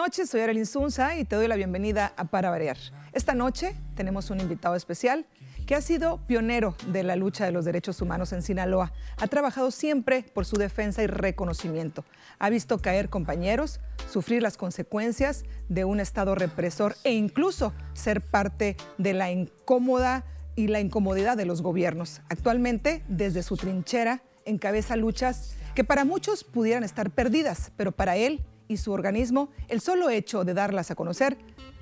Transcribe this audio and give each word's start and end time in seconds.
noches, 0.00 0.30
soy 0.30 0.40
Arely 0.40 0.64
Zunza 0.64 1.18
y 1.18 1.26
te 1.26 1.36
doy 1.36 1.46
la 1.46 1.56
bienvenida 1.56 2.14
a 2.16 2.24
Para 2.24 2.48
Variar. 2.48 2.78
Esta 3.12 3.34
noche 3.34 3.76
tenemos 3.96 4.30
un 4.30 4.40
invitado 4.40 4.74
especial 4.74 5.26
que 5.66 5.74
ha 5.74 5.82
sido 5.82 6.26
pionero 6.26 6.74
de 6.86 7.02
la 7.02 7.16
lucha 7.16 7.44
de 7.44 7.52
los 7.52 7.66
derechos 7.66 8.00
humanos 8.00 8.32
en 8.32 8.40
Sinaloa. 8.40 8.94
Ha 9.18 9.26
trabajado 9.26 9.70
siempre 9.70 10.22
por 10.22 10.46
su 10.46 10.56
defensa 10.56 11.02
y 11.02 11.06
reconocimiento. 11.06 12.06
Ha 12.38 12.48
visto 12.48 12.78
caer 12.78 13.10
compañeros, 13.10 13.78
sufrir 14.10 14.40
las 14.40 14.56
consecuencias 14.56 15.44
de 15.68 15.84
un 15.84 16.00
Estado 16.00 16.34
represor 16.34 16.96
e 17.04 17.12
incluso 17.12 17.74
ser 17.92 18.22
parte 18.22 18.78
de 18.96 19.12
la 19.12 19.30
incómoda 19.30 20.24
y 20.56 20.68
la 20.68 20.80
incomodidad 20.80 21.36
de 21.36 21.44
los 21.44 21.60
gobiernos. 21.60 22.22
Actualmente, 22.30 23.04
desde 23.06 23.42
su 23.42 23.58
trinchera, 23.58 24.22
encabeza 24.46 24.96
luchas 24.96 25.56
que 25.74 25.84
para 25.84 26.06
muchos 26.06 26.42
pudieran 26.42 26.84
estar 26.84 27.10
perdidas, 27.10 27.70
pero 27.76 27.92
para 27.92 28.16
él 28.16 28.42
y 28.70 28.76
su 28.76 28.92
organismo, 28.92 29.50
el 29.68 29.80
solo 29.80 30.10
hecho 30.10 30.44
de 30.44 30.54
darlas 30.54 30.92
a 30.92 30.94
conocer 30.94 31.36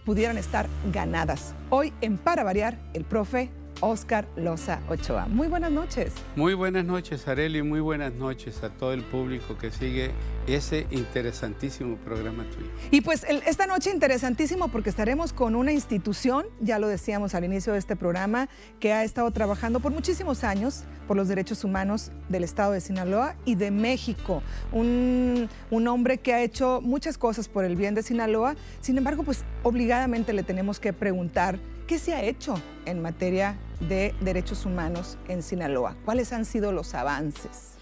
pudieran 0.07 0.39
estar 0.39 0.67
ganadas. 0.91 1.55
Hoy 1.69 1.93
en 2.01 2.17
Para 2.17 2.45
Variar, 2.45 2.79
el 2.95 3.05
profe 3.05 3.51
Oscar 3.81 4.27
Loza 4.37 4.81
Ochoa. 4.89 5.27
Muy 5.27 5.49
buenas 5.49 5.71
noches. 5.71 6.13
Muy 6.37 6.55
buenas 6.55 6.85
noches, 6.85 7.27
Areli. 7.29 7.63
Muy 7.63 7.81
buenas 7.81 8.13
noches 8.15 8.63
a 8.63 8.71
todo 8.71 8.93
el 8.93 9.03
público 9.03 9.57
que 9.59 9.71
sigue 9.71 10.11
ese 10.47 10.87
interesantísimo 10.91 11.97
programa 11.97 12.45
tuyo. 12.45 12.69
Y 12.91 13.01
pues 13.03 13.25
esta 13.47 13.67
noche 13.67 13.91
interesantísimo 13.91 14.69
porque 14.69 14.91
estaremos 14.91 15.33
con 15.33 15.55
una 15.55 15.73
institución, 15.73 16.47
ya 16.61 16.79
lo 16.79 16.89
decíamos 16.89 17.35
al 17.35 17.45
inicio 17.45 17.73
de 17.73 17.79
este 17.79 17.97
programa, 17.97 18.49
que 18.81 18.93
ha 18.93 19.05
estado 19.05 19.31
trabajando 19.31 19.81
por 19.81 19.93
muchísimos 19.93 20.45
años 20.45 20.85
por 21.07 21.17
los 21.17 21.29
derechos 21.29 21.65
humanos 21.65 22.11
del 22.29 22.45
estado 22.45 22.73
de 22.73 22.81
Sinaloa 22.81 23.37
y 23.45 23.55
de 23.55 23.71
México. 23.71 24.43
Un, 24.73 25.49
un 25.71 25.89
hombre 25.89 26.19
que 26.19 26.35
ha 26.35 26.43
hecho 26.43 26.81
muchas 26.83 27.19
cosas 27.19 27.49
por 27.49 27.65
el 27.65 27.77
bien 27.77 27.95
de 27.95 28.03
Sinaloa. 28.03 28.57
Sin 28.81 28.99
embargo, 28.99 29.23
pues 29.23 29.45
obligadamente 29.63 30.33
le 30.33 30.43
tenemos 30.43 30.81
que 30.81 30.93
preguntar 30.93 31.59
qué 31.87 31.99
se 31.99 32.15
ha 32.15 32.23
hecho 32.23 32.55
en 32.85 33.01
materia 33.01 33.57
de 33.81 34.15
derechos 34.21 34.67
humanos 34.67 35.19
en 35.29 35.43
Sinaloa? 35.43 35.97
¿Cuáles 36.05 36.33
han 36.33 36.45
sido 36.45 36.73
los 36.73 36.95
avances? 36.95 37.75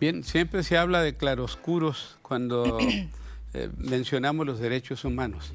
Bien, 0.00 0.24
siempre 0.24 0.62
se 0.62 0.78
habla 0.78 1.02
de 1.02 1.16
claroscuros 1.16 2.18
cuando 2.22 2.78
eh, 3.54 3.70
mencionamos 3.76 4.46
los 4.46 4.58
derechos 4.60 5.04
humanos. 5.04 5.52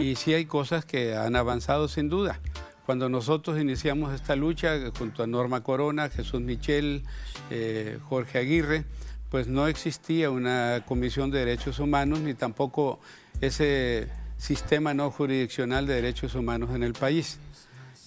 Y 0.00 0.14
sí 0.14 0.32
hay 0.32 0.46
cosas 0.46 0.86
que 0.86 1.14
han 1.14 1.36
avanzado 1.36 1.88
sin 1.88 2.08
duda. 2.08 2.40
Cuando 2.86 3.10
nosotros 3.10 3.60
iniciamos 3.60 4.14
esta 4.14 4.34
lucha 4.34 4.78
junto 4.98 5.22
a 5.22 5.26
Norma 5.26 5.62
Corona, 5.62 6.08
Jesús 6.08 6.40
Michel, 6.40 7.02
eh, 7.50 7.98
Jorge 8.08 8.38
Aguirre, 8.38 8.86
pues 9.28 9.46
no 9.46 9.68
existía 9.68 10.30
una 10.30 10.84
comisión 10.86 11.30
de 11.30 11.40
derechos 11.40 11.80
humanos 11.80 12.20
ni 12.20 12.32
tampoco 12.32 12.98
ese 13.42 14.08
sistema 14.38 14.94
no 14.94 15.10
jurisdiccional 15.10 15.86
de 15.86 15.94
derechos 15.96 16.34
humanos 16.34 16.70
en 16.74 16.82
el 16.82 16.94
país. 16.94 17.38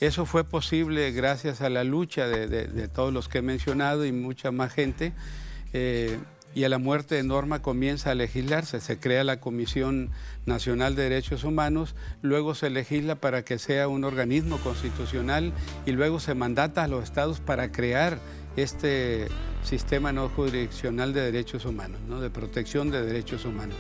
Eso 0.02 0.26
fue 0.26 0.44
posible 0.44 1.12
gracias 1.12 1.62
a 1.62 1.70
la 1.70 1.84
lucha 1.84 2.28
de, 2.28 2.88
todos 2.88 3.14
los 3.14 3.30
que 3.30 3.38
he 3.38 3.42
mencionado 3.44 4.04
y 4.04 4.12
mucha 4.12 4.52
más 4.52 4.74
gente. 4.74 5.14
Eh, 5.74 6.18
y 6.56 6.64
a 6.64 6.70
la 6.70 6.80
muerte 6.80 7.14
de 7.14 7.24
Norma 7.24 7.62
comienza 7.62 8.10
a 8.10 8.16
legislarse. 8.16 8.82
Se 8.82 9.00
crea 9.00 9.24
la 9.24 9.40
Comisión 9.40 10.10
Nacional 10.48 10.96
de 10.96 11.04
Derechos 11.04 11.44
Humanos, 11.44 11.96
luego 12.24 12.56
se 12.56 12.72
legisla 12.72 13.14
para 13.16 13.46
que 13.46 13.60
sea 13.60 13.88
un 13.88 14.04
organismo 14.04 14.58
constitucional 14.58 15.54
y 15.86 15.92
luego 15.92 16.20
se 16.20 16.34
mandata 16.34 16.84
a 16.84 16.88
los 16.88 17.04
estados 17.04 17.40
para 17.40 17.72
crear 17.72 18.18
este 18.56 19.28
sistema 19.64 20.12
no 20.12 20.30
jurisdiccional 20.30 21.14
de 21.14 21.22
derechos 21.22 21.64
humanos, 21.66 22.02
¿no? 22.10 22.20
de 22.20 22.32
protección 22.32 22.90
de 22.90 23.06
derechos 23.06 23.46
humanos. 23.46 23.78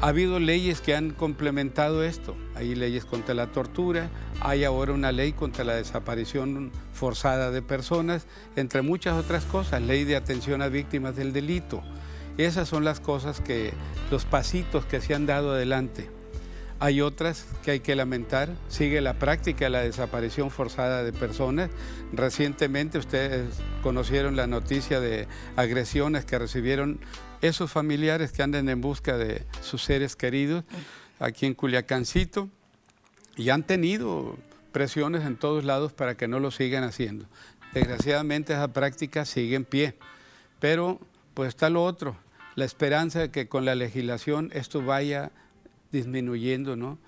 Ha 0.00 0.08
habido 0.08 0.38
leyes 0.38 0.80
que 0.80 0.94
han 0.94 1.10
complementado 1.10 2.04
esto. 2.04 2.36
Hay 2.54 2.76
leyes 2.76 3.04
contra 3.04 3.34
la 3.34 3.48
tortura, 3.48 4.10
hay 4.40 4.62
ahora 4.62 4.92
una 4.92 5.10
ley 5.10 5.32
contra 5.32 5.64
la 5.64 5.74
desaparición 5.74 6.70
forzada 6.92 7.50
de 7.50 7.62
personas, 7.62 8.26
entre 8.54 8.82
muchas 8.82 9.14
otras 9.14 9.44
cosas, 9.44 9.82
ley 9.82 10.04
de 10.04 10.14
atención 10.14 10.62
a 10.62 10.68
víctimas 10.68 11.16
del 11.16 11.32
delito. 11.32 11.82
Esas 12.36 12.68
son 12.68 12.84
las 12.84 13.00
cosas 13.00 13.40
que, 13.40 13.72
los 14.12 14.24
pasitos 14.24 14.84
que 14.84 15.00
se 15.00 15.16
han 15.16 15.26
dado 15.26 15.50
adelante. 15.50 16.08
Hay 16.78 17.00
otras 17.00 17.46
que 17.64 17.72
hay 17.72 17.80
que 17.80 17.96
lamentar. 17.96 18.50
Sigue 18.68 19.00
la 19.00 19.14
práctica 19.14 19.64
de 19.64 19.70
la 19.70 19.80
desaparición 19.80 20.52
forzada 20.52 21.02
de 21.02 21.12
personas. 21.12 21.70
Recientemente 22.12 22.98
ustedes 22.98 23.48
conocieron 23.82 24.36
la 24.36 24.46
noticia 24.46 25.00
de 25.00 25.26
agresiones 25.56 26.24
que 26.24 26.38
recibieron 26.38 27.00
esos 27.40 27.70
familiares 27.70 28.32
que 28.32 28.42
andan 28.42 28.68
en 28.68 28.80
busca 28.80 29.16
de 29.16 29.44
sus 29.60 29.82
seres 29.82 30.16
queridos 30.16 30.64
aquí 31.18 31.46
en 31.46 31.54
Culiacancito 31.54 32.48
y 33.36 33.50
han 33.50 33.62
tenido 33.62 34.36
presiones 34.72 35.24
en 35.24 35.36
todos 35.36 35.64
lados 35.64 35.92
para 35.92 36.16
que 36.16 36.28
no 36.28 36.40
lo 36.40 36.50
sigan 36.50 36.84
haciendo. 36.84 37.26
Desgraciadamente 37.74 38.52
esa 38.52 38.68
práctica 38.68 39.24
sigue 39.24 39.56
en 39.56 39.64
pie, 39.64 39.94
pero 40.58 41.00
pues 41.34 41.48
está 41.48 41.70
lo 41.70 41.84
otro, 41.84 42.16
la 42.56 42.64
esperanza 42.64 43.20
de 43.20 43.30
que 43.30 43.48
con 43.48 43.64
la 43.64 43.74
legislación 43.74 44.50
esto 44.52 44.82
vaya 44.82 45.30
disminuyendo, 45.92 46.76
¿no? 46.76 46.98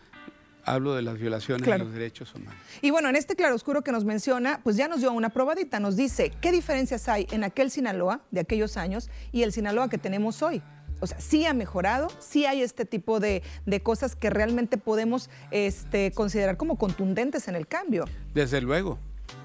Hablo 0.64 0.94
de 0.94 1.02
las 1.02 1.18
violaciones 1.18 1.66
de 1.66 1.78
los 1.78 1.92
derechos 1.92 2.34
humanos. 2.34 2.54
Y 2.82 2.90
bueno, 2.90 3.08
en 3.08 3.16
este 3.16 3.36
claroscuro 3.36 3.82
que 3.82 3.92
nos 3.92 4.04
menciona, 4.04 4.60
pues 4.62 4.76
ya 4.76 4.88
nos 4.88 5.00
dio 5.00 5.12
una 5.12 5.30
probadita, 5.30 5.80
nos 5.80 5.96
dice 5.96 6.32
qué 6.40 6.52
diferencias 6.52 7.08
hay 7.08 7.26
en 7.30 7.44
aquel 7.44 7.70
Sinaloa 7.70 8.20
de 8.30 8.40
aquellos 8.40 8.76
años 8.76 9.10
y 9.32 9.42
el 9.42 9.52
Sinaloa 9.52 9.88
que 9.88 9.98
tenemos 9.98 10.42
hoy. 10.42 10.62
O 11.00 11.06
sea, 11.06 11.18
sí 11.18 11.46
ha 11.46 11.54
mejorado, 11.54 12.08
sí 12.18 12.44
hay 12.44 12.62
este 12.62 12.84
tipo 12.84 13.20
de, 13.20 13.42
cosas 13.82 14.16
que 14.16 14.28
realmente 14.28 14.76
podemos 14.76 15.30
este, 15.50 16.12
considerar 16.12 16.56
como 16.56 16.76
contundentes 16.76 17.48
en 17.48 17.56
el 17.56 17.66
cambio. 17.66 18.04
Desde 18.34 18.60
luego, 18.60 18.98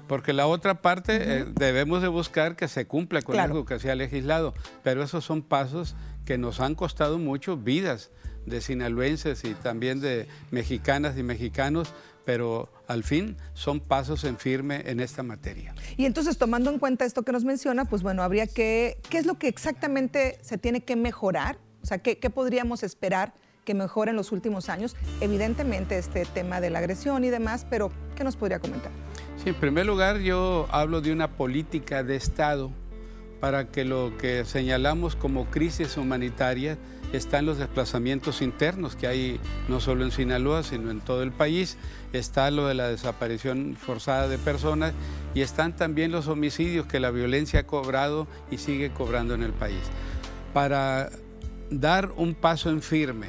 porque 0.06 0.32
la 0.32 0.46
otra 0.46 0.82
parte 0.82 1.16
eh, 1.16 1.46
debemos 1.54 2.02
de 2.02 2.08
buscar 2.08 2.56
que 2.56 2.68
se 2.68 2.86
cumpla 2.86 3.22
con 3.22 3.40
algo 3.40 3.64
que 3.64 3.78
se 3.78 3.90
ha 3.90 3.94
legislado, 3.94 4.54
pero 4.82 5.02
esos 5.02 5.24
son 5.24 5.42
pasos 5.42 5.96
que 6.26 6.36
nos 6.36 6.60
han 6.60 6.74
costado 6.74 7.18
mucho 7.18 7.56
vidas 7.56 8.10
de 8.46 8.60
sinaloenses 8.60 9.44
y 9.44 9.54
también 9.54 10.00
de 10.00 10.28
mexicanas 10.50 11.18
y 11.18 11.22
mexicanos, 11.22 11.92
pero 12.24 12.68
al 12.88 13.04
fin 13.04 13.36
son 13.54 13.80
pasos 13.80 14.24
en 14.24 14.36
firme 14.36 14.82
en 14.86 15.00
esta 15.00 15.22
materia. 15.22 15.74
Y 15.96 16.06
entonces, 16.06 16.38
tomando 16.38 16.70
en 16.70 16.78
cuenta 16.78 17.04
esto 17.04 17.22
que 17.22 17.32
nos 17.32 17.44
menciona, 17.44 17.84
pues 17.84 18.02
bueno, 18.02 18.22
habría 18.22 18.46
que, 18.46 18.98
¿qué 19.10 19.18
es 19.18 19.26
lo 19.26 19.38
que 19.38 19.48
exactamente 19.48 20.38
se 20.42 20.58
tiene 20.58 20.82
que 20.82 20.96
mejorar? 20.96 21.58
O 21.82 21.86
sea, 21.86 21.98
¿qué, 21.98 22.16
podríamos 22.30 22.82
esperar 22.82 23.34
que 23.64 23.74
mejore 23.74 24.10
en 24.10 24.16
los 24.16 24.32
últimos 24.32 24.68
años? 24.68 24.96
Evidentemente 25.20 25.98
este 25.98 26.24
tema 26.24 26.60
de 26.60 26.70
la 26.70 26.80
agresión 26.80 27.24
y 27.24 27.30
demás, 27.30 27.66
pero 27.68 27.92
¿qué 28.16 28.24
nos 28.24 28.36
podría 28.36 28.58
comentar? 28.58 28.90
Sí, 29.42 29.50
en 29.50 29.54
primer 29.54 29.86
lugar 29.86 30.18
yo 30.18 30.66
hablo 30.70 31.00
de 31.00 31.12
una 31.12 31.36
política 31.36 32.02
de 32.02 32.16
Estado 32.16 32.72
para 33.40 33.70
que 33.70 33.84
lo 33.84 34.16
que 34.18 34.44
señalamos 34.44 35.16
como 35.16 35.46
crisis 35.46 35.96
humanitaria 35.96 36.78
están 37.12 37.46
los 37.46 37.58
desplazamientos 37.58 38.42
internos 38.42 38.96
que 38.96 39.06
hay 39.06 39.40
no 39.68 39.80
solo 39.80 40.04
en 40.04 40.10
Sinaloa, 40.10 40.62
sino 40.62 40.90
en 40.90 41.00
todo 41.00 41.22
el 41.22 41.32
país, 41.32 41.76
está 42.12 42.50
lo 42.50 42.66
de 42.66 42.74
la 42.74 42.88
desaparición 42.88 43.76
forzada 43.78 44.28
de 44.28 44.38
personas 44.38 44.92
y 45.34 45.42
están 45.42 45.76
también 45.76 46.12
los 46.12 46.28
homicidios 46.28 46.86
que 46.86 47.00
la 47.00 47.10
violencia 47.10 47.60
ha 47.60 47.66
cobrado 47.66 48.26
y 48.50 48.58
sigue 48.58 48.90
cobrando 48.90 49.34
en 49.34 49.42
el 49.42 49.52
país. 49.52 49.82
Para 50.52 51.10
dar 51.70 52.12
un 52.16 52.34
paso 52.34 52.70
en 52.70 52.82
firme 52.82 53.28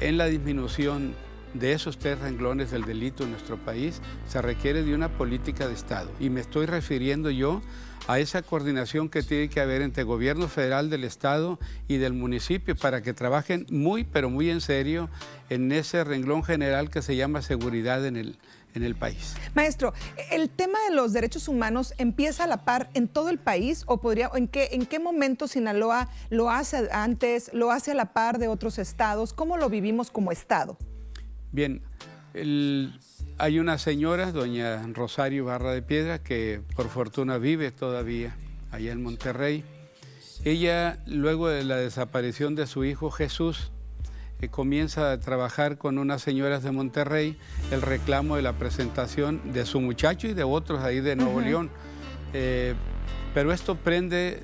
en 0.00 0.18
la 0.18 0.26
disminución 0.26 1.14
de 1.54 1.72
esos 1.72 1.98
tres 1.98 2.18
renglones 2.18 2.72
del 2.72 2.84
delito 2.84 3.22
en 3.22 3.30
nuestro 3.30 3.56
país, 3.56 4.00
se 4.26 4.42
requiere 4.42 4.82
de 4.82 4.94
una 4.94 5.08
política 5.08 5.68
de 5.68 5.74
Estado. 5.74 6.10
Y 6.18 6.28
me 6.28 6.40
estoy 6.40 6.66
refiriendo 6.66 7.30
yo 7.30 7.62
a 8.06 8.18
esa 8.18 8.42
coordinación 8.42 9.08
que 9.08 9.22
tiene 9.22 9.48
que 9.48 9.60
haber 9.60 9.82
entre 9.82 10.02
gobierno 10.02 10.48
federal 10.48 10.90
del 10.90 11.04
estado 11.04 11.58
y 11.88 11.96
del 11.96 12.12
municipio 12.12 12.76
para 12.76 13.02
que 13.02 13.14
trabajen 13.14 13.66
muy, 13.70 14.04
pero 14.04 14.30
muy 14.30 14.50
en 14.50 14.60
serio 14.60 15.08
en 15.50 15.72
ese 15.72 16.04
renglón 16.04 16.42
general 16.42 16.90
que 16.90 17.02
se 17.02 17.16
llama 17.16 17.42
seguridad 17.42 18.04
en 18.06 18.16
el, 18.16 18.38
en 18.74 18.82
el 18.82 18.94
país. 18.94 19.34
Maestro, 19.54 19.94
¿el 20.30 20.50
tema 20.50 20.78
de 20.88 20.94
los 20.94 21.12
derechos 21.12 21.48
humanos 21.48 21.94
empieza 21.98 22.44
a 22.44 22.46
la 22.46 22.64
par 22.64 22.90
en 22.94 23.08
todo 23.08 23.30
el 23.30 23.38
país 23.38 23.84
o 23.86 24.00
podría, 24.00 24.30
en 24.34 24.48
qué, 24.48 24.70
en 24.72 24.86
qué 24.86 24.98
momento 24.98 25.48
Sinaloa 25.48 26.08
lo 26.30 26.50
hace 26.50 26.88
antes, 26.92 27.50
lo 27.54 27.70
hace 27.70 27.92
a 27.92 27.94
la 27.94 28.12
par 28.12 28.38
de 28.38 28.48
otros 28.48 28.78
estados? 28.78 29.32
¿Cómo 29.32 29.56
lo 29.56 29.70
vivimos 29.70 30.10
como 30.10 30.32
estado? 30.32 30.76
Bien, 31.52 31.82
el, 32.34 32.98
hay 33.38 33.58
una 33.58 33.78
señora, 33.78 34.32
doña 34.32 34.82
Rosario 34.92 35.44
Barra 35.46 35.72
de 35.72 35.82
Piedra, 35.82 36.22
que 36.22 36.62
por 36.76 36.88
fortuna 36.88 37.38
vive 37.38 37.72
todavía 37.72 38.36
allá 38.70 38.92
en 38.92 39.02
Monterrey. 39.02 39.64
Ella, 40.44 40.98
luego 41.06 41.48
de 41.48 41.64
la 41.64 41.76
desaparición 41.76 42.54
de 42.54 42.66
su 42.66 42.84
hijo 42.84 43.10
Jesús, 43.10 43.72
eh, 44.40 44.48
comienza 44.48 45.12
a 45.12 45.20
trabajar 45.20 45.78
con 45.78 45.98
unas 45.98 46.22
señoras 46.22 46.62
de 46.62 46.70
Monterrey 46.70 47.36
el 47.70 47.82
reclamo 47.82 48.36
de 48.36 48.42
la 48.42 48.52
presentación 48.52 49.52
de 49.52 49.64
su 49.66 49.80
muchacho 49.80 50.28
y 50.28 50.34
de 50.34 50.44
otros 50.44 50.80
ahí 50.80 51.00
de 51.00 51.16
Nuevo 51.16 51.40
León. 51.40 51.70
Eh, 52.32 52.74
pero 53.32 53.52
esto 53.52 53.76
prende 53.76 54.42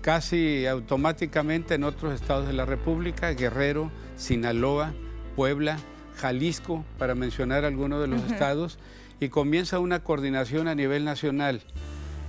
casi 0.00 0.66
automáticamente 0.66 1.74
en 1.74 1.84
otros 1.84 2.14
estados 2.14 2.46
de 2.46 2.52
la 2.52 2.64
República, 2.64 3.30
Guerrero, 3.30 3.90
Sinaloa, 4.16 4.94
Puebla, 5.36 5.78
Jalisco, 6.16 6.84
para 6.98 7.14
mencionar 7.14 7.64
algunos 7.64 8.00
de 8.00 8.06
los 8.06 8.22
estados, 8.30 8.78
y 9.20 9.28
comienza 9.28 9.78
una 9.78 10.00
coordinación 10.00 10.68
a 10.68 10.74
nivel 10.74 11.04
nacional. 11.04 11.60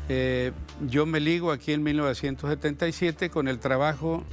Eh, 0.09 0.51
yo 0.88 1.06
me 1.06 1.19
ligo 1.19 1.51
aquí 1.51 1.71
en 1.74 1.83
1977 1.83 3.30
con 3.30 3.47
el 3.47 3.59
trabajo 3.59 4.24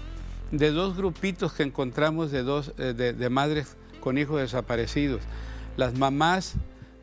de 0.50 0.70
dos 0.70 0.96
grupitos 0.96 1.52
que 1.52 1.62
encontramos 1.62 2.30
de, 2.30 2.42
dos, 2.42 2.72
eh, 2.78 2.92
de 2.94 3.30
madres 3.30 3.76
con 4.00 4.18
hijos 4.18 4.40
desaparecidos. 4.40 5.22
Las 5.76 5.96
mamás 5.96 6.54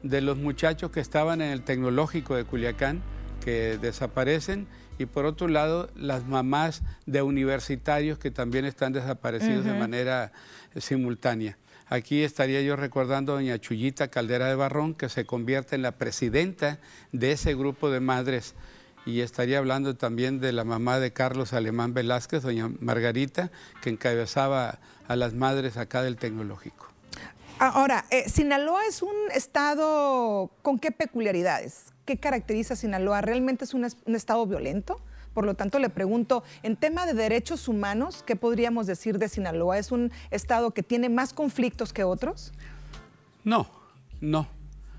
de 0.04 0.22
los 0.22 0.38
muchachos 0.38 0.92
que 0.92 1.00
estaban 1.00 1.42
en 1.42 1.52
el 1.52 1.62
tecnológico 1.62 2.36
de 2.36 2.44
Culiacán, 2.44 3.02
que 3.44 3.78
desaparecen, 3.78 4.68
y 5.00 5.06
por 5.06 5.26
otro 5.26 5.48
lado 5.48 5.90
las 5.96 6.26
mamás 6.26 6.82
de 7.06 7.22
universitarios 7.22 8.18
que 8.18 8.32
también 8.32 8.66
están 8.66 8.94
desaparecidos 8.94 9.64
de 9.64 9.74
manera 9.74 10.32
simultánea. 10.76 11.58
Aquí 11.90 12.24
estaría 12.24 12.62
yo 12.62 12.76
recordando 12.76 13.34
a 13.34 13.36
doña 13.36 13.60
Chuyita 13.60 14.10
Caldera 14.10 14.48
de 14.48 14.56
Barrón, 14.56 14.94
que 14.94 15.10
se 15.10 15.26
convierte 15.26 15.76
en 15.76 15.82
la 15.82 15.94
presidenta 15.94 16.80
de 17.12 17.32
ese 17.32 17.56
grupo 17.56 17.90
de 17.90 18.00
madres. 18.00 18.56
Y 19.06 19.22
estaría 19.22 19.58
hablando 19.58 19.96
también 19.96 20.42
de 20.42 20.52
la 20.52 20.66
mamá 20.66 21.00
de 21.00 21.14
Carlos 21.14 21.54
Alemán 21.54 21.94
Velázquez, 21.94 22.44
doña 22.44 22.70
Margarita, 22.82 23.52
que 23.82 23.90
encabezaba 23.90 24.80
a 25.08 25.16
las 25.16 25.34
madres 25.34 25.78
acá 25.78 26.02
del 26.02 26.18
tecnológico. 26.18 26.88
Ahora, 27.60 28.06
eh, 28.12 28.30
Sinaloa 28.30 28.86
es 28.88 29.02
un 29.02 29.16
estado 29.34 30.52
con 30.62 30.78
qué 30.78 30.92
peculiaridades? 30.92 31.94
¿Qué 32.06 32.18
caracteriza 32.18 32.76
Sinaloa? 32.76 33.22
¿Realmente 33.22 33.66
es 33.66 33.74
un, 33.74 33.86
estado 33.86 34.46
violento? 34.46 35.00
Por 35.38 35.46
lo 35.46 35.54
tanto, 35.54 35.78
le 35.78 35.90
pregunto, 35.90 36.44
en 36.64 36.76
tema 36.76 37.06
de 37.06 37.14
derechos 37.14 37.68
humanos, 37.68 38.24
¿qué 38.26 38.36
podríamos 38.36 38.88
decir 38.88 39.20
de 39.20 39.30
Sinaloa? 39.30 39.78
¿Es 39.78 39.92
un 39.92 40.12
estado 40.32 40.72
que 40.72 40.82
tiene 40.82 41.10
más 41.10 41.32
conflictos 41.32 41.94
que 41.94 42.04
otros? 42.04 42.54
No, 43.44 43.68
no. 44.20 44.48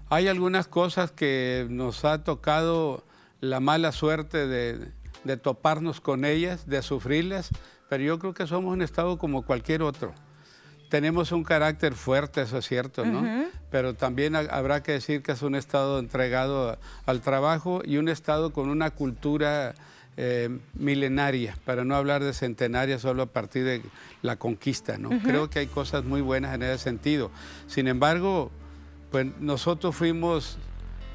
Hay 0.08 0.28
algunas 0.28 0.68
cosas 0.68 1.10
que 1.10 1.66
nos 1.70 2.04
ha 2.04 2.22
tocado 2.22 3.02
la 3.40 3.58
mala 3.58 3.90
suerte 3.90 4.46
de, 4.46 4.92
de 5.24 5.36
toparnos 5.38 6.00
con 6.00 6.24
ellas, 6.24 6.68
de 6.68 6.82
sufrirlas, 6.82 7.50
pero 7.88 8.04
yo 8.04 8.20
creo 8.20 8.32
que 8.32 8.46
somos 8.46 8.72
un 8.72 8.82
estado 8.82 9.18
como 9.18 9.44
cualquier 9.44 9.82
otro 9.82 10.14
tenemos 10.88 11.32
un 11.32 11.44
carácter 11.44 11.94
fuerte, 11.94 12.42
eso 12.42 12.58
es 12.58 12.66
cierto, 12.66 13.04
¿no? 13.04 13.22
Pero 13.70 13.94
también 13.94 14.34
habrá 14.34 14.82
que 14.82 14.92
decir 14.92 15.22
que 15.22 15.32
es 15.32 15.42
un 15.42 15.54
Estado 15.54 15.98
entregado 15.98 16.78
al 17.04 17.20
trabajo 17.20 17.82
y 17.84 17.98
un 17.98 18.08
Estado 18.08 18.52
con 18.52 18.70
una 18.70 18.90
cultura 18.90 19.74
eh, 20.20 20.50
milenaria, 20.74 21.56
para 21.64 21.84
no 21.84 21.94
hablar 21.94 22.24
de 22.24 22.32
centenaria 22.32 22.98
solo 22.98 23.22
a 23.22 23.26
partir 23.26 23.64
de 23.64 23.82
la 24.20 24.36
conquista, 24.36 24.98
¿no? 24.98 25.10
Creo 25.22 25.48
que 25.48 25.60
hay 25.60 25.68
cosas 25.68 26.04
muy 26.04 26.20
buenas 26.20 26.54
en 26.54 26.64
ese 26.64 26.78
sentido. 26.78 27.30
Sin 27.68 27.86
embargo, 27.86 28.50
pues 29.10 29.26
nosotros 29.40 29.94
fuimos 29.94 30.58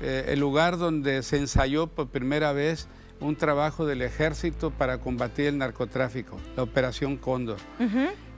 eh, 0.01 0.25
el 0.29 0.39
lugar 0.39 0.77
donde 0.77 1.21
se 1.21 1.37
ensayó 1.37 1.87
por 1.87 2.07
primera 2.07 2.53
vez 2.53 2.87
un 3.19 3.35
trabajo 3.35 3.85
del 3.85 4.01
ejército 4.01 4.71
para 4.71 4.99
combatir 4.99 5.47
el 5.47 5.57
narcotráfico, 5.57 6.39
la 6.55 6.63
Operación 6.63 7.17
Cóndor 7.17 7.57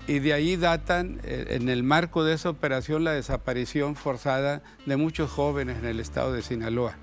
y 0.08 0.20
de 0.20 0.34
ahí 0.34 0.56
datan, 0.56 1.20
eh, 1.24 1.48
en 1.50 1.70
el 1.70 1.84
marco 1.84 2.24
de 2.24 2.34
esa 2.34 2.50
operación, 2.50 3.04
la 3.04 3.14
desaparición 3.14 3.96
forzada 3.96 4.62
de 4.86 4.98
muchos 4.98 5.32
jóvenes 5.32 5.78
en 5.80 5.86
el 5.86 6.00
estado 6.00 6.34
de 6.34 6.42
Sinaloa. 6.42 6.96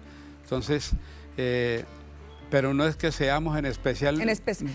Entonces, 0.44 0.92
eh, 1.36 1.84
pero 2.52 2.74
no 2.74 2.86
es 2.86 2.96
que 2.96 3.10
seamos 3.12 3.58
en 3.58 3.64
especial 3.64 4.22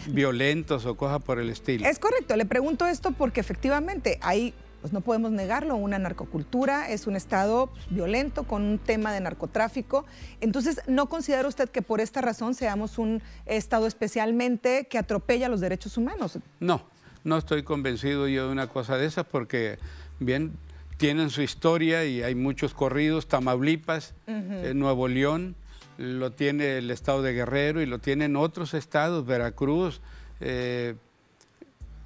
violentos 0.07 0.87
o 0.87 0.97
cosas 0.97 1.21
por 1.21 1.37
el 1.37 1.51
estilo. 1.51 1.87
Es 1.87 1.99
correcto, 1.99 2.35
le 2.35 2.47
pregunto 2.47 2.87
esto 2.87 3.11
porque 3.11 3.39
efectivamente 3.39 4.17
hay, 4.23 4.55
pues 4.81 4.93
no 4.93 5.01
podemos 5.01 5.29
negarlo, 5.29 5.75
una 5.75 5.99
narcocultura, 5.99 6.89
es 6.89 7.05
un 7.05 7.15
estado 7.15 7.67
pues, 7.67 7.85
violento 7.91 8.45
con 8.45 8.63
un 8.63 8.79
tema 8.79 9.13
de 9.13 9.19
narcotráfico. 9.19 10.07
Entonces, 10.41 10.81
¿no 10.87 11.07
considera 11.07 11.47
usted 11.47 11.69
que 11.69 11.83
por 11.83 12.01
esta 12.01 12.19
razón 12.19 12.55
seamos 12.55 12.97
un 12.97 13.21
estado 13.45 13.85
especialmente 13.85 14.87
que 14.89 14.97
atropella 14.97 15.47
los 15.47 15.61
derechos 15.61 15.97
humanos? 15.97 16.39
No, 16.59 16.81
no 17.23 17.37
estoy 17.37 17.61
convencido 17.61 18.27
yo 18.27 18.47
de 18.47 18.51
una 18.51 18.65
cosa 18.65 18.97
de 18.97 19.05
esas 19.05 19.27
porque, 19.27 19.77
bien, 20.19 20.53
tienen 20.97 21.29
su 21.29 21.43
historia 21.43 22.05
y 22.05 22.23
hay 22.23 22.33
muchos 22.33 22.73
corridos, 22.73 23.27
Tamaulipas, 23.27 24.15
eh, 24.25 24.71
Nuevo 24.73 25.07
León, 25.07 25.55
lo 25.97 26.31
tiene 26.31 26.77
el 26.77 26.91
estado 26.91 27.21
de 27.21 27.33
Guerrero 27.33 27.81
y 27.81 27.85
lo 27.85 27.99
tienen 27.99 28.35
otros 28.35 28.73
estados, 28.73 29.25
Veracruz, 29.25 30.01
eh, 30.39 30.95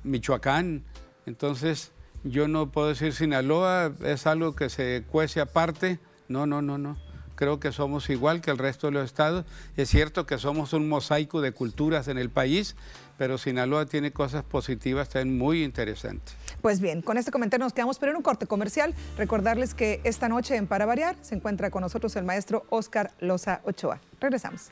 Michoacán. 0.03 0.83
Entonces, 1.25 1.91
yo 2.23 2.47
no 2.47 2.71
puedo 2.71 2.89
decir 2.89 3.13
Sinaloa 3.13 3.93
es 4.03 4.27
algo 4.27 4.55
que 4.55 4.69
se 4.69 5.03
cuece 5.09 5.41
aparte. 5.41 5.99
No, 6.27 6.45
no, 6.45 6.61
no, 6.61 6.77
no 6.77 6.97
creo 7.41 7.59
que 7.59 7.71
somos 7.71 8.07
igual 8.11 8.39
que 8.39 8.51
el 8.51 8.59
resto 8.59 8.85
de 8.85 8.93
los 8.93 9.05
estados. 9.05 9.45
Es 9.75 9.89
cierto 9.89 10.27
que 10.27 10.37
somos 10.37 10.73
un 10.73 10.87
mosaico 10.87 11.41
de 11.41 11.51
culturas 11.53 12.07
en 12.07 12.19
el 12.19 12.29
país, 12.29 12.75
pero 13.17 13.39
Sinaloa 13.39 13.87
tiene 13.87 14.11
cosas 14.11 14.43
positivas 14.43 15.09
también 15.09 15.39
muy 15.39 15.63
interesantes. 15.63 16.35
Pues 16.61 16.79
bien, 16.79 17.01
con 17.01 17.17
este 17.17 17.31
comentario 17.31 17.65
nos 17.65 17.73
quedamos, 17.73 17.97
pero 17.97 18.11
en 18.11 18.17
un 18.17 18.23
corte 18.23 18.45
comercial. 18.45 18.93
Recordarles 19.17 19.73
que 19.73 19.99
esta 20.03 20.29
noche 20.29 20.55
en 20.55 20.67
Para 20.67 20.85
Variar 20.85 21.15
se 21.21 21.35
encuentra 21.35 21.71
con 21.71 21.81
nosotros 21.81 22.15
el 22.15 22.23
maestro 22.23 22.65
Oscar 22.69 23.11
Loza 23.19 23.61
Ochoa. 23.63 23.99
Regresamos. 24.19 24.71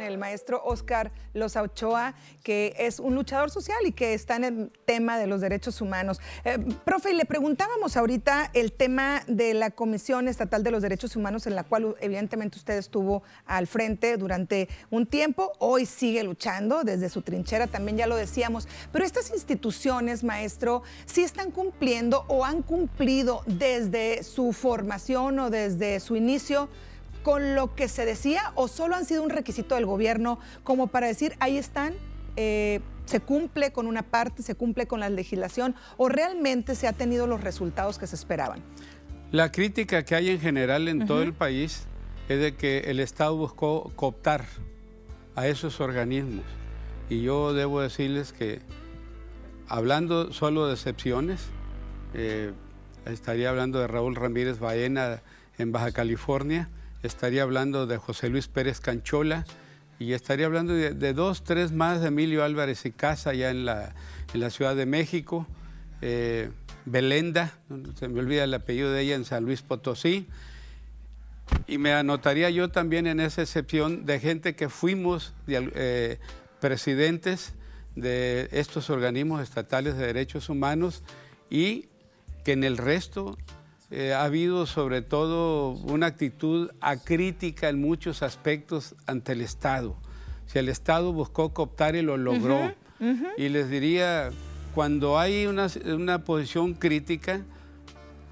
El 0.00 0.18
maestro 0.18 0.62
Oscar 0.64 1.12
Loza 1.34 1.62
Ochoa, 1.62 2.14
que 2.42 2.74
es 2.78 2.98
un 3.00 3.14
luchador 3.14 3.50
social 3.50 3.78
y 3.84 3.92
que 3.92 4.14
está 4.14 4.36
en 4.36 4.44
el 4.44 4.72
tema 4.84 5.18
de 5.18 5.26
los 5.26 5.40
derechos 5.40 5.80
humanos. 5.80 6.20
Eh, 6.44 6.58
profe, 6.84 7.12
le 7.12 7.24
preguntábamos 7.24 7.96
ahorita 7.96 8.50
el 8.54 8.72
tema 8.72 9.22
de 9.26 9.54
la 9.54 9.70
Comisión 9.70 10.28
Estatal 10.28 10.62
de 10.62 10.70
los 10.70 10.82
Derechos 10.82 11.16
Humanos, 11.16 11.46
en 11.46 11.54
la 11.54 11.64
cual 11.64 11.96
evidentemente 12.00 12.58
usted 12.58 12.78
estuvo 12.78 13.22
al 13.46 13.66
frente 13.66 14.16
durante 14.16 14.68
un 14.90 15.06
tiempo, 15.06 15.52
hoy 15.58 15.86
sigue 15.86 16.22
luchando 16.22 16.84
desde 16.84 17.08
su 17.08 17.22
trinchera, 17.22 17.66
también 17.66 17.96
ya 17.96 18.06
lo 18.06 18.16
decíamos, 18.16 18.68
pero 18.92 19.04
estas 19.04 19.30
instituciones, 19.30 20.24
maestro, 20.24 20.82
sí 21.06 21.22
están 21.22 21.50
cumpliendo 21.50 22.24
o 22.28 22.44
han 22.44 22.62
cumplido 22.62 23.42
desde 23.46 24.22
su 24.22 24.52
formación 24.52 25.38
o 25.38 25.50
desde 25.50 26.00
su 26.00 26.16
inicio 26.16 26.68
con 27.22 27.54
lo 27.54 27.74
que 27.74 27.88
se 27.88 28.04
decía 28.04 28.52
o 28.54 28.68
solo 28.68 28.94
han 28.94 29.04
sido 29.04 29.22
un 29.22 29.30
requisito 29.30 29.74
del 29.74 29.86
gobierno 29.86 30.38
como 30.64 30.88
para 30.88 31.06
decir, 31.06 31.34
ahí 31.40 31.56
están, 31.56 31.94
eh, 32.36 32.80
se 33.04 33.20
cumple 33.20 33.72
con 33.72 33.86
una 33.86 34.02
parte, 34.02 34.42
se 34.42 34.54
cumple 34.54 34.86
con 34.86 35.00
la 35.00 35.08
legislación 35.08 35.74
o 35.96 36.08
realmente 36.08 36.74
se 36.74 36.88
ha 36.88 36.92
tenido 36.92 37.26
los 37.26 37.40
resultados 37.40 37.98
que 37.98 38.06
se 38.06 38.16
esperaban? 38.16 38.62
La 39.30 39.50
crítica 39.50 40.04
que 40.04 40.14
hay 40.14 40.30
en 40.30 40.40
general 40.40 40.88
en 40.88 41.06
todo 41.06 41.22
el 41.22 41.32
país 41.32 41.86
es 42.28 42.40
de 42.40 42.54
que 42.54 42.90
el 42.90 43.00
Estado 43.00 43.36
buscó 43.36 43.92
cooptar 43.96 44.44
a 45.34 45.46
esos 45.46 45.80
organismos. 45.80 46.44
Y 47.08 47.22
yo 47.22 47.52
debo 47.52 47.80
decirles 47.80 48.32
que, 48.32 48.60
hablando 49.68 50.32
solo 50.32 50.66
de 50.66 50.74
excepciones, 50.74 51.46
eh, 52.14 52.52
estaría 53.06 53.50
hablando 53.50 53.80
de 53.80 53.86
Raúl 53.86 54.16
Ramírez 54.16 54.58
Baena 54.58 55.22
en 55.58 55.72
Baja 55.72 55.92
California, 55.92 56.68
estaría 57.02 57.42
hablando 57.42 57.86
de 57.86 57.98
José 57.98 58.28
Luis 58.28 58.48
Pérez 58.48 58.80
Canchola 58.80 59.44
y 59.98 60.12
estaría 60.12 60.46
hablando 60.46 60.74
de, 60.74 61.12
dos, 61.12 61.44
tres 61.44 61.72
más 61.72 62.00
de 62.00 62.08
Emilio 62.08 62.44
Álvarez 62.44 62.84
y 62.86 62.90
Casa 62.90 63.34
ya 63.34 63.50
en 63.50 63.64
la, 63.64 63.94
en 64.34 64.40
la 64.40 64.50
Ciudad 64.50 64.74
de 64.74 64.86
México, 64.86 65.46
eh, 66.00 66.50
Belenda, 66.84 67.52
se 67.94 68.08
me 68.08 68.20
olvida 68.20 68.44
el 68.44 68.54
apellido 68.54 68.90
de 68.90 69.02
ella 69.02 69.14
en 69.14 69.24
San 69.24 69.44
Luis 69.44 69.62
Potosí, 69.62 70.26
y 71.66 71.78
me 71.78 71.92
anotaría 71.92 72.50
yo 72.50 72.70
también 72.70 73.06
en 73.06 73.20
esa 73.20 73.42
excepción 73.42 74.04
de 74.04 74.18
gente 74.18 74.54
que 74.54 74.68
fuimos 74.68 75.34
eh, 75.46 76.18
presidentes 76.60 77.54
de 77.94 78.48
estos 78.52 78.90
organismos 78.90 79.42
estatales 79.42 79.96
de 79.96 80.06
derechos 80.06 80.48
humanos 80.48 81.02
y 81.50 81.88
que 82.44 82.52
en 82.52 82.64
el 82.64 82.78
resto 82.78 83.36
eh, 83.94 84.14
ha 84.14 84.24
habido 84.24 84.64
sobre 84.64 85.02
todo 85.02 85.72
una 85.72 86.06
actitud 86.06 86.70
acrítica 86.80 87.68
en 87.68 87.78
muchos 87.78 88.22
aspectos 88.22 88.94
ante 89.06 89.32
el 89.32 89.42
Estado. 89.42 89.98
Si 90.46 90.58
el 90.58 90.70
Estado 90.70 91.12
buscó 91.12 91.52
cooptar 91.52 91.94
y 91.94 92.00
lo 92.00 92.16
logró. 92.16 92.72
Y 93.36 93.50
les 93.50 93.68
diría, 93.68 94.30
cuando 94.74 95.18
hay 95.18 95.46
una, 95.46 95.66
una 95.84 96.24
posición 96.24 96.72
crítica, 96.72 97.42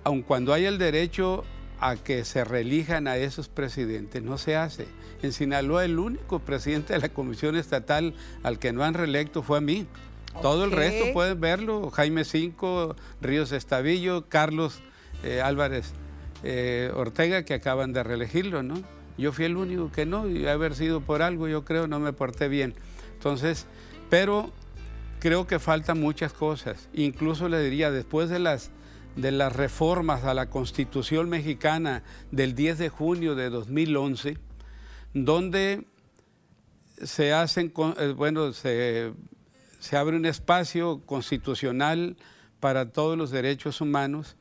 aun 0.03 0.23
cuando 0.23 0.55
hay 0.55 0.65
el 0.65 0.79
derecho 0.79 1.45
a 1.79 1.97
que 1.97 2.25
se 2.25 2.43
reelijan 2.45 3.07
a 3.07 3.19
esos 3.19 3.49
presidentes, 3.49 4.23
no 4.23 4.39
se 4.39 4.57
hace. 4.57 4.87
En 5.23 5.33
Sinaloa 5.33 5.85
el 5.85 5.99
único 5.99 6.39
presidente 6.39 6.95
de 6.95 7.01
la 7.01 7.11
Comisión 7.11 7.57
Estatal 7.57 8.15
al 8.43 8.59
que 8.59 8.73
no 8.73 8.83
han 8.83 8.95
reelecto 8.95 9.43
fue 9.43 9.59
a 9.59 9.61
mí. 9.61 9.87
Todo 10.41 10.65
el 10.65 10.71
resto 10.71 11.13
pueden 11.13 11.39
verlo, 11.39 11.91
Jaime 11.91 12.25
Cinco, 12.25 12.97
Ríos 13.21 13.53
Estavillo, 13.53 14.27
Carlos 14.29 14.81
eh, 15.23 15.41
Álvarez 15.41 15.93
eh, 16.43 16.91
Ortega, 16.95 17.45
que 17.45 17.55
acaban 17.55 17.93
de 17.93 18.03
reelegirlo, 18.03 18.63
¿no? 18.63 18.83
Yo 19.19 19.33
fui 19.33 19.45
el 19.45 19.57
único 19.57 19.93
que 19.93 20.07
no, 20.07 20.27
y 20.27 20.47
haber 20.47 20.75
sido 20.75 21.03
por 21.03 21.21
algo, 21.21 21.47
yo 21.47 21.65
creo, 21.65 21.87
no 21.87 22.01
me 22.01 22.13
porté 22.13 22.49
bien. 22.49 22.75
Entonces, 23.13 23.67
pero 24.09 24.51
creo 25.19 25.47
que 25.47 25.59
faltan 25.59 26.01
muchas 26.01 26.33
cosas. 26.33 26.89
Incluso 26.95 27.49
le 27.49 27.63
diría, 27.63 27.91
después 27.91 28.31
de 28.31 28.39
las, 28.39 28.71
de 29.17 29.31
las 29.31 29.55
reformas 29.55 30.25
a 30.25 30.33
la 30.33 30.49
Constitución 30.49 31.29
mexicana 31.29 32.03
del 32.31 32.55
10 32.55 32.79
de 32.79 32.89
junio 32.89 33.35
de 33.35 33.51
2011, 33.51 34.39
donde 35.13 35.85
se 37.03 37.35
hacen, 37.35 37.73
eh, 37.99 38.15
bueno, 38.17 38.55
se, 38.55 39.13
se 39.79 39.97
abre 39.99 40.17
un 40.17 40.25
espacio 40.25 41.03
constitucional 41.05 42.17
para 42.59 42.91
todos 42.91 43.19
los 43.19 43.31
derechos 43.31 43.83
humanos 43.83 44.37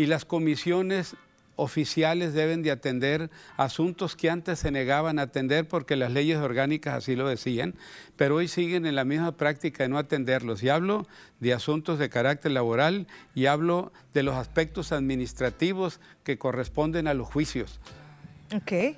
y 0.00 0.06
las 0.06 0.24
comisiones 0.24 1.14
oficiales 1.56 2.32
deben 2.32 2.62
de 2.62 2.70
atender 2.70 3.28
asuntos 3.58 4.16
que 4.16 4.30
antes 4.30 4.60
se 4.60 4.70
negaban 4.70 5.18
a 5.18 5.24
atender 5.24 5.68
porque 5.68 5.94
las 5.94 6.10
leyes 6.10 6.38
orgánicas 6.38 6.94
así 6.94 7.16
lo 7.16 7.28
decían, 7.28 7.74
pero 8.16 8.36
hoy 8.36 8.48
siguen 8.48 8.86
en 8.86 8.94
la 8.94 9.04
misma 9.04 9.36
práctica 9.36 9.82
de 9.82 9.90
no 9.90 9.98
atenderlos. 9.98 10.62
Y 10.62 10.70
hablo 10.70 11.06
de 11.38 11.52
asuntos 11.52 11.98
de 11.98 12.08
carácter 12.08 12.52
laboral 12.52 13.08
y 13.34 13.44
hablo 13.44 13.92
de 14.14 14.22
los 14.22 14.36
aspectos 14.36 14.90
administrativos 14.90 16.00
que 16.24 16.38
corresponden 16.38 17.06
a 17.06 17.12
los 17.12 17.28
juicios. 17.28 17.78
Ok. 18.56 18.96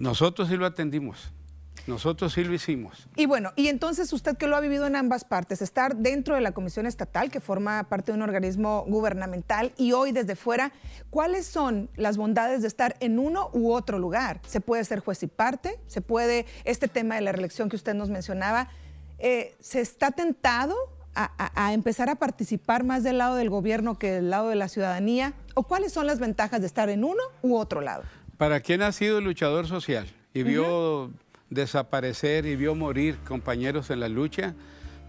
Nosotros 0.00 0.48
sí 0.48 0.56
lo 0.56 0.66
atendimos. 0.66 1.30
Nosotros 1.86 2.32
sí 2.32 2.44
lo 2.44 2.54
hicimos. 2.54 3.08
Y 3.16 3.26
bueno, 3.26 3.52
y 3.56 3.68
entonces 3.68 4.12
usted 4.12 4.36
que 4.36 4.46
lo 4.46 4.56
ha 4.56 4.60
vivido 4.60 4.86
en 4.86 4.96
ambas 4.96 5.24
partes, 5.24 5.62
estar 5.62 5.96
dentro 5.96 6.34
de 6.34 6.40
la 6.40 6.52
Comisión 6.52 6.86
Estatal, 6.86 7.30
que 7.30 7.40
forma 7.40 7.84
parte 7.84 8.12
de 8.12 8.16
un 8.16 8.22
organismo 8.22 8.84
gubernamental, 8.86 9.72
y 9.76 9.92
hoy 9.92 10.12
desde 10.12 10.36
fuera, 10.36 10.72
¿cuáles 11.10 11.46
son 11.46 11.90
las 11.96 12.16
bondades 12.16 12.62
de 12.62 12.68
estar 12.68 12.96
en 13.00 13.18
uno 13.18 13.50
u 13.52 13.72
otro 13.72 13.98
lugar? 13.98 14.40
¿Se 14.46 14.60
puede 14.60 14.84
ser 14.84 15.00
juez 15.00 15.22
y 15.22 15.26
parte? 15.26 15.78
¿Se 15.86 16.00
puede, 16.00 16.46
este 16.64 16.88
tema 16.88 17.14
de 17.14 17.20
la 17.22 17.32
reelección 17.32 17.68
que 17.68 17.76
usted 17.76 17.94
nos 17.94 18.10
mencionaba, 18.10 18.68
eh, 19.18 19.56
¿se 19.60 19.80
está 19.80 20.10
tentado 20.10 20.76
a, 21.14 21.72
empezar 21.72 22.08
a 22.10 22.14
participar 22.14 22.84
más 22.84 23.02
del 23.02 23.18
lado 23.18 23.34
del 23.34 23.50
gobierno 23.50 23.98
que 23.98 24.12
del 24.12 24.30
lado 24.30 24.48
de 24.48 24.54
la 24.54 24.68
ciudadanía? 24.68 25.34
¿O 25.54 25.64
cuáles 25.64 25.92
son 25.92 26.06
las 26.06 26.20
ventajas 26.20 26.60
de 26.60 26.66
estar 26.66 26.88
en 26.88 27.04
uno 27.04 27.22
u 27.42 27.56
otro 27.56 27.80
lado? 27.80 28.04
Para 28.36 28.60
quien 28.60 28.82
ha 28.82 28.92
sido 28.92 29.20
luchador 29.20 29.66
social 29.66 30.06
y 30.32 30.44
vio 30.44 31.10
desaparecer 31.50 32.46
y 32.46 32.56
vio 32.56 32.74
morir 32.74 33.16
compañeros 33.26 33.90
en 33.90 34.00
la 34.00 34.08
lucha, 34.08 34.54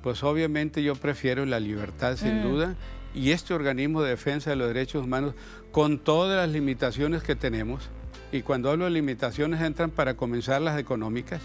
pues 0.02 0.24
obviamente 0.24 0.84
yo 0.84 0.96
prefiero 0.96 1.46
la 1.46 1.60
libertad 1.60 2.16
sin 2.16 2.40
mm. 2.40 2.44
duda. 2.44 2.76
Y 3.14 3.32
este 3.32 3.54
organismo 3.54 4.04
de 4.04 4.12
defensa 4.12 4.52
de 4.52 4.56
los 4.56 4.68
derechos 4.68 5.04
humanos 5.04 5.34
con 5.72 6.00
todas 6.00 6.38
las 6.38 6.54
limitaciones 6.54 7.24
que 7.24 7.36
tenemos, 7.36 7.90
y 8.32 8.44
cuando 8.44 8.70
hablo 8.70 8.86
de 8.86 8.92
limitaciones 8.92 9.62
entran 9.62 9.90
para 9.90 10.16
comenzar 10.16 10.62
las 10.62 10.80
económicas, 10.80 11.42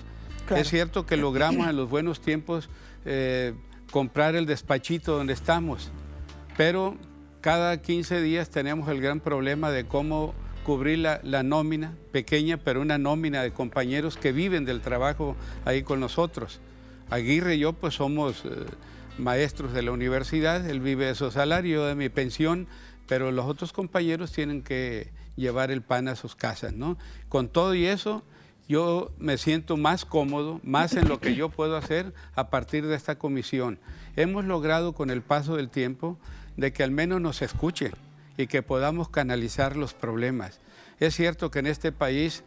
es 0.55 0.69
cierto 0.69 1.07
que 1.07 1.17
logramos 1.17 1.69
en 1.69 1.77
los 1.77 1.89
buenos 1.89 2.21
tiempos 2.21 2.69
eh, 3.07 3.55
comprar 3.91 4.35
el 4.35 4.45
despachito 4.45 5.17
donde 5.17 5.33
estamos, 5.33 5.91
pero 6.57 6.97
cada 7.41 7.81
15 7.81 8.21
días 8.21 8.51
tenemos 8.51 8.89
el 8.89 9.01
gran 9.01 9.21
problema 9.21 9.71
de 9.71 9.87
cómo 9.87 10.35
cubrir 10.64 10.99
la, 10.99 11.42
nómina, 11.44 11.94
pequeña, 12.11 12.56
pero 12.56 12.80
una 12.80 12.99
nómina 12.99 13.42
de 13.42 13.52
compañeros 13.52 14.16
que 14.16 14.33
viven 14.33 14.64
del 14.64 14.80
trabajo 14.80 15.37
ahí 15.64 15.85
con 15.85 16.00
nosotros. 16.00 16.61
Aguirre 17.11 17.54
y 17.54 17.61
yo 17.61 17.75
pues 17.75 17.94
somos 17.94 18.44
eh, 18.44 18.49
maestros 19.18 19.73
de 19.73 19.83
la 19.83 19.92
universidad, 19.92 20.68
él 20.68 20.80
vive 20.80 21.06
de 21.06 21.14
su 21.14 21.30
salario, 21.30 21.85
de 21.85 21.94
mi 21.94 22.09
pensión, 22.09 22.66
pero 23.06 23.30
los 23.30 23.44
otros 23.44 23.73
compañeros 23.73 24.33
tienen 24.33 24.62
que 24.62 25.12
llevar 25.37 25.71
el 25.71 25.83
pan 25.83 26.09
a 26.09 26.16
sus 26.16 26.35
casas, 26.35 26.73
¿no? 26.73 26.99
Con 27.28 27.49
todo 27.49 27.75
y 27.75 27.87
eso, 27.87 28.25
yo 28.66 29.12
me 29.18 29.37
siento 29.37 29.76
más 29.76 30.04
cómodo, 30.04 30.61
más 30.64 30.94
en 30.94 31.09
lo 31.09 31.21
que 31.21 31.35
yo 31.37 31.50
puedo 31.50 31.76
hacer 31.76 32.14
a 32.35 32.49
partir 32.49 32.87
de 32.87 32.97
esta 32.97 33.18
comisión. 33.18 33.78
Hemos 34.16 34.47
logrado 34.47 34.94
con 34.94 35.11
el 35.11 35.21
paso 35.21 35.56
del 35.56 35.68
tiempo 35.68 36.18
de 36.56 36.73
que 36.73 36.83
al 36.83 36.90
menos 36.90 37.21
nos 37.21 37.42
escuchen 37.42 37.92
y 38.37 38.47
que 38.47 38.62
podamos 38.62 39.09
canalizar 39.09 39.76
los 39.76 39.95
problemas. 39.95 40.61
Es 41.00 41.14
cierto 41.14 41.50
que 41.50 41.61
en 41.61 41.67
este 41.67 41.93
país 41.93 42.45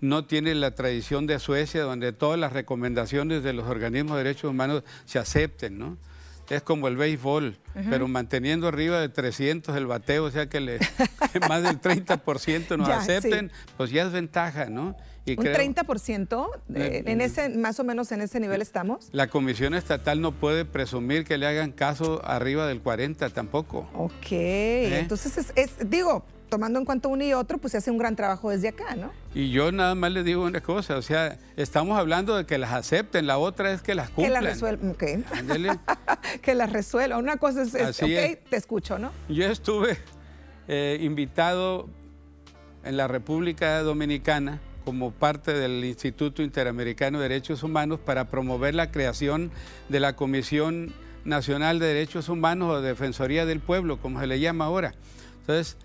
no 0.00 0.26
tiene 0.26 0.54
la 0.54 0.74
tradición 0.74 1.26
de 1.26 1.38
Suecia, 1.38 1.82
donde 1.82 2.12
todas 2.12 2.38
las 2.38 2.52
recomendaciones 2.52 3.42
de 3.42 3.52
los 3.52 3.66
organismos 3.66 4.16
de 4.16 4.24
derechos 4.24 4.50
humanos 4.50 4.82
se 5.04 5.18
acepten, 5.18 5.78
¿no? 5.78 5.96
Es 6.50 6.62
como 6.62 6.88
el 6.88 6.96
béisbol, 6.96 7.56
pero 7.88 8.06
manteniendo 8.06 8.68
arriba 8.68 9.00
de 9.00 9.08
300 9.08 9.74
el 9.76 9.86
bateo, 9.86 10.24
o 10.24 10.30
sea 10.30 10.46
que, 10.46 10.60
le, 10.60 10.78
más 11.48 11.62
del 11.62 11.80
30% 11.80 12.76
nos 12.76 12.88
acepten, 12.90 13.50
pues 13.78 13.90
ya 13.90 14.02
es 14.02 14.12
ventaja, 14.12 14.66
¿no? 14.66 14.94
Y 15.26 15.38
¿Un 15.38 15.46
30%? 15.46 16.48
en 16.74 17.20
ese, 17.20 17.48
más 17.48 17.80
o 17.80 17.84
menos 17.84 18.12
en 18.12 18.20
ese 18.20 18.40
nivel 18.40 18.60
estamos. 18.60 19.08
La 19.12 19.28
Comisión 19.28 19.74
Estatal 19.74 20.20
no 20.20 20.32
puede 20.32 20.64
presumir 20.66 21.24
que 21.24 21.38
le 21.38 21.46
hagan 21.46 21.72
caso 21.72 22.20
arriba 22.24 22.66
del 22.66 22.82
40 22.82 23.30
tampoco. 23.30 23.88
Ok, 23.94 24.32
¿Eh? 24.32 24.98
entonces 24.98 25.50
es, 25.56 25.88
digo, 25.88 26.26
tomando 26.50 26.78
en 26.78 26.84
cuenta 26.84 27.08
uno 27.08 27.24
y 27.24 27.32
otro, 27.32 27.56
pues 27.56 27.72
se 27.72 27.78
hace 27.78 27.90
un 27.90 27.96
gran 27.96 28.16
trabajo 28.16 28.50
desde 28.50 28.68
acá, 28.68 28.96
¿no? 28.96 29.12
Y 29.34 29.50
yo 29.50 29.72
nada 29.72 29.94
más 29.94 30.12
le 30.12 30.22
digo 30.24 30.44
una 30.44 30.60
cosa, 30.60 30.98
o 30.98 31.02
sea, 31.02 31.38
estamos 31.56 31.98
hablando 31.98 32.36
de 32.36 32.44
que 32.44 32.58
las 32.58 32.72
acepten, 32.72 33.26
la 33.26 33.38
otra 33.38 33.72
es 33.72 33.80
que 33.80 33.94
las 33.94 34.10
cumplan. 34.10 34.26
Que 34.26 34.40
las 34.40 34.54
resuelvan, 34.54 34.90
ok. 34.90 35.04
que 36.42 36.54
las 36.54 36.70
resuelvan. 36.70 37.18
Una 37.18 37.38
cosa 37.38 37.62
es, 37.62 37.74
ok, 37.74 38.48
te 38.50 38.56
escucho, 38.56 38.98
¿no? 38.98 39.10
Yo 39.30 39.46
estuve 39.46 39.96
eh, 40.68 40.98
invitado 41.00 41.88
en 42.84 42.98
la 42.98 43.08
República 43.08 43.80
Dominicana 43.80 44.60
como 44.84 45.12
parte 45.12 45.52
del 45.54 45.84
Instituto 45.84 46.42
Interamericano 46.42 47.18
de 47.18 47.28
Derechos 47.28 47.62
Humanos 47.62 48.00
para 48.04 48.26
promover 48.26 48.74
la 48.74 48.90
creación 48.90 49.50
de 49.88 50.00
la 50.00 50.14
Comisión 50.14 50.92
Nacional 51.24 51.78
de 51.78 51.86
Derechos 51.86 52.28
Humanos 52.28 52.70
o 52.70 52.82
Defensoría 52.82 53.46
del 53.46 53.60
Pueblo, 53.60 53.98
como 53.98 54.20
se 54.20 54.26
le 54.26 54.40
llama 54.40 54.66
ahora. 54.66 54.94
Entonces, 55.40 55.76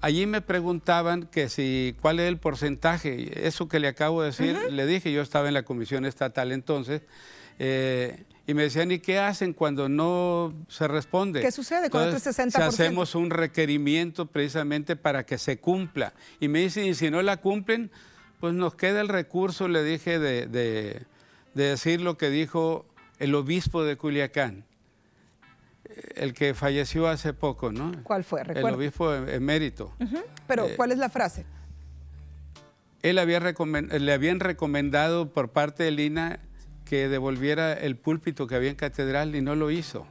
allí 0.00 0.26
me 0.26 0.42
preguntaban 0.42 1.26
que 1.26 1.48
si 1.48 1.96
cuál 2.00 2.20
es 2.20 2.28
el 2.28 2.38
porcentaje, 2.38 3.46
eso 3.46 3.68
que 3.68 3.80
le 3.80 3.88
acabo 3.88 4.22
de 4.22 4.28
decir, 4.28 4.58
le 4.70 4.86
dije, 4.86 5.12
yo 5.12 5.22
estaba 5.22 5.48
en 5.48 5.54
la 5.54 5.62
comisión 5.62 6.04
estatal 6.04 6.52
entonces, 6.52 7.02
eh, 7.58 8.24
y 8.46 8.54
me 8.54 8.62
decían, 8.62 8.90
¿y 8.90 8.98
qué 8.98 9.18
hacen 9.20 9.52
cuando 9.52 9.88
no 9.88 10.52
se 10.68 10.88
responde? 10.88 11.40
¿Qué 11.40 11.52
sucede 11.52 11.90
con 11.90 12.02
el 12.02 12.14
60%? 12.14 12.50
Si 12.50 12.60
hacemos 12.60 13.14
un 13.14 13.30
requerimiento 13.30 14.26
precisamente 14.26 14.96
para 14.96 15.24
que 15.24 15.38
se 15.38 15.58
cumpla. 15.58 16.12
Y 16.40 16.48
me 16.48 16.58
dicen, 16.58 16.86
y 16.86 16.94
si 16.94 17.08
no 17.08 17.22
la 17.22 17.36
cumplen, 17.36 17.92
pues 18.42 18.54
nos 18.54 18.74
queda 18.74 19.00
el 19.00 19.06
recurso, 19.06 19.68
le 19.68 19.84
dije, 19.84 20.18
de, 20.18 21.06
decir 21.54 22.00
lo 22.00 22.18
que 22.18 22.28
dijo 22.28 22.84
el 23.20 23.36
obispo 23.36 23.84
de 23.84 23.96
Culiacán, 23.96 24.64
el 26.16 26.34
que 26.34 26.52
falleció 26.52 27.06
hace 27.06 27.34
poco, 27.34 27.70
¿no? 27.70 27.92
¿Cuál 28.02 28.24
fue? 28.24 28.42
El 28.42 28.64
obispo 28.64 29.14
em, 29.14 29.28
emérito. 29.28 29.92
Pero, 30.48 30.66
eh, 30.66 30.74
¿cuál 30.74 30.90
es 30.90 30.98
la 30.98 31.08
frase? 31.08 31.46
Él 33.02 33.20
había 33.20 33.38
le 33.38 34.12
habían 34.12 34.40
recomendado 34.40 35.30
por 35.30 35.50
parte 35.50 35.84
de 35.84 35.92
Lina 35.92 36.40
que 36.84 37.08
devolviera 37.08 37.72
el 37.72 37.94
púlpito 37.94 38.48
que 38.48 38.56
había 38.56 38.70
en 38.70 38.76
catedral 38.76 39.36
y 39.36 39.40
no 39.40 39.54
lo 39.54 39.70
hizo. 39.70 40.04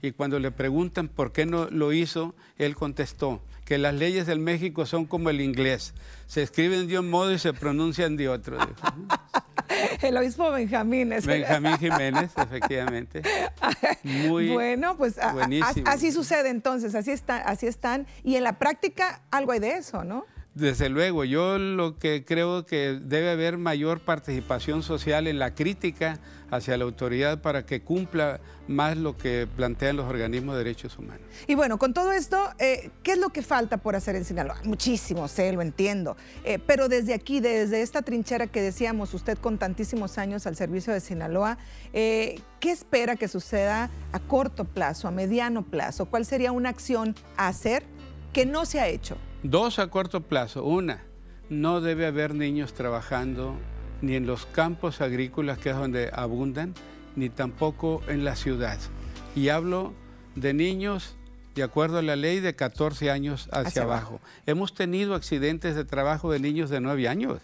Y 0.00 0.12
cuando 0.12 0.38
le 0.38 0.50
preguntan 0.52 1.08
por 1.08 1.32
qué 1.32 1.44
no 1.44 1.68
lo 1.68 1.92
hizo, 1.92 2.34
él 2.56 2.76
contestó, 2.76 3.42
que 3.64 3.78
las 3.78 3.94
leyes 3.94 4.26
del 4.26 4.38
México 4.38 4.86
son 4.86 5.06
como 5.06 5.30
el 5.30 5.40
inglés. 5.40 5.94
Se 6.26 6.42
escriben 6.42 6.86
de 6.86 6.98
un 6.98 7.10
modo 7.10 7.32
y 7.32 7.38
se 7.38 7.52
pronuncian 7.52 8.16
de 8.16 8.28
otro. 8.28 8.58
El 10.02 10.16
obispo 10.16 10.50
Benjamín. 10.50 11.10
Benjamín 11.24 11.78
Jiménez, 11.78 12.30
efectivamente. 12.36 13.22
Muy 14.02 14.50
bueno, 14.50 14.96
pues 14.96 15.16
así 15.86 16.12
sucede 16.12 16.50
entonces, 16.50 16.94
así, 16.94 17.10
está, 17.10 17.38
así 17.38 17.66
están. 17.66 18.06
Y 18.22 18.36
en 18.36 18.44
la 18.44 18.58
práctica 18.58 19.22
algo 19.30 19.52
hay 19.52 19.60
de 19.60 19.76
eso, 19.76 20.04
¿no? 20.04 20.26
Desde 20.54 20.88
luego, 20.88 21.24
yo 21.24 21.58
lo 21.58 21.98
que 21.98 22.24
creo 22.24 22.64
que 22.64 23.00
debe 23.02 23.30
haber 23.30 23.58
mayor 23.58 23.98
participación 23.98 24.84
social 24.84 25.26
en 25.26 25.40
la 25.40 25.52
crítica 25.52 26.20
hacia 26.48 26.76
la 26.76 26.84
autoridad 26.84 27.42
para 27.42 27.66
que 27.66 27.82
cumpla 27.82 28.40
más 28.68 28.96
lo 28.96 29.16
que 29.16 29.48
plantean 29.56 29.96
los 29.96 30.06
organismos 30.06 30.54
de 30.54 30.62
derechos 30.62 30.96
humanos. 30.96 31.26
Y 31.48 31.56
bueno, 31.56 31.76
con 31.76 31.92
todo 31.92 32.12
esto, 32.12 32.38
eh, 32.60 32.90
¿qué 33.02 33.12
es 33.12 33.18
lo 33.18 33.30
que 33.30 33.42
falta 33.42 33.78
por 33.78 33.96
hacer 33.96 34.14
en 34.14 34.24
Sinaloa? 34.24 34.60
Muchísimo, 34.62 35.26
sé, 35.26 35.52
lo 35.52 35.60
entiendo. 35.60 36.16
Eh, 36.44 36.60
pero 36.64 36.88
desde 36.88 37.14
aquí, 37.14 37.40
desde 37.40 37.82
esta 37.82 38.02
trinchera 38.02 38.46
que 38.46 38.62
decíamos, 38.62 39.12
usted 39.12 39.36
con 39.38 39.58
tantísimos 39.58 40.18
años 40.18 40.46
al 40.46 40.54
servicio 40.54 40.92
de 40.92 41.00
Sinaloa, 41.00 41.58
eh, 41.92 42.40
¿qué 42.60 42.70
espera 42.70 43.16
que 43.16 43.26
suceda 43.26 43.90
a 44.12 44.20
corto 44.20 44.64
plazo, 44.64 45.08
a 45.08 45.10
mediano 45.10 45.64
plazo? 45.64 46.06
¿Cuál 46.06 46.24
sería 46.24 46.52
una 46.52 46.68
acción 46.68 47.16
a 47.36 47.48
hacer 47.48 47.82
que 48.32 48.46
no 48.46 48.66
se 48.66 48.78
ha 48.78 48.86
hecho? 48.86 49.16
Dos 49.44 49.78
a 49.78 49.88
corto 49.88 50.22
plazo. 50.22 50.64
Una, 50.64 51.04
no 51.50 51.82
debe 51.82 52.06
haber 52.06 52.34
niños 52.34 52.72
trabajando 52.72 53.58
ni 54.00 54.14
en 54.14 54.26
los 54.26 54.46
campos 54.46 55.02
agrícolas, 55.02 55.58
que 55.58 55.68
es 55.68 55.76
donde 55.76 56.08
abundan, 56.14 56.72
ni 57.14 57.28
tampoco 57.28 58.02
en 58.08 58.24
la 58.24 58.36
ciudad. 58.36 58.78
Y 59.36 59.50
hablo 59.50 59.92
de 60.34 60.54
niños 60.54 61.16
de 61.54 61.62
acuerdo 61.62 61.98
a 61.98 62.02
la 62.02 62.16
ley 62.16 62.40
de 62.40 62.56
14 62.56 63.10
años 63.10 63.50
hacia, 63.52 63.82
abajo. 63.82 64.18
Hemos 64.46 64.72
tenido 64.72 65.14
accidentes 65.14 65.76
de 65.76 65.84
trabajo 65.84 66.32
de 66.32 66.40
niños 66.40 66.70
de 66.70 66.80
9 66.80 67.06
años. 67.06 67.38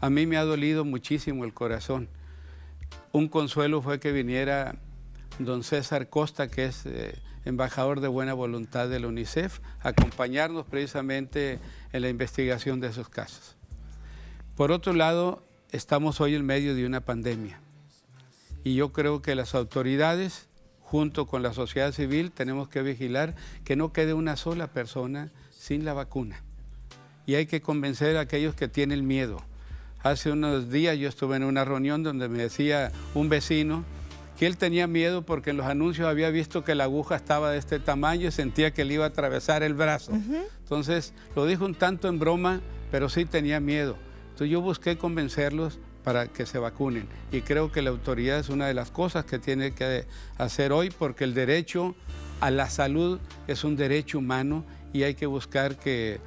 A 0.00 0.08
mí 0.08 0.24
me 0.24 0.38
ha 0.38 0.44
dolido 0.44 0.86
muchísimo 0.86 1.44
el 1.44 1.52
corazón. 1.52 2.08
Un 3.12 3.28
consuelo 3.28 3.82
fue 3.82 4.00
que 4.00 4.10
viniera 4.10 4.76
don 5.38 5.64
César 5.64 6.08
Costa, 6.08 6.48
que 6.48 6.64
es 6.64 6.86
eh, 6.86 7.18
embajador 7.44 8.00
de 8.00 8.08
buena 8.08 8.34
voluntad 8.34 8.88
de 8.88 9.00
la 9.00 9.08
UNICEF, 9.08 9.60
acompañarnos 9.80 10.66
precisamente 10.66 11.58
en 11.92 12.02
la 12.02 12.08
investigación 12.08 12.80
de 12.80 12.88
esos 12.88 13.08
casos. 13.08 13.56
Por 14.56 14.72
otro 14.72 14.92
lado, 14.92 15.42
estamos 15.70 16.20
hoy 16.20 16.34
en 16.34 16.44
medio 16.44 16.74
de 16.74 16.86
una 16.86 17.00
pandemia 17.00 17.60
y 18.64 18.74
yo 18.74 18.92
creo 18.92 19.22
que 19.22 19.34
las 19.34 19.54
autoridades 19.54 20.50
junto 20.90 21.26
con 21.26 21.44
la 21.44 21.54
sociedad 21.54 21.92
civil, 21.92 22.32
tenemos 22.32 22.68
que 22.68 22.82
vigilar 22.82 23.36
que 23.64 23.76
no 23.76 23.92
quede 23.92 24.12
una 24.12 24.36
sola 24.36 24.66
persona 24.66 25.30
sin 25.52 25.84
la 25.84 25.92
vacuna. 25.92 26.42
Y 27.26 27.36
hay 27.36 27.46
que 27.46 27.60
convencer 27.60 28.16
a 28.16 28.22
aquellos 28.22 28.56
que 28.56 28.66
tienen 28.66 29.06
miedo. 29.06 29.40
Hace 30.02 30.32
unos 30.32 30.68
días 30.68 30.98
yo 30.98 31.08
estuve 31.08 31.36
en 31.36 31.44
una 31.44 31.64
reunión 31.64 32.02
donde 32.02 32.28
me 32.28 32.38
decía 32.38 32.90
un 33.14 33.28
vecino 33.28 33.84
que 34.40 34.46
él 34.46 34.56
tenía 34.56 34.86
miedo 34.86 35.20
porque 35.20 35.50
en 35.50 35.58
los 35.58 35.66
anuncios 35.66 36.08
había 36.08 36.30
visto 36.30 36.64
que 36.64 36.74
la 36.74 36.84
aguja 36.84 37.14
estaba 37.14 37.50
de 37.50 37.58
este 37.58 37.78
tamaño 37.78 38.28
y 38.28 38.30
sentía 38.30 38.70
que 38.70 38.86
le 38.86 38.94
iba 38.94 39.04
a 39.04 39.08
atravesar 39.08 39.62
el 39.62 39.74
brazo. 39.74 40.12
Entonces 40.60 41.12
lo 41.36 41.44
dijo 41.44 41.66
un 41.66 41.74
tanto 41.74 42.08
en 42.08 42.18
broma, 42.18 42.62
pero 42.90 43.10
sí 43.10 43.26
tenía 43.26 43.60
miedo. 43.60 43.98
Entonces 44.30 44.48
yo 44.48 44.62
busqué 44.62 44.96
convencerlos 44.96 45.78
para 46.02 46.28
que 46.28 46.46
se 46.46 46.58
vacunen. 46.58 47.06
Y 47.30 47.42
creo 47.42 47.70
que 47.70 47.82
la 47.82 47.90
autoridad 47.90 48.38
es 48.38 48.48
una 48.48 48.66
de 48.66 48.72
las 48.72 48.90
cosas 48.90 49.26
que 49.26 49.38
tiene 49.38 49.74
que 49.74 50.06
hacer 50.38 50.72
hoy 50.72 50.88
porque 50.88 51.24
el 51.24 51.34
derecho 51.34 51.94
a 52.40 52.50
la 52.50 52.70
salud 52.70 53.20
es 53.46 53.62
un 53.62 53.76
derecho 53.76 54.16
humano 54.16 54.64
y 54.94 55.02
hay 55.02 55.16
que 55.16 55.26
buscar 55.26 55.76
que 55.76 56.18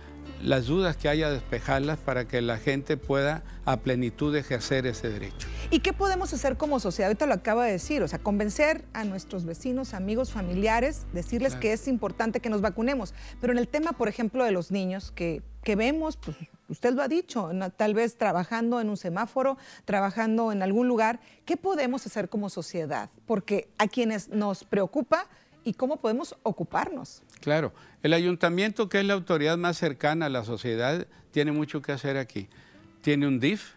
las 0.44 0.66
dudas 0.66 0.98
que 0.98 1.08
haya 1.08 1.30
despejarlas 1.30 1.98
para 1.98 2.28
que 2.28 2.42
la 2.42 2.58
gente 2.58 2.98
pueda 2.98 3.44
a 3.66 3.78
plenitud 3.78 4.36
ejercer 4.36 4.86
ese 4.86 5.10
derecho. 5.10 5.48
¿Y 5.72 5.80
qué 5.80 5.94
podemos 5.94 6.34
hacer 6.34 6.58
como 6.58 6.80
sociedad? 6.80 7.08
Ahorita 7.08 7.26
lo 7.26 7.34
acaba 7.34 7.66
de 7.66 7.72
decir, 7.72 8.04
o 8.04 8.08
sea, 8.08 8.20
convencer 8.20 8.84
a 8.94 9.06
nuestros 9.06 9.46
vecinos, 9.46 9.94
amigos, 9.94 10.32
familiares, 10.32 11.06
decirles 11.14 11.56
que 11.56 11.72
es 11.72 11.88
importante 11.88 12.42
que 12.42 12.50
nos 12.50 12.62
vacunemos. 12.62 13.14
Pero 13.40 13.54
en 13.54 13.60
el 13.60 13.70
tema, 13.70 13.94
por 13.94 14.10
ejemplo, 14.10 14.44
de 14.44 14.52
los 14.52 14.70
niños, 14.70 15.12
que, 15.12 15.42
que 15.64 15.78
vemos, 15.78 16.18
pues 16.18 16.36
usted 16.68 16.94
lo 16.94 17.02
ha 17.02 17.08
dicho, 17.08 17.50
tal 17.78 17.94
vez 17.94 18.18
trabajando 18.18 18.82
en 18.82 18.90
un 18.90 18.98
semáforo, 18.98 19.58
trabajando 19.86 20.52
en 20.52 20.62
algún 20.62 20.90
lugar, 20.90 21.22
¿qué 21.46 21.56
podemos 21.56 22.06
hacer 22.06 22.28
como 22.28 22.50
sociedad? 22.50 23.10
Porque 23.26 23.70
a 23.78 23.88
quienes 23.88 24.28
nos 24.30 24.66
preocupa 24.66 25.28
y 25.64 25.74
cómo 25.74 25.98
podemos 25.98 26.36
ocuparnos. 26.44 27.24
Claro, 27.42 27.74
el 28.02 28.14
ayuntamiento, 28.14 28.90
que 28.90 29.00
es 29.00 29.06
la 29.06 29.14
autoridad 29.14 29.58
más 29.58 29.78
cercana 29.78 30.28
a 30.28 30.30
la 30.30 30.44
sociedad, 30.44 31.08
tiene 31.32 31.52
mucho 31.52 31.82
que 31.82 31.92
hacer 31.92 32.18
aquí. 32.18 32.48
Tiene 33.02 33.28
un 33.28 33.40
DIF 33.40 33.74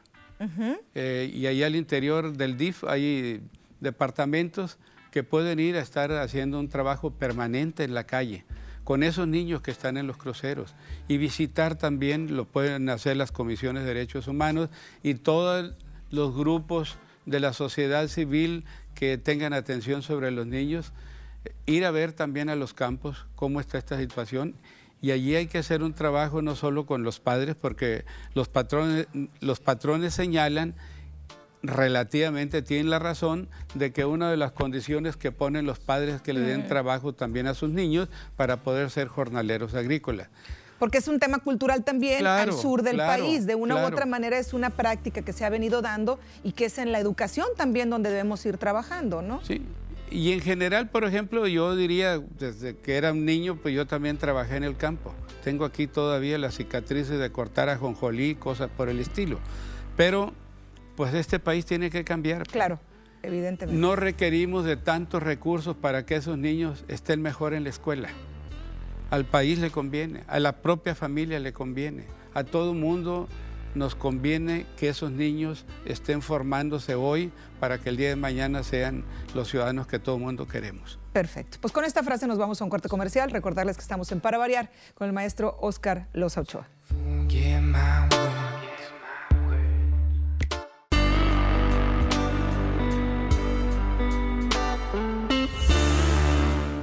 eh, 0.94 1.30
y 1.32 1.46
ahí 1.46 1.62
al 1.62 1.76
interior 1.76 2.36
del 2.36 2.56
DIF 2.56 2.84
hay 2.84 3.40
departamentos 3.80 4.78
que 5.10 5.22
pueden 5.22 5.58
ir 5.60 5.76
a 5.76 5.80
estar 5.80 6.12
haciendo 6.12 6.60
un 6.60 6.68
trabajo 6.68 7.10
permanente 7.10 7.84
en 7.84 7.94
la 7.94 8.04
calle 8.04 8.44
con 8.86 9.02
esos 9.02 9.26
niños 9.26 9.62
que 9.62 9.72
están 9.72 9.96
en 9.96 10.06
los 10.06 10.16
cruceros 10.16 10.76
y 11.08 11.16
visitar 11.16 11.74
también, 11.74 12.36
lo 12.36 12.44
pueden 12.44 12.88
hacer 12.88 13.16
las 13.16 13.32
comisiones 13.32 13.82
de 13.82 13.88
derechos 13.88 14.28
humanos 14.28 14.68
y 15.02 15.14
todos 15.14 15.74
los 16.12 16.36
grupos 16.36 16.96
de 17.24 17.40
la 17.40 17.52
sociedad 17.52 18.06
civil 18.06 18.64
que 18.94 19.18
tengan 19.18 19.54
atención 19.54 20.02
sobre 20.02 20.30
los 20.30 20.46
niños, 20.46 20.92
ir 21.66 21.84
a 21.84 21.90
ver 21.90 22.12
también 22.12 22.48
a 22.48 22.56
los 22.56 22.74
campos 22.74 23.26
cómo 23.34 23.60
está 23.60 23.78
esta 23.78 23.98
situación 23.98 24.54
y 25.00 25.10
allí 25.10 25.36
hay 25.36 25.46
que 25.46 25.58
hacer 25.58 25.82
un 25.82 25.92
trabajo 25.92 26.42
no 26.42 26.56
solo 26.56 26.86
con 26.86 27.02
los 27.02 27.20
padres, 27.20 27.54
porque 27.54 28.04
los 28.34 28.48
patrones, 28.48 29.06
los 29.40 29.60
patrones 29.60 30.14
señalan 30.14 30.74
relativamente 31.62 32.62
tienen 32.62 32.90
la 32.90 32.98
razón 32.98 33.48
de 33.74 33.92
que 33.92 34.04
una 34.04 34.30
de 34.30 34.36
las 34.36 34.52
condiciones 34.52 35.16
que 35.16 35.32
ponen 35.32 35.66
los 35.66 35.78
padres 35.78 36.16
es 36.16 36.22
que 36.22 36.32
le 36.32 36.40
den 36.40 36.68
trabajo 36.68 37.12
también 37.12 37.46
a 37.46 37.54
sus 37.54 37.70
niños 37.70 38.08
para 38.36 38.58
poder 38.58 38.90
ser 38.90 39.08
jornaleros 39.08 39.74
agrícolas. 39.74 40.28
Porque 40.78 40.98
es 40.98 41.08
un 41.08 41.18
tema 41.18 41.38
cultural 41.38 41.84
también 41.84 42.26
al 42.26 42.52
sur 42.52 42.82
del 42.82 42.98
país. 42.98 43.46
De 43.46 43.54
una 43.54 43.76
u 43.76 43.86
otra 43.86 44.04
manera 44.04 44.38
es 44.38 44.52
una 44.52 44.70
práctica 44.70 45.22
que 45.22 45.32
se 45.32 45.44
ha 45.44 45.48
venido 45.48 45.80
dando 45.80 46.18
y 46.44 46.52
que 46.52 46.66
es 46.66 46.78
en 46.78 46.92
la 46.92 47.00
educación 47.00 47.46
también 47.56 47.88
donde 47.88 48.10
debemos 48.10 48.44
ir 48.44 48.58
trabajando, 48.58 49.22
¿no? 49.22 49.42
Sí. 49.42 49.62
Y 50.10 50.32
en 50.32 50.40
general, 50.40 50.88
por 50.88 51.04
ejemplo, 51.04 51.46
yo 51.46 51.74
diría, 51.74 52.18
desde 52.38 52.76
que 52.76 52.96
era 52.96 53.12
un 53.12 53.24
niño, 53.24 53.56
pues 53.56 53.74
yo 53.74 53.86
también 53.86 54.18
trabajé 54.18 54.56
en 54.56 54.64
el 54.64 54.76
campo. 54.76 55.14
Tengo 55.42 55.64
aquí 55.64 55.86
todavía 55.86 56.38
las 56.38 56.56
cicatrices 56.56 57.18
de 57.18 57.30
cortar 57.30 57.68
a 57.68 57.76
jonjolí, 57.76 58.36
cosas 58.36 58.70
por 58.70 58.88
el 58.88 59.00
estilo. 59.00 59.38
Pero 59.96 60.32
pues 60.96 61.12
este 61.14 61.38
país 61.38 61.66
tiene 61.66 61.90
que 61.90 62.04
cambiar. 62.04 62.44
Claro, 62.46 62.80
evidentemente. 63.22 63.80
No 63.80 63.96
requerimos 63.96 64.64
de 64.64 64.76
tantos 64.76 65.22
recursos 65.22 65.76
para 65.76 66.06
que 66.06 66.16
esos 66.16 66.38
niños 66.38 66.84
estén 66.88 67.20
mejor 67.20 67.52
en 67.54 67.64
la 67.64 67.70
escuela. 67.70 68.08
Al 69.10 69.24
país 69.24 69.58
le 69.58 69.70
conviene, 69.70 70.24
a 70.26 70.40
la 70.40 70.62
propia 70.62 70.94
familia 70.94 71.38
le 71.38 71.52
conviene, 71.52 72.04
a 72.34 72.44
todo 72.44 72.74
mundo 72.74 73.28
nos 73.76 73.94
conviene 73.94 74.66
que 74.76 74.88
esos 74.88 75.12
niños 75.12 75.64
estén 75.84 76.22
formándose 76.22 76.94
hoy 76.94 77.30
para 77.60 77.78
que 77.78 77.90
el 77.90 77.96
día 77.96 78.08
de 78.08 78.16
mañana 78.16 78.62
sean 78.62 79.04
los 79.34 79.48
ciudadanos 79.48 79.86
que 79.86 79.98
todo 79.98 80.18
mundo 80.18 80.48
queremos. 80.48 80.98
Perfecto. 81.12 81.58
Pues 81.60 81.72
con 81.72 81.84
esta 81.84 82.02
frase 82.02 82.26
nos 82.26 82.38
vamos 82.38 82.60
a 82.60 82.64
un 82.64 82.70
corte 82.70 82.88
comercial. 82.88 83.30
Recordarles 83.30 83.76
que 83.76 83.82
estamos 83.82 84.10
en 84.12 84.20
Para 84.20 84.38
Variar 84.38 84.70
con 84.94 85.06
el 85.06 85.12
maestro 85.12 85.56
Oscar 85.60 86.08
Loza 86.12 86.40
Ochoa. 86.40 86.68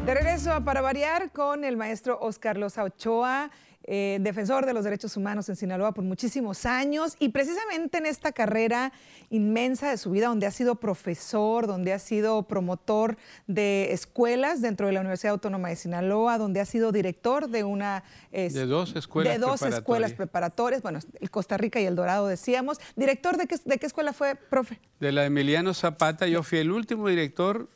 De 0.06 0.14
regreso 0.14 0.54
a 0.54 0.64
Para 0.64 0.82
Variar 0.82 1.32
con 1.32 1.64
el 1.64 1.78
maestro 1.78 2.20
Oscar 2.20 2.58
Loza 2.58 2.84
Ochoa, 2.84 3.50
eh, 3.86 4.18
defensor 4.22 4.66
de 4.66 4.74
los 4.74 4.84
derechos 4.84 5.18
humanos 5.18 5.50
en 5.50 5.56
Sinaloa 5.56 5.94
por 5.94 6.04
muchísimos 6.04 6.66
años 6.66 7.16
y 7.20 7.30
precisamente 7.30 7.98
en 7.98 8.06
esta 8.06 8.32
carrera 8.32 8.94
inmensa 9.30 9.90
de 9.90 9.98
su 9.98 10.12
vida, 10.12 10.28
donde 10.28 10.46
ha 10.46 10.52
sido 10.52 10.76
profesor, 10.76 11.68
donde 11.68 11.94
ha 11.94 12.00
sido 12.00 12.44
promotor 12.44 13.18
de 13.48 13.92
escuelas 13.92 14.62
dentro 14.62 14.88
de 14.88 14.94
la 14.94 15.02
Universidad 15.02 15.34
Autónoma 15.34 15.70
de 15.70 15.76
Sinaloa, 15.76 16.38
donde 16.38 16.60
ha 16.60 16.66
sido 16.66 16.92
director 16.92 17.50
de 17.50 17.64
una... 17.64 18.04
de 18.32 18.50
dos 18.66 18.96
escuelas 18.96 19.34
De 19.34 19.40
dos 19.40 19.62
escuelas 19.62 20.14
preparatorias, 20.14 20.82
bueno, 20.82 21.00
el 21.20 21.30
Costa 21.30 21.58
Rica 21.58 21.80
y 21.82 21.86
el 21.86 21.96
Dorado 21.96 22.28
decíamos. 22.28 22.80
¿Director 22.96 23.38
de 23.38 23.48
qué, 23.48 23.58
de 23.64 23.78
qué 23.78 23.86
escuela 23.86 24.14
fue, 24.14 24.36
profe? 24.36 24.80
De 25.00 25.12
la 25.12 25.26
Emiliano 25.26 25.74
Zapata, 25.74 26.28
yo 26.28 26.44
fui 26.44 26.60
el 26.60 26.72
último 26.72 27.08
director 27.08 27.70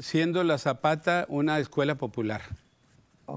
siendo 0.00 0.44
la 0.44 0.58
Zapata 0.58 1.26
una 1.28 1.58
escuela 1.58 1.96
popular. 1.96 2.42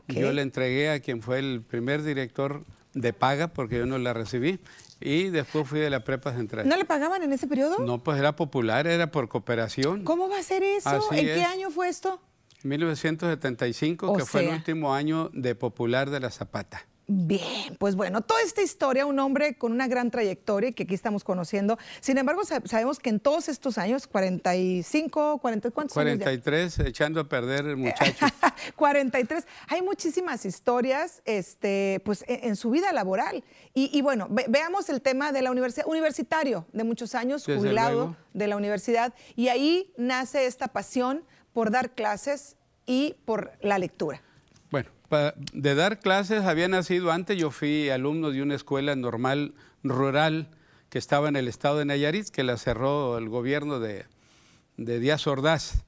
Yo 0.07 0.31
le 0.31 0.41
entregué 0.41 0.89
a 0.89 0.99
quien 0.99 1.21
fue 1.21 1.39
el 1.39 1.61
primer 1.61 2.03
director 2.03 2.63
de 2.93 3.13
paga, 3.13 3.49
porque 3.49 3.77
yo 3.77 3.85
no 3.85 3.97
la 3.97 4.13
recibí, 4.13 4.59
y 4.99 5.29
después 5.29 5.67
fui 5.67 5.79
de 5.79 5.89
la 5.89 6.03
prepa 6.03 6.33
central. 6.33 6.67
¿No 6.67 6.75
le 6.75 6.85
pagaban 6.85 7.23
en 7.23 7.31
ese 7.33 7.47
periodo? 7.47 7.79
No, 7.79 8.03
pues 8.03 8.19
era 8.19 8.35
popular, 8.35 8.87
era 8.87 9.11
por 9.11 9.29
cooperación. 9.29 10.03
¿Cómo 10.03 10.29
va 10.29 10.39
a 10.39 10.43
ser 10.43 10.63
eso? 10.63 11.11
¿En 11.11 11.25
qué 11.25 11.43
año 11.43 11.69
fue 11.69 11.89
esto? 11.89 12.21
1975, 12.63 14.15
que 14.17 14.25
fue 14.25 14.45
el 14.45 14.49
último 14.49 14.93
año 14.93 15.29
de 15.33 15.55
popular 15.55 16.09
de 16.09 16.19
la 16.19 16.29
Zapata. 16.29 16.85
Bien, 17.11 17.75
pues 17.79 17.95
bueno, 17.95 18.21
toda 18.21 18.39
esta 18.43 18.61
historia, 18.61 19.07
un 19.07 19.17
hombre 19.17 19.57
con 19.57 19.71
una 19.71 19.87
gran 19.87 20.11
trayectoria 20.11 20.73
que 20.73 20.83
aquí 20.83 20.93
estamos 20.93 21.23
conociendo. 21.23 21.79
Sin 22.01 22.19
embargo, 22.19 22.43
sabemos 22.45 22.99
que 22.99 23.09
en 23.09 23.19
todos 23.19 23.49
estos 23.49 23.79
años, 23.79 24.05
45, 24.05 25.39
40, 25.39 25.71
¿cuántos 25.71 25.95
43, 25.95 26.77
echando 26.77 27.19
a 27.21 27.23
perder 27.27 27.65
el 27.65 27.77
muchacho. 27.77 28.27
43. 28.75 29.47
Hay 29.69 29.81
muchísimas 29.81 30.45
historias 30.45 31.23
este, 31.25 31.99
pues, 32.05 32.23
e, 32.27 32.41
en, 32.43 32.55
su 32.55 32.69
vida 32.69 32.93
laboral. 32.93 33.43
Y, 33.73 34.03
bueno, 34.03 34.27
veamos 34.29 34.87
el 34.89 35.01
tema 35.01 35.31
de 35.31 35.41
la 35.41 35.49
universidad, 35.49 35.87
universitario 35.87 36.67
de 36.73 36.83
muchos 36.83 37.15
años, 37.15 37.43
jubilado 37.43 38.15
de 38.35 38.45
la 38.45 38.55
universidad. 38.55 39.15
Y 39.35 39.47
ahí 39.47 39.91
nace 39.97 40.45
esta 40.45 40.67
pasión 40.67 41.23
por 41.53 41.71
dar 41.71 41.95
clases 41.95 42.55
y 42.85 43.15
por 43.25 43.53
la 43.61 43.79
lectura. 43.79 44.21
De 45.53 45.75
dar 45.75 45.99
clases 45.99 46.43
había 46.43 46.67
nacido 46.67 47.11
antes, 47.11 47.37
yo 47.37 47.49
fui 47.49 47.89
alumno 47.89 48.31
de 48.31 48.41
una 48.41 48.55
escuela 48.55 48.95
normal 48.95 49.53
rural 49.83 50.49
que 50.89 50.99
estaba 50.99 51.29
en 51.29 51.35
el 51.35 51.47
estado 51.47 51.79
de 51.79 51.85
Nayarit, 51.85 52.29
que 52.29 52.43
la 52.43 52.57
cerró 52.57 53.17
el 53.17 53.29
gobierno 53.29 53.79
de, 53.79 54.05
Díaz 54.77 55.27
Ordaz. 55.27 55.83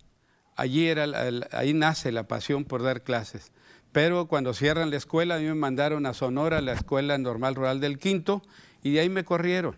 Allí 0.55 0.87
era, 0.87 1.05
ahí 1.51 1.73
nace 1.73 2.11
la 2.11 2.27
pasión 2.27 2.65
por 2.65 2.83
dar 2.83 3.03
clases. 3.03 3.51
Pero 3.91 4.27
cuando 4.27 4.53
cierran 4.53 4.89
la 4.89 4.97
escuela, 4.97 5.35
a 5.35 5.39
mí 5.39 5.45
me 5.45 5.55
mandaron 5.55 6.05
a 6.05 6.13
Sonora, 6.13 6.61
la 6.61 6.73
escuela 6.73 7.17
normal 7.17 7.55
rural 7.55 7.79
del 7.79 7.99
Quinto, 7.99 8.41
y 8.83 8.93
de 8.93 9.01
ahí 9.01 9.09
me 9.09 9.23
corrieron. 9.23 9.77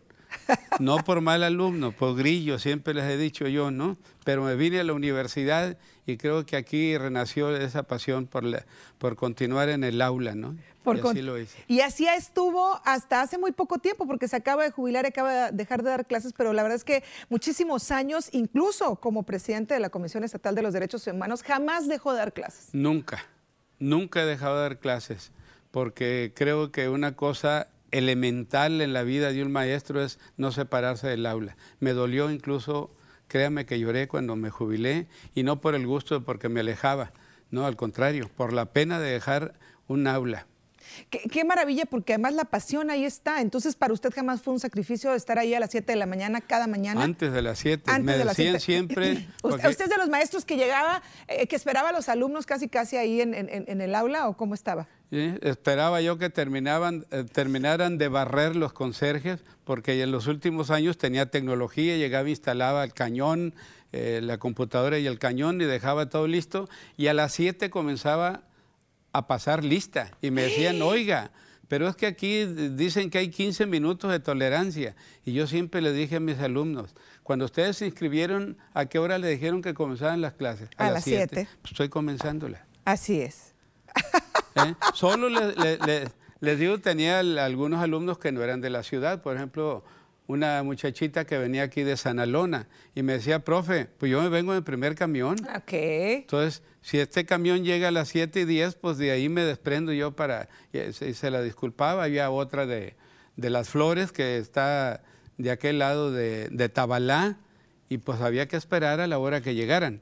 No 0.80 0.98
por 1.04 1.22
mal 1.22 1.44
alumno, 1.44 1.92
por 1.92 2.16
grillo, 2.16 2.60
siempre 2.60 2.94
les 2.94 3.06
he 3.06 3.18
dicho 3.18 3.48
yo, 3.48 3.72
¿no? 3.72 3.98
Pero 4.24 4.44
me 4.44 4.56
vine 4.56 4.80
a 4.80 4.84
la 4.84 4.94
universidad 4.94 5.78
y 6.06 6.18
creo 6.18 6.46
que 6.46 6.56
aquí 6.56 6.98
renació 6.98 7.56
esa 7.56 7.84
pasión 7.84 8.28
por, 8.28 8.44
por 8.98 9.16
continuar 9.16 9.70
en 9.70 9.84
el 9.84 10.02
aula, 10.02 10.36
¿no? 10.36 10.56
y 10.86 11.00
así 11.00 11.22
lo 11.22 11.40
hice. 11.40 11.64
Y 11.68 11.80
así 11.80 12.08
estuvo 12.08 12.82
hasta 12.84 13.22
hace 13.22 13.38
muy 13.38 13.52
poco 13.54 13.80
tiempo, 13.80 14.06
porque 14.06 14.28
se 14.28 14.36
acaba 14.36 14.64
de 14.64 14.72
jubilar 14.72 15.06
y 15.06 15.10
acaba 15.10 15.52
de 15.52 15.52
dejar 15.58 15.82
de 15.84 15.90
dar 15.90 16.06
clases, 16.06 16.34
pero 16.36 16.52
la 16.52 16.62
verdad 16.64 16.76
es 16.76 16.84
que 16.84 17.04
muchísimos 17.30 17.92
años, 17.92 18.30
incluso 18.34 18.98
como 18.98 19.24
presidente 19.24 19.74
de 19.74 19.80
la 19.80 19.90
Comisión 19.90 20.24
Estatal 20.24 20.56
de 20.56 20.62
los 20.62 20.74
Derechos 20.74 21.08
Humanos, 21.08 21.44
jamás 21.44 21.88
dejó 21.88 22.12
de 22.12 22.20
dar 22.20 22.34
clases. 22.34 22.70
Nunca, 22.74 23.26
nunca 23.80 24.24
he 24.24 24.26
dejado 24.26 24.58
de 24.58 24.62
dar 24.64 24.80
clases, 24.80 25.32
porque 25.72 26.34
creo 26.36 26.72
que 26.72 26.90
una 26.90 27.16
cosa 27.16 27.68
elemental 27.92 28.82
en 28.82 28.92
la 28.92 29.04
vida 29.04 29.32
de 29.32 29.44
un 29.44 29.52
maestro 29.52 30.04
es 30.04 30.20
no 30.36 30.52
separarse 30.52 31.08
del 31.08 31.26
aula. 31.26 31.56
Me 31.80 31.94
dolió 31.94 32.32
incluso, 32.32 32.90
créame 33.34 33.66
que 33.66 33.80
lloré 33.80 34.08
cuando 34.08 34.36
me 34.36 34.52
jubilé 34.52 35.08
y 35.34 35.42
no 35.42 35.60
por 35.60 35.74
el 35.74 35.88
gusto, 35.88 36.24
porque 36.24 36.50
me 36.50 36.60
alejaba, 36.60 37.14
no, 37.50 37.66
al 37.66 37.76
contrario, 37.76 38.30
por 38.38 38.54
la 38.54 38.66
pena 38.66 39.00
de 39.00 39.10
dejar 39.10 39.56
un 39.88 40.06
aula. 40.06 40.46
Qué, 41.10 41.44
maravilla, 41.44 41.86
porque 41.86 42.14
además 42.14 42.34
la 42.34 42.46
pasión 42.46 42.90
ahí 42.90 43.06
está. 43.06 43.42
Entonces, 43.42 43.76
para 43.76 43.94
usted 43.94 44.12
jamás 44.14 44.42
fue 44.42 44.54
un 44.54 44.60
sacrificio 44.60 45.14
estar 45.14 45.40
ahí 45.40 45.54
a 45.54 45.60
las 45.60 45.72
7 45.72 45.92
de 45.92 45.98
la 45.98 46.06
mañana, 46.06 46.42
cada 46.42 46.68
mañana. 46.68 47.04
Antes 47.04 47.32
de 47.32 47.42
las 47.42 47.60
7. 47.60 48.00
Me 48.00 48.18
de 48.18 48.26
decían 48.26 48.60
siempre. 48.60 49.28
¿Usted, 49.44 49.70
es 49.70 49.78
de 49.78 49.98
los 49.98 50.10
maestros 50.10 50.46
que 50.46 50.58
llegaba, 50.58 51.02
eh, 51.28 51.48
que 51.48 51.56
esperaba 51.56 51.90
a 51.90 51.92
los 51.92 52.10
alumnos 52.10 52.46
casi 52.46 52.68
casi 52.68 52.98
ahí 52.98 53.22
en, 53.22 53.34
el 53.34 53.96
aula 53.96 54.28
o 54.28 54.38
cómo 54.38 54.54
estaba? 54.54 54.88
esperaba 55.12 56.02
yo 56.02 56.18
que 56.18 56.32
terminaban, 56.32 57.06
eh, 57.12 57.24
terminaran 57.32 58.00
de 58.00 58.08
barrer 58.08 58.56
los 58.56 58.74
conserjes, 58.74 59.42
porque 59.64 60.02
en 60.02 60.12
los 60.12 60.26
últimos 60.26 60.72
años 60.72 60.98
tenía 60.98 61.28
tecnología, 61.28 61.98
llegaba, 61.98 62.30
instalaba 62.30 62.84
el 62.84 62.94
cañón, 62.94 63.54
eh, 63.92 64.22
la 64.24 64.40
computadora 64.40 64.98
y 64.98 65.06
el 65.06 65.20
cañón 65.20 65.62
y 65.62 65.66
dejaba 65.66 66.10
todo 66.10 66.26
listo. 66.26 66.68
Y 66.98 67.08
a 67.08 67.14
las 67.14 67.34
7 67.34 67.70
comenzaba 67.70 68.42
a 69.14 69.28
pasar 69.28 69.64
lista 69.64 70.12
y 70.22 70.32
me 70.32 70.44
decían, 70.44 70.82
oiga, 70.82 71.32
pero 71.68 71.88
es 71.88 71.96
que 71.96 72.08
aquí 72.08 72.46
dicen 72.46 73.10
que 73.10 73.20
hay 73.20 73.30
15 73.30 73.66
minutos 73.68 74.12
de 74.12 74.20
tolerancia. 74.20 74.96
Y 75.24 75.34
yo 75.34 75.48
siempre 75.48 75.82
le 75.82 75.94
dije 75.94 76.18
a 76.18 76.20
mis 76.20 76.40
alumnos, 76.40 76.94
cuando 77.24 77.46
ustedes 77.46 77.78
se 77.78 77.86
inscribieron, 77.86 78.58
¿a 78.74 78.86
qué 78.86 79.00
hora 79.00 79.18
le 79.18 79.30
dijeron 79.30 79.62
que 79.62 79.74
comenzaban 79.74 80.22
las 80.22 80.34
clases? 80.34 80.70
A, 80.78 80.92
las 80.92 81.04
7. 81.04 81.48
Pues 81.62 81.72
estoy 81.72 81.90
comenzándola. 81.90 82.66
Así 82.86 83.22
es. 83.22 83.54
¿Eh? 84.56 84.76
Solo 84.94 85.30
les 85.30 86.60
digo, 86.60 86.78
tenía 86.80 87.20
algunos 87.20 87.82
alumnos 87.82 88.18
que 88.18 88.32
no 88.32 88.44
eran 88.44 88.60
de 88.60 88.70
la 88.70 88.84
ciudad, 88.84 89.22
por 89.22 89.36
ejemplo, 89.36 89.84
una 90.34 90.64
muchachita 90.64 91.26
que 91.26 91.38
venía 91.38 91.64
aquí 91.64 91.84
de 91.84 91.96
Sanalona 91.96 92.68
y 92.96 93.04
me 93.04 93.14
decía, 93.14 93.44
profe, 93.44 93.88
pues 93.98 94.12
yo 94.12 94.22
me 94.22 94.30
vengo 94.30 94.52
en 94.52 94.58
el 94.58 94.64
primer 94.64 94.96
camión. 94.96 95.38
Ok. 95.56 95.74
Entonces, 95.74 96.64
si 96.82 97.00
este 97.00 97.26
camión 97.26 97.64
llega 97.64 97.90
a 97.90 97.92
las 97.92 98.10
7 98.10 98.42
y 98.42 98.46
10, 98.46 98.76
pues 98.76 98.98
de 98.98 99.12
ahí 99.12 99.30
me 99.30 99.44
desprendo 99.44 99.94
yo 99.94 100.16
para... 100.16 100.50
Y 100.72 100.92
se, 100.92 101.32
la 101.32 101.42
disculpaba, 101.42 102.04
había 102.04 102.30
otra 102.32 102.66
de, 102.66 102.96
Las 103.38 103.70
Flores 103.70 104.12
que 104.12 104.38
está 104.38 105.04
de 105.38 105.52
aquel 105.52 105.80
lado 105.80 106.12
de, 106.12 106.50
de, 106.50 106.70
Tabalá 106.70 107.38
y 107.90 108.00
pues 108.00 108.22
había 108.22 108.48
que 108.48 108.58
esperar 108.58 109.00
a 109.00 109.08
la 109.08 109.20
hora 109.20 109.42
que 109.42 109.54
llegaran. 109.54 110.02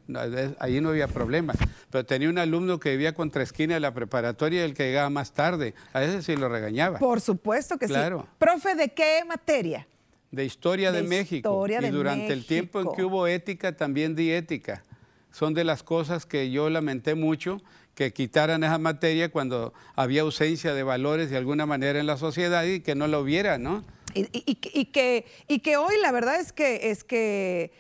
Ahí 0.60 0.80
no 0.80 0.90
había 0.90 1.08
problema. 1.08 1.54
Pero 1.90 2.06
tenía 2.06 2.30
un 2.30 2.38
alumno 2.38 2.80
que 2.80 2.92
vivía 2.92 3.14
contra 3.14 3.44
esquina 3.44 3.74
de 3.74 3.82
la 3.82 3.94
preparatoria 3.94 4.62
y 4.62 4.64
el 4.64 4.74
que 4.74 4.86
llegaba 4.86 5.10
más 5.10 5.34
tarde. 5.34 5.74
A 5.92 6.02
ese 6.02 6.22
sí 6.22 6.38
lo 6.38 6.48
regañaba. 6.48 7.00
Por 7.00 7.20
supuesto 7.20 7.78
que 7.78 7.88
claro. 7.88 8.22
sí. 8.22 8.36
Profe, 8.40 8.76
¿de 8.76 8.94
qué 8.94 9.24
materia? 9.28 9.88
De 10.32 10.46
historia 10.46 10.92
de, 10.92 11.04
México. 11.04 11.68
y 11.68 11.90
durante 11.90 12.34
el 12.34 12.46
tiempo 12.46 12.80
en 12.80 12.92
que 12.96 13.04
hubo 13.04 13.28
ética, 13.28 13.76
también 13.76 14.16
di 14.16 14.32
ética. 14.32 14.84
Son 15.32 15.54
de 15.54 15.64
las 15.64 15.84
cosas 15.84 16.26
que 16.26 16.52
yo 16.52 16.70
lamenté 16.70 17.16
mucho 17.16 17.62
que 17.96 18.14
quitaran 18.14 18.64
esa 18.64 18.78
materia 18.78 19.32
cuando 19.32 19.74
había 19.96 20.22
ausencia 20.22 20.74
de 20.74 20.84
valores 20.84 21.30
de 21.30 21.38
alguna 21.38 21.66
manera 21.66 22.00
en 22.00 22.08
la 22.08 22.18
sociedad 22.18 22.64
y 22.64 22.80
que 22.80 22.96
no 22.96 23.08
lo 23.08 23.20
hubiera, 23.20 23.58
¿no? 23.58 23.84
Y, 24.14 24.56
que, 24.56 25.26
y 25.48 25.60
que 25.60 25.78
hoy 25.78 25.96
la 26.02 26.12
verdad 26.12 26.40
es 26.40 26.52
que, 26.52 26.92
es 26.92 27.04
que 27.04 27.72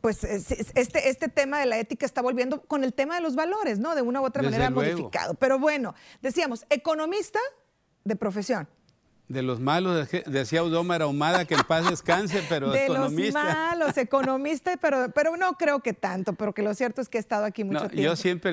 pues 0.00 0.22
este, 0.24 1.08
este 1.08 1.28
tema 1.28 1.60
de 1.60 1.66
la 1.66 1.78
ética 1.78 2.04
está 2.04 2.20
volviendo 2.20 2.62
con 2.62 2.84
el 2.84 2.92
tema 2.92 3.16
de 3.16 3.20
los 3.20 3.34
valores, 3.34 3.78
¿no? 3.78 3.94
De 3.94 4.02
una 4.02 4.20
u 4.20 4.24
otra 4.24 4.42
manera 4.42 4.70
modificado. 4.70 5.34
Pero 5.34 5.58
bueno, 5.58 5.94
decíamos, 6.22 6.66
economista 6.70 7.40
de 8.04 8.16
profesión 8.16 8.68
de 9.28 9.42
los 9.42 9.60
malos, 9.60 10.08
decía 10.26 10.64
Udómar 10.64 11.02
Ahumada 11.02 11.44
que 11.44 11.54
en 11.54 11.62
paz 11.62 11.88
descanse, 11.88 12.42
pero 12.48 12.70
de 12.70 12.84
economista. 12.86 13.40
De 13.40 13.44
los 13.44 13.54
malos, 13.54 13.98
economista, 13.98 14.76
pero, 14.80 15.10
pero 15.14 15.36
no 15.36 15.52
creo 15.54 15.80
que 15.80 15.92
tanto, 15.92 16.32
porque 16.32 16.62
lo 16.62 16.74
cierto 16.74 17.00
es 17.00 17.08
que 17.08 17.18
he 17.18 17.20
estado 17.20 17.44
aquí 17.44 17.62
mucho 17.62 17.88
tiempo. 17.88 18.02
Yo 18.02 18.16
siempre 18.16 18.52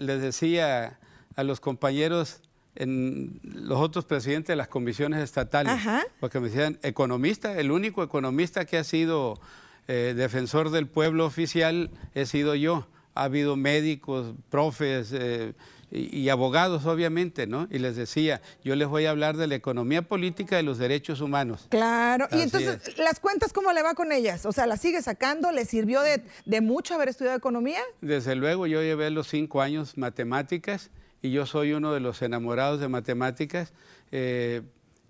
les, 0.00 0.20
decía 0.20 0.98
a 1.36 1.42
los 1.44 1.60
compañeros, 1.60 2.40
en 2.74 3.40
los 3.42 3.78
otros 3.78 4.04
presidentes 4.04 4.48
de 4.48 4.56
las 4.56 4.68
comisiones 4.68 5.22
estatales, 5.22 5.80
porque 6.18 6.40
me 6.40 6.48
decían, 6.48 6.78
economista, 6.82 7.58
el 7.58 7.70
único 7.70 8.02
economista 8.02 8.64
que 8.64 8.78
ha 8.78 8.84
sido 8.84 9.40
eh, 9.88 10.14
defensor 10.16 10.70
del 10.70 10.88
pueblo 10.88 11.24
oficial 11.24 11.90
he 12.14 12.26
sido 12.26 12.56
yo. 12.56 12.88
Ha 13.14 13.24
habido 13.24 13.56
médicos, 13.56 14.34
profes, 14.50 15.10
eh, 15.12 15.54
y, 15.90 16.28
abogados, 16.28 16.84
obviamente, 16.84 17.46
¿no? 17.46 17.68
Y 17.70 17.78
les 17.78 17.96
decía, 17.96 18.42
yo 18.64 18.74
les 18.74 18.88
voy 18.88 19.06
a 19.06 19.10
hablar 19.10 19.36
de 19.36 19.46
la 19.46 19.54
economía 19.54 20.02
política 20.02 20.56
de 20.56 20.62
los 20.62 20.78
derechos 20.78 21.20
humanos. 21.20 21.66
Claro, 21.68 22.26
y 22.32 22.40
entonces, 22.40 22.98
¿las 22.98 23.20
cuentas 23.20 23.52
cómo 23.52 23.72
le 23.72 23.82
va 23.82 23.94
con 23.94 24.10
ellas? 24.10 24.46
O 24.46 24.52
sea, 24.52 24.66
¿las 24.66 24.80
sigue 24.80 25.00
sacando? 25.00 25.52
¿Le 25.52 25.64
sirvió 25.64 26.02
de, 26.02 26.22
de 26.44 26.60
mucho 26.60 26.94
haber 26.94 27.08
estudiado 27.08 27.36
economía? 27.36 27.80
Desde 28.00 28.34
luego, 28.34 28.66
yo 28.66 28.82
llevé 28.82 29.10
los 29.10 29.28
cinco 29.28 29.62
años 29.62 29.96
matemáticas 29.96 30.90
y 31.22 31.30
yo 31.30 31.46
soy 31.46 31.72
uno 31.72 31.92
de 31.92 32.00
los 32.00 32.20
enamorados 32.22 32.80
de 32.80 32.88
matemáticas. 32.88 33.72
Eh, 34.12 34.62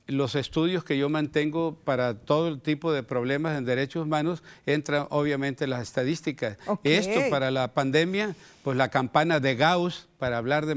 los 0.06 0.34
estudios 0.34 0.84
que 0.84 0.96
yo 0.98 1.08
mantengo 1.08 1.74
para 1.84 2.14
todo 2.14 2.58
tipo 2.58 2.92
de 2.92 3.02
problemas 3.02 3.58
en 3.58 3.64
derechos 3.64 4.04
humanos 4.04 4.42
entran 4.64 5.06
obviamente 5.10 5.66
las 5.66 5.82
estadísticas. 5.82 6.58
Esto 6.84 7.20
para 7.30 7.50
la 7.50 7.74
pandemia, 7.74 8.34
pues 8.62 8.76
la 8.76 8.88
campana 8.88 9.40
de 9.40 9.56
Gauss 9.56 10.08
para 10.18 10.38
hablar 10.38 10.66
de, 10.66 10.74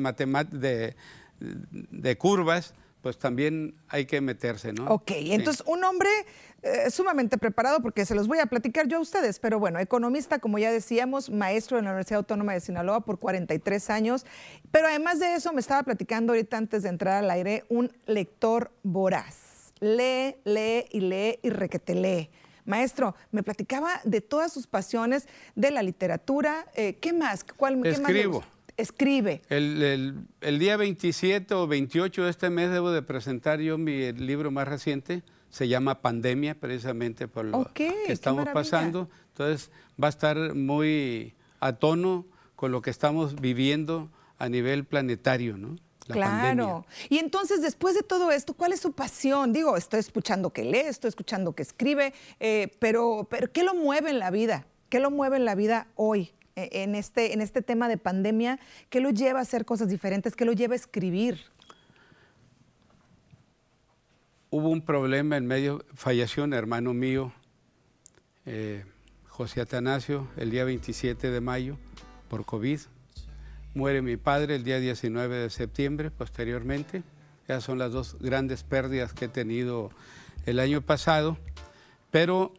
de, 0.51 0.95
de 1.39 2.17
curvas, 2.17 2.73
pues 3.01 3.17
también 3.17 3.75
hay 3.87 4.05
que 4.05 4.19
meterse, 4.19 4.73
¿no? 4.73 4.85
Ok, 4.87 5.11
entonces 5.15 5.63
un 5.65 5.83
hombre 5.83 6.09
eh, 6.62 6.89
sumamente 6.91 7.38
preparado 7.38 7.82
porque 7.82 8.06
se 8.06 8.15
los 8.15 8.28
voy 8.28 8.39
a 8.39 8.45
platicar 8.45 8.88
yo 8.88 8.98
a 8.98 9.02
ustedes, 9.02 9.39
pero 9.39 9.60
bueno, 9.60 9.80
economista, 9.80 10.39
como 10.39 10.60
ya 10.60 10.72
decíamos, 10.72 11.30
maestro 11.30 11.78
en 11.78 11.86
la 11.86 11.91
Universidad 11.91 12.17
Autónoma 12.17 12.54
de 12.54 12.60
Sinaloa 12.60 13.02
por 13.02 13.19
43 13.19 13.89
años, 13.89 14.26
pero 14.72 14.88
además 14.88 15.19
de 15.19 15.34
eso 15.36 15.54
me 15.54 15.62
estaba 15.62 15.84
platicando 15.84 16.34
ahorita 16.34 16.58
antes 16.58 16.84
de 16.84 16.89
entrar 16.89 17.24
al 17.24 17.32
aire 17.32 17.63
un 17.69 17.91
lector 18.06 18.72
voraz. 18.84 19.74
Lee, 19.80 20.36
lee 20.43 20.86
y 20.91 21.00
lee 21.00 21.39
y 21.41 21.50
requete 21.50 21.95
lee. 21.95 22.30
Maestro, 22.65 23.15
me 23.32 23.41
platicaba 23.41 24.00
de 24.04 24.22
todas 24.22 24.54
sus 24.54 24.67
pasiones, 24.67 25.28
de 25.56 25.72
la 25.72 25.82
literatura. 25.82 26.67
Eh, 26.76 26.98
¿Qué 27.02 27.13
más? 27.13 27.43
¿Cuál, 27.43 27.84
Escribo. 27.86 28.43
Escribe. 28.78 29.41
El, 29.50 30.26
el, 30.39 30.60
día 30.60 30.78
27 30.78 31.54
o 31.54 31.67
28 31.67 32.24
de 32.24 32.30
este 32.30 32.50
mes 32.50 32.72
debo 32.72 32.91
de 32.91 33.02
presentar 33.02 33.60
yo 33.60 33.78
mi 33.78 34.13
libro 34.13 34.52
más 34.52 34.67
reciente, 34.67 35.24
se 35.49 35.67
llama 35.67 36.01
Pandemia, 36.01 36.55
precisamente 36.55 37.27
por 37.27 37.45
lo 37.45 37.71
que 37.73 37.93
estamos 38.07 38.47
pasando. 38.49 39.09
Entonces 39.29 39.71
va 40.01 40.07
a 40.07 40.09
estar 40.09 40.53
muy 40.53 41.35
a 41.59 41.73
tono 41.73 42.25
con 42.55 42.71
lo 42.71 42.81
que 42.81 42.89
estamos 42.89 43.35
viviendo 43.35 44.09
a 44.38 44.49
nivel 44.49 44.85
planetario, 44.85 45.57
¿no? 45.57 45.75
claro. 46.07 46.85
Y 47.09 47.19
entonces, 47.19 47.62
después 47.62 47.95
de 47.95 48.03
todo 48.03 48.31
esto, 48.31 48.53
¿cuál 48.53 48.73
es 48.73 48.79
su 48.79 48.93
pasión? 48.93 49.53
Digo, 49.53 49.77
estoy 49.77 49.99
escuchando 49.99 50.51
que 50.51 50.63
lee, 50.63 50.79
estoy 50.79 51.09
escuchando 51.09 51.53
que 51.53 51.63
escribe, 51.63 52.13
eh, 52.39 52.75
pero, 52.79 53.27
pero 53.29 53.51
¿qué 53.51 53.63
lo 53.63 53.75
mueve 53.75 54.09
en 54.09 54.19
la 54.19 54.31
vida? 54.31 54.65
¿Qué 54.89 54.99
lo 54.99 55.12
mueve 55.12 55.38
en 55.38 55.45
la 55.45 55.55
vida 55.55 55.88
hoy? 55.95 56.33
Eh, 56.55 56.83
en 56.83 56.95
este, 56.95 57.33
en 57.33 57.41
este 57.41 57.62
tema 57.62 57.88
de 57.88 57.97
pandemia, 57.97 58.59
¿qué 58.89 58.99
lo 58.99 59.12
lleva 59.12 59.39
a 59.39 59.43
hacer 59.43 59.65
cosas 59.65 59.88
diferentes? 59.88 60.35
¿Qué 60.35 60.45
lo 60.45 60.53
lleva 60.53 60.73
a 60.73 60.77
escribir? 60.77 61.39
Hubo 64.51 64.69
un 64.69 64.81
problema 64.81 65.38
en 65.38 65.45
medio, 65.45 65.85
falleció 65.93 66.43
un 66.43 66.53
hermano 66.53 66.95
mío, 66.95 67.31
eh, 68.47 68.83
José 69.27 69.62
Atanasio, 69.62 70.27
el 70.38 70.49
día 70.49 70.63
27 70.63 71.29
de 71.29 71.39
mayo 71.39 71.77
por 72.29 72.45
COVID. 72.45 72.79
Muere 73.75 74.01
mi 74.01 74.17
padre 74.17 74.55
el 74.55 74.63
día 74.63 74.79
19 74.79 75.38
de 75.38 75.49
septiembre, 75.51 76.09
posteriormente. 76.09 77.03
Esas 77.43 77.63
son 77.63 77.77
las 77.77 77.91
dos 77.91 78.17
grandes 78.19 78.63
pérdidas 78.63 79.13
que 79.13 79.25
he 79.25 79.29
tenido 79.29 79.91
el 80.47 80.59
año 80.59 80.81
pasado. 80.81 81.38
Pero 82.09 82.51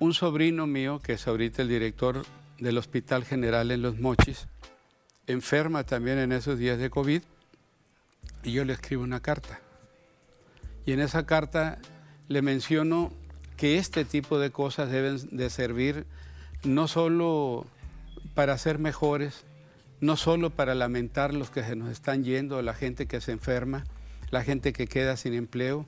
un 0.00 0.12
sobrino 0.12 0.66
mío, 0.66 1.00
que 1.02 1.14
es 1.14 1.26
ahorita 1.26 1.62
el 1.62 1.68
director 1.68 2.26
del 2.58 2.76
Hospital 2.76 3.24
General 3.24 3.70
en 3.70 3.80
Los 3.80 3.98
Mochis, 3.98 4.48
enferma 5.26 5.84
también 5.84 6.18
en 6.18 6.32
esos 6.32 6.58
días 6.58 6.78
de 6.78 6.90
COVID 6.90 7.22
y 8.42 8.52
yo 8.52 8.66
le 8.66 8.74
escribo 8.74 9.02
una 9.02 9.20
carta. 9.20 9.60
Y 10.86 10.92
en 10.92 11.00
esa 11.00 11.26
carta 11.26 11.78
le 12.28 12.42
menciono 12.42 13.12
que 13.56 13.76
este 13.76 14.04
tipo 14.04 14.38
de 14.38 14.50
cosas 14.50 14.90
deben 14.90 15.18
de 15.36 15.50
servir 15.50 16.06
no 16.62 16.86
solo 16.86 17.66
para 18.34 18.56
ser 18.56 18.78
mejores, 18.78 19.44
no 20.00 20.16
solo 20.16 20.50
para 20.50 20.74
lamentar 20.74 21.34
los 21.34 21.50
que 21.50 21.64
se 21.64 21.74
nos 21.74 21.90
están 21.90 22.22
yendo, 22.22 22.62
la 22.62 22.74
gente 22.74 23.06
que 23.06 23.20
se 23.20 23.32
enferma, 23.32 23.84
la 24.30 24.44
gente 24.44 24.72
que 24.72 24.86
queda 24.86 25.16
sin 25.16 25.34
empleo, 25.34 25.86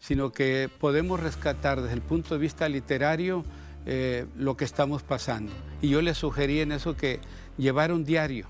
sino 0.00 0.32
que 0.32 0.70
podemos 0.80 1.20
rescatar 1.20 1.82
desde 1.82 1.94
el 1.94 2.02
punto 2.02 2.34
de 2.34 2.40
vista 2.40 2.68
literario 2.68 3.44
eh, 3.84 4.26
lo 4.36 4.56
que 4.56 4.64
estamos 4.64 5.02
pasando. 5.02 5.52
Y 5.82 5.90
yo 5.90 6.00
le 6.00 6.14
sugerí 6.14 6.60
en 6.60 6.72
eso 6.72 6.96
que 6.96 7.20
llevara 7.58 7.94
un 7.94 8.04
diario 8.04 8.46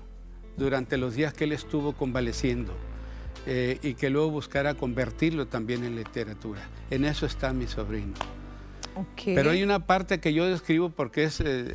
durante 0.57 0.97
los 0.97 1.15
días 1.15 1.33
que 1.33 1.45
él 1.45 1.51
estuvo 1.51 1.93
convaleciendo 1.93 2.73
eh, 3.45 3.79
y 3.81 3.93
que 3.93 4.09
luego 4.09 4.29
buscara 4.29 4.73
convertirlo 4.73 5.47
también 5.47 5.83
en 5.83 5.95
literatura. 5.95 6.61
En 6.89 7.05
eso 7.05 7.25
está 7.25 7.53
mi 7.53 7.67
sobrino. 7.67 8.13
Pero 9.23 9.51
hay 9.51 9.63
una 9.63 9.85
parte 9.85 10.19
que 10.19 10.33
yo 10.33 10.45
describo 10.45 10.89
porque 10.89 11.23
es... 11.23 11.39
Eh, 11.39 11.73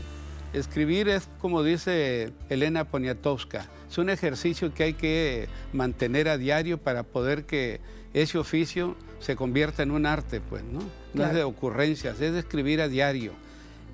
escribir 0.53 1.09
es 1.09 1.29
como 1.41 1.65
dice 1.65 2.33
Elena 2.49 2.85
Poniatowska, 2.85 3.67
es 3.91 3.99
un 3.99 4.09
ejercicio 4.09 4.73
que 4.73 4.85
hay 4.85 4.95
que 4.95 5.49
mantener 5.73 6.29
a 6.29 6.39
diario 6.39 6.79
para 6.79 7.03
poder 7.03 7.45
que 7.45 7.81
ese 8.13 8.39
oficio 8.39 8.95
se 9.19 9.35
convierta 9.35 9.83
en 9.83 9.91
un 9.91 10.07
arte, 10.07 10.41
pues, 10.41 10.63
¿no? 10.63 10.79
No 11.13 11.27
es 11.27 11.35
de 11.35 11.43
ocurrencias, 11.43 12.21
es 12.21 12.33
de 12.33 12.39
escribir 12.39 12.81
a 12.81 12.89
diario. 12.89 13.33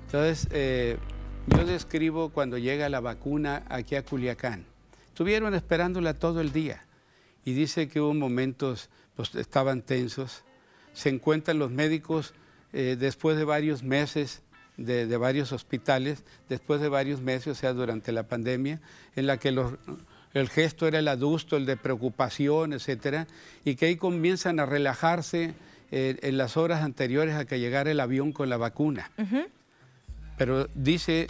Entonces, 0.05 0.47
eh, 0.51 0.97
yo 1.47 1.65
describo 1.65 2.29
cuando 2.29 2.59
llega 2.59 2.89
la 2.89 2.99
vacuna 2.99 3.63
aquí 3.67 3.95
a 3.95 4.03
Culiacán. 4.03 4.65
Estuvieron 5.07 5.55
esperándola 5.55 6.13
todo 6.13 6.41
el 6.41 6.51
día 6.51 6.83
y 7.45 7.53
dice 7.53 7.87
que 7.87 8.01
hubo 8.01 8.13
momentos, 8.13 8.89
pues 9.15 9.35
estaban 9.35 9.81
tensos. 9.81 10.43
Se 10.93 11.09
encuentran 11.09 11.59
los 11.59 11.71
médicos 11.71 12.33
eh, 12.73 12.95
después 12.99 13.37
de 13.37 13.45
varios 13.45 13.83
meses 13.83 14.41
de, 14.77 15.17
varios 15.17 15.51
hospitales, 15.51 16.23
después 16.49 16.81
de 16.81 16.89
varios 16.89 17.21
meses, 17.21 17.47
o 17.47 17.55
sea, 17.55 17.73
durante 17.73 18.11
la 18.11 18.23
pandemia, 18.23 18.79
en 19.15 19.27
la 19.27 19.37
que 19.37 19.49
el 20.33 20.49
gesto 20.49 20.87
era 20.87 20.99
el 20.99 21.07
adusto, 21.07 21.57
el 21.57 21.65
de 21.65 21.77
preocupación, 21.77 22.73
etcétera, 22.73 23.27
y 23.63 23.75
que 23.75 23.87
ahí 23.87 23.95
comienzan 23.95 24.59
a 24.59 24.65
relajarse 24.65 25.53
eh, 25.91 26.17
en 26.21 26.37
las 26.37 26.57
horas 26.57 26.83
anteriores 26.83 27.35
a 27.35 27.45
que 27.45 27.59
llegara 27.59 27.91
el 27.91 27.99
avión 27.99 28.31
con 28.31 28.49
la 28.49 28.57
vacuna. 28.57 29.11
Pero 30.37 30.67
dice, 30.73 31.27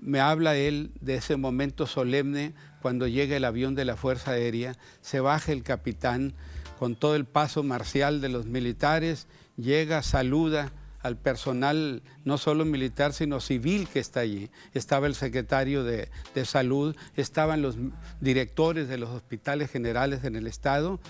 me 0.00 0.20
habla 0.20 0.56
él 0.56 0.90
de 1.00 1.16
ese 1.16 1.36
momento 1.36 1.86
solemne 1.86 2.52
cuando 2.82 3.06
llega 3.06 3.36
el 3.36 3.44
avión 3.44 3.74
de 3.74 3.84
la 3.84 3.96
Fuerza 3.96 4.32
Aérea, 4.32 4.76
se 5.00 5.20
baja 5.20 5.52
el 5.52 5.62
capitán 5.62 6.34
con 6.78 6.94
todo 6.94 7.16
el 7.16 7.24
paso 7.24 7.62
marcial 7.62 8.20
de 8.20 8.28
los 8.28 8.46
militares, 8.46 9.26
llega, 9.56 10.02
saluda 10.02 10.72
al 11.02 11.16
personal 11.16 12.02
no 12.24 12.38
solo 12.38 12.64
militar, 12.64 13.12
sino 13.12 13.40
civil 13.40 13.88
que 13.88 13.98
está 13.98 14.20
allí. 14.20 14.50
Estaba 14.74 15.06
el 15.06 15.14
secretario 15.14 15.84
de, 15.84 16.08
salud, 16.44 16.96
estaban 17.16 17.62
los 17.62 17.76
directores 18.20 18.88
de 18.88 18.98
los 18.98 19.10
hospitales 19.10 19.70
generales 19.70 20.24
en 20.24 20.36
el 20.36 20.46
estado 20.46 21.00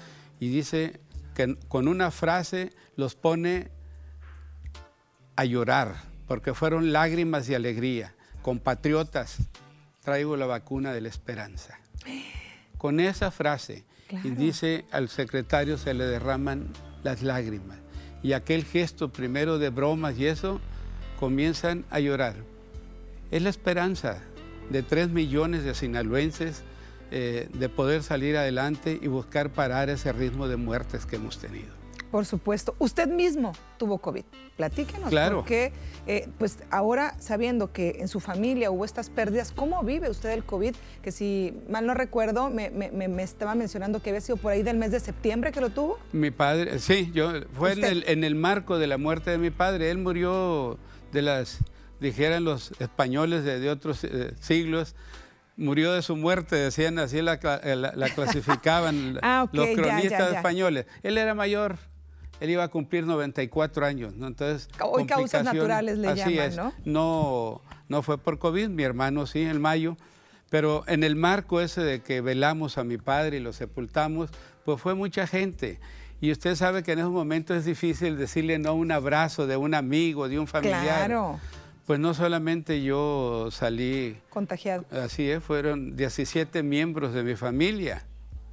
y 0.40 0.48
dice 0.48 1.00
que 1.34 1.56
con 1.68 1.88
una 1.88 2.10
frase 2.10 2.72
los 2.96 3.14
pone 3.14 3.70
a 5.36 5.44
llorar, 5.44 5.96
porque 6.26 6.54
fueron 6.54 6.92
lágrimas 6.92 7.46
de 7.46 7.56
alegría. 7.56 8.14
Compatriotas, 8.42 9.38
traigo 10.08 10.38
la 10.38 10.46
vacuna 10.46 10.94
de 10.94 11.02
la 11.02 11.08
esperanza. 11.08 11.78
Con 12.78 12.98
esa 12.98 13.30
frase, 13.30 13.84
y 14.24 14.30
dice 14.30 14.86
al 14.90 15.10
secretario 15.10 15.76
se 15.76 15.92
le 15.92 16.04
derraman 16.04 16.68
las 17.02 17.20
lágrimas 17.22 17.76
y 18.22 18.32
aquel 18.32 18.64
gesto 18.64 19.10
primero 19.10 19.58
de 19.58 19.68
bromas 19.68 20.18
y 20.18 20.26
eso, 20.26 20.62
comienzan 21.20 21.84
a 21.90 22.00
llorar. 22.00 22.36
Es 23.30 23.42
la 23.42 23.50
esperanza 23.50 24.22
de 24.70 24.82
tres 24.82 25.10
millones 25.10 25.62
de 25.62 25.74
sinaloenses 25.74 26.62
eh, 27.10 27.50
de 27.52 27.68
poder 27.68 28.02
salir 28.02 28.38
adelante 28.38 28.98
y 29.02 29.08
buscar 29.08 29.50
parar 29.50 29.90
ese 29.90 30.10
ritmo 30.12 30.48
de 30.48 30.56
muertes 30.56 31.04
que 31.04 31.16
hemos 31.16 31.38
tenido. 31.38 31.77
Por 32.10 32.24
supuesto. 32.24 32.74
Usted 32.78 33.06
mismo 33.08 33.52
tuvo 33.76 33.98
COVID. 33.98 34.24
Platíquenos. 34.56 35.10
Claro. 35.10 35.36
Porque, 35.36 35.72
eh, 36.06 36.28
pues 36.38 36.58
ahora 36.70 37.14
sabiendo 37.20 37.72
que 37.72 37.98
en 38.00 38.08
su 38.08 38.18
familia 38.18 38.70
hubo 38.70 38.84
estas 38.84 39.10
pérdidas, 39.10 39.52
¿cómo 39.54 39.82
vive 39.82 40.08
usted 40.10 40.30
el 40.30 40.44
COVID? 40.44 40.74
Que 41.02 41.12
si 41.12 41.54
mal 41.68 41.86
no 41.86 41.94
recuerdo, 41.94 42.50
me, 42.50 43.22
estaba 43.22 43.54
mencionando 43.54 44.00
que 44.00 44.10
había 44.10 44.20
sido 44.20 44.36
por 44.36 44.52
ahí 44.52 44.62
del 44.62 44.78
mes 44.78 44.90
de 44.90 45.00
septiembre 45.00 45.52
que 45.52 45.60
lo 45.60 45.70
tuvo. 45.70 45.98
Mi 46.12 46.30
padre, 46.30 46.78
sí, 46.78 47.10
yo 47.12 47.32
fue 47.52 47.72
en 47.72 48.24
el, 48.24 48.34
marco 48.34 48.78
de 48.78 48.86
la 48.86 48.98
muerte 48.98 49.30
de 49.30 49.38
mi 49.38 49.50
padre. 49.50 49.90
Él 49.90 49.98
murió 49.98 50.78
de 51.12 51.22
las, 51.22 51.58
dijeran 52.00 52.44
los 52.44 52.72
españoles 52.80 53.44
de, 53.44 53.68
otros 53.70 54.02
eh, 54.04 54.32
siglos, 54.40 54.94
murió 55.56 55.92
de 55.92 56.02
su 56.02 56.16
muerte, 56.16 56.56
decían 56.56 56.98
así 56.98 57.20
la, 57.20 57.38
clasificaban 57.38 59.18
ah, 59.22 59.46
los 59.52 59.68
cronistas 59.68 60.34
españoles. 60.36 60.86
Él 61.02 61.18
era 61.18 61.34
mayor, 61.34 61.78
él 62.40 62.50
iba 62.50 62.64
a 62.64 62.68
cumplir 62.68 63.06
94 63.06 63.86
años, 63.86 64.14
¿no? 64.14 64.26
Entonces, 64.26 64.68
hoy 64.80 65.06
causas 65.06 65.44
naturales 65.44 65.98
le 65.98 66.08
así 66.08 66.34
llaman, 66.34 66.38
es. 66.38 66.56
¿no? 66.84 67.62
No, 67.88 68.02
fue 68.02 68.18
por 68.18 68.38
COVID, 68.38 68.68
mi 68.68 68.82
hermano 68.82 69.26
sí, 69.26 69.42
en 69.42 69.60
mayo, 69.60 69.96
pero 70.50 70.84
en 70.86 71.04
el 71.04 71.16
marco 71.16 71.60
ese 71.60 71.82
de 71.82 72.00
que 72.00 72.20
velamos 72.20 72.78
a 72.78 72.84
mi 72.84 72.98
padre 72.98 73.38
y 73.38 73.40
lo 73.40 73.52
sepultamos, 73.52 74.30
pues 74.64 74.80
fue 74.80 74.94
mucha 74.94 75.26
gente. 75.26 75.80
Y 76.20 76.32
usted 76.32 76.56
sabe 76.56 76.82
que 76.82 76.92
en 76.92 77.00
esos 77.00 77.12
momentos 77.12 77.56
es 77.56 77.64
difícil 77.64 78.16
decirle 78.16 78.58
no 78.58 78.74
un 78.74 78.90
abrazo 78.90 79.46
de 79.46 79.56
un 79.56 79.74
amigo, 79.74 80.28
de 80.28 80.38
un 80.38 80.46
familiar. 80.46 81.06
Claro. 81.06 81.40
Pues 81.86 82.00
no 82.00 82.12
solamente 82.12 82.82
yo 82.82 83.48
salí... 83.50 84.18
Contagiado. 84.28 84.84
Así 84.90 85.30
es, 85.30 85.42
fueron 85.42 85.96
17 85.96 86.62
miembros 86.62 87.14
de 87.14 87.22
mi 87.22 87.34
familia 87.34 88.07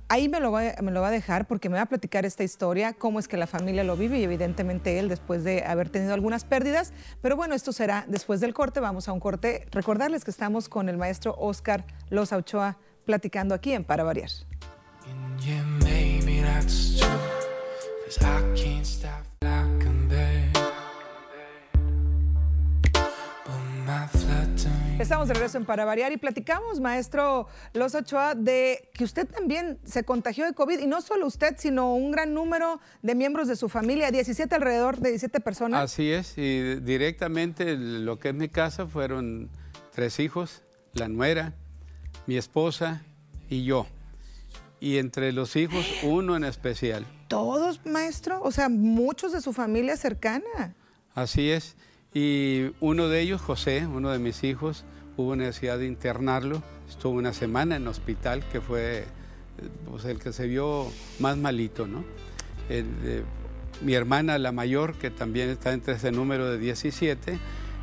ahí 0.10 0.30
me 0.30 0.40
lo, 0.40 0.52
va, 0.52 0.62
a 0.62 1.12
dejar 1.12 1.48
porque 1.48 1.70
me 1.70 1.76
va 1.76 1.84
a 1.84 1.86
platicar 1.88 2.26
esta 2.26 2.44
historia, 2.44 2.94
cómo 2.94 3.20
es 3.20 3.28
que 3.28 3.38
la 3.38 3.48
familia 3.48 3.84
lo 3.84 3.98
vive 3.98 4.20
y 4.20 4.24
evidentemente 4.24 5.00
él 5.00 5.10
después 5.10 5.44
de 5.44 5.64
haber 5.64 5.90
tenido 5.90 6.14
algunas 6.14 6.46
pérdidas. 6.46 6.94
Pero 7.22 7.36
bueno, 7.36 7.56
esto 7.56 7.72
será 7.72 8.06
después 8.08 8.40
del 8.40 8.54
corte. 8.54 8.80
Vamos 8.80 9.08
a 9.08 9.14
un 9.14 9.20
corte. 9.20 9.68
Recordarles 9.72 10.24
que 10.24 10.32
estamos 10.32 10.70
con 10.70 10.90
el 10.90 10.98
maestro 10.98 11.36
Oscar 11.38 11.86
Loza 12.10 12.38
Ochoa 12.38 12.78
platicando 13.06 13.56
aquí 13.56 13.74
en 13.74 13.84
Para 13.84 14.04
Variar. 14.04 14.30
Estamos 25.00 25.28
de 25.28 25.34
regreso 25.34 25.58
en 25.58 25.66
Para 25.66 25.84
Variar 25.84 26.14
y 26.14 26.18
platicamos, 26.18 26.80
maestro 26.80 27.48
Los 27.74 27.94
Ochoa, 27.96 28.34
de 28.34 28.90
que 28.94 29.04
usted 29.04 29.28
también 29.28 29.78
se 29.84 30.06
contagió 30.06 30.46
de 30.46 30.54
COVID 30.54 30.80
y 30.80 30.88
no 30.88 31.02
solo 31.02 31.28
usted, 31.28 31.56
sino 31.58 31.94
un 31.94 32.12
gran 32.12 32.34
número 32.34 32.80
de 33.02 33.14
miembros 33.14 33.50
de 33.50 33.58
su 33.58 33.68
familia, 33.68 34.10
17 34.10 34.56
alrededor 34.56 34.98
de 35.00 35.10
17 35.10 35.42
personas. 35.42 35.84
Así 35.84 36.12
es, 36.12 36.38
y 36.38 36.76
directamente 36.76 37.76
lo 37.76 38.20
que 38.20 38.30
es 38.30 38.36
mi 38.36 38.48
casa 38.48 38.88
fueron 38.88 39.50
tres 39.94 40.22
hijos, 40.22 40.64
la 40.94 41.10
nuera, 41.10 41.54
mi 42.26 42.38
esposa 42.38 43.04
y 43.50 43.66
yo. 43.66 43.88
Y 44.80 44.98
entre 44.98 45.34
los 45.34 45.58
hijos, 45.58 45.86
uno 46.04 46.38
en 46.38 46.46
especial. 46.46 47.06
¿Todos, 47.28 47.86
maestro? 47.86 48.42
O 48.42 48.52
sea, 48.52 48.70
muchos 48.70 49.34
de 49.34 49.42
su 49.42 49.52
familia 49.52 49.98
cercana. 49.98 50.74
Así 51.14 51.50
es. 51.50 51.76
Y 52.16 52.72
uno 52.80 53.10
de 53.10 53.20
ellos, 53.20 53.42
José, 53.42 53.86
uno 53.86 54.10
de 54.10 54.20
mis 54.20 54.46
hijos, 54.46 54.86
hubo 55.18 55.36
necesidad 55.36 55.78
de 55.78 55.86
internarlo. 55.86 56.64
Estuvo 56.88 57.12
una 57.12 57.34
semana 57.34 57.76
en 57.76 57.86
hospital, 57.90 58.42
que 58.54 58.62
fue 58.62 59.04
pues, 59.92 60.06
el 60.06 60.20
que 60.20 60.32
se 60.32 60.48
vio 60.48 60.88
más 61.20 61.38
malito, 61.38 61.86
¿no? 61.86 62.04
mi 63.82 63.94
hermana, 63.94 64.38
la 64.40 64.54
mayor, 64.54 64.96
que 64.96 65.12
también 65.12 65.50
está 65.50 65.74
entre 65.74 65.96
ese 65.96 66.10
número 66.10 66.50
de 66.50 66.58
17, 66.58 67.38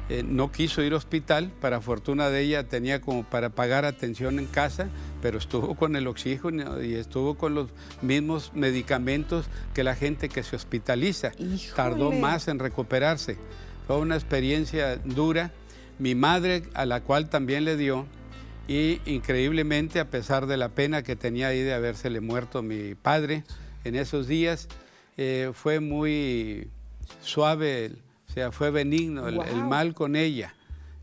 eh, 0.09 0.23
no 0.27 0.51
quiso 0.51 0.81
ir 0.81 0.93
al 0.93 0.95
hospital. 0.95 1.53
Para 1.61 1.83
fortuna 1.83 2.31
de 2.31 2.41
ella, 2.41 2.67
tenía 2.67 3.03
como 3.03 3.25
para 3.25 3.51
pagar 3.51 3.85
atención 3.85 4.39
en 4.39 4.47
casa, 4.47 4.89
pero 5.21 5.37
estuvo 5.37 5.75
con 5.75 5.95
el 5.95 6.07
oxígeno 6.07 6.83
y 6.83 6.95
estuvo 6.95 7.35
con 7.37 7.55
los 7.55 7.69
mismos 8.01 8.53
medicamentos 8.55 9.45
que 9.75 9.85
la 9.85 9.95
gente 9.95 10.31
que 10.31 10.43
se 10.43 10.57
hospitaliza. 10.57 11.33
Tardó 11.77 12.13
más 12.13 12.49
en 12.49 12.59
recuperarse. 12.59 13.37
Fue 13.93 14.01
una 14.01 14.15
experiencia 14.15 14.97
dura. 14.97 15.51
Mi 15.99 16.15
madre, 16.15 16.63
a 16.73 16.87
la 16.87 17.03
cual 17.03 17.29
también 17.29 17.67
le 17.67 17.77
dio, 17.77 18.07
y 18.67 19.03
increíblemente, 19.05 20.01
a 20.01 20.09
pesar 20.09 20.47
de 20.47 20.57
la 20.57 20.71
pena 20.71 21.03
que 21.03 21.15
tenía 21.15 21.49
ahí 21.49 21.61
de 21.61 21.75
habérsele 21.75 22.23
muerto 22.23 22.63
mi 22.63 22.95
padre 22.95 23.45
en 23.85 23.95
esos 23.95 24.27
días, 24.27 24.69
eh, 25.19 25.51
fue 25.53 25.81
muy 25.81 26.71
suave, 27.21 27.93
o 28.31 28.33
sea, 28.33 28.51
fue 28.51 28.71
benigno 28.71 29.29
el, 29.29 29.37
mal 29.63 29.93
con 29.93 30.17
ella. 30.17 30.55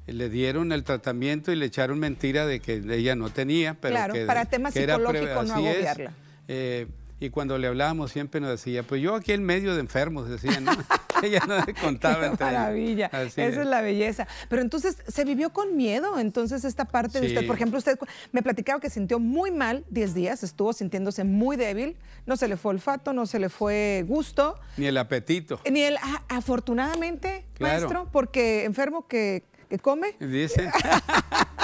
Le 0.07 0.27
dieron 0.27 0.71
el 0.71 0.83
tratamiento 0.83 1.51
y 1.51 1.57
le 1.57 1.67
echaron 1.67 1.99
mentira 1.99 2.47
de 2.47 2.59
que 2.59 2.81
ella 2.89 3.15
no 3.15 3.29
tenía, 3.29 3.75
pero 3.79 3.93
claro, 3.93 4.15
que, 4.15 4.25
para 4.25 4.45
temas 4.45 4.73
psicológicos 4.73 5.47
no 5.47 5.53
agobiarla. 5.53 6.13
Eh, 6.47 6.87
y 7.19 7.29
cuando 7.29 7.55
le 7.59 7.67
hablábamos 7.67 8.11
siempre 8.11 8.41
nos 8.41 8.49
decía, 8.49 8.81
pues 8.81 8.99
yo 8.99 9.13
aquí 9.13 9.33
en 9.33 9.43
medio 9.43 9.75
de 9.75 9.81
enfermos, 9.81 10.27
decía, 10.27 10.59
¿no? 10.59 10.71
ella 11.23 11.41
no 11.47 11.57
contaba. 11.81 12.31
Maravilla, 12.39 13.07
esa 13.07 13.45
es. 13.45 13.55
la 13.57 13.81
belleza. 13.81 14.27
Pero 14.49 14.61
entonces, 14.61 14.97
¿se 15.07 15.25
vivió 15.25 15.51
con 15.51 15.75
miedo? 15.75 16.19
Entonces, 16.19 16.63
esta 16.65 16.85
parte 16.85 17.19
de 17.21 17.27
usted, 17.27 17.45
por 17.47 17.55
ejemplo, 17.55 17.77
usted 17.77 17.97
me 18.31 18.41
platicaba 18.41 18.79
que 18.79 18.89
sintió 18.89 19.19
muy 19.19 19.51
mal 19.51 19.85
10 19.89 20.13
días, 20.13 20.43
estuvo 20.43 20.73
sintiéndose 20.73 21.23
muy 21.23 21.55
débil, 21.57 21.97
no 22.25 22.37
se 22.37 22.47
le 22.47 22.57
fue 22.57 22.71
olfato, 22.71 23.13
no 23.13 23.25
se 23.25 23.39
le 23.39 23.49
fue 23.49 24.03
gusto, 24.07 24.59
Ni 24.77 24.85
el 24.87 24.97
apetito. 24.97 25.59
ni 25.69 25.81
el, 25.81 25.97
ah, 25.97 26.23
afortunadamente, 26.29 27.45
Claro. 27.55 27.73
maestro, 27.79 28.09
porque 28.11 28.63
enfermo 28.65 29.07
que, 29.07 29.43
que 29.69 29.79
come, 29.79 30.15
Dice. 30.19 30.69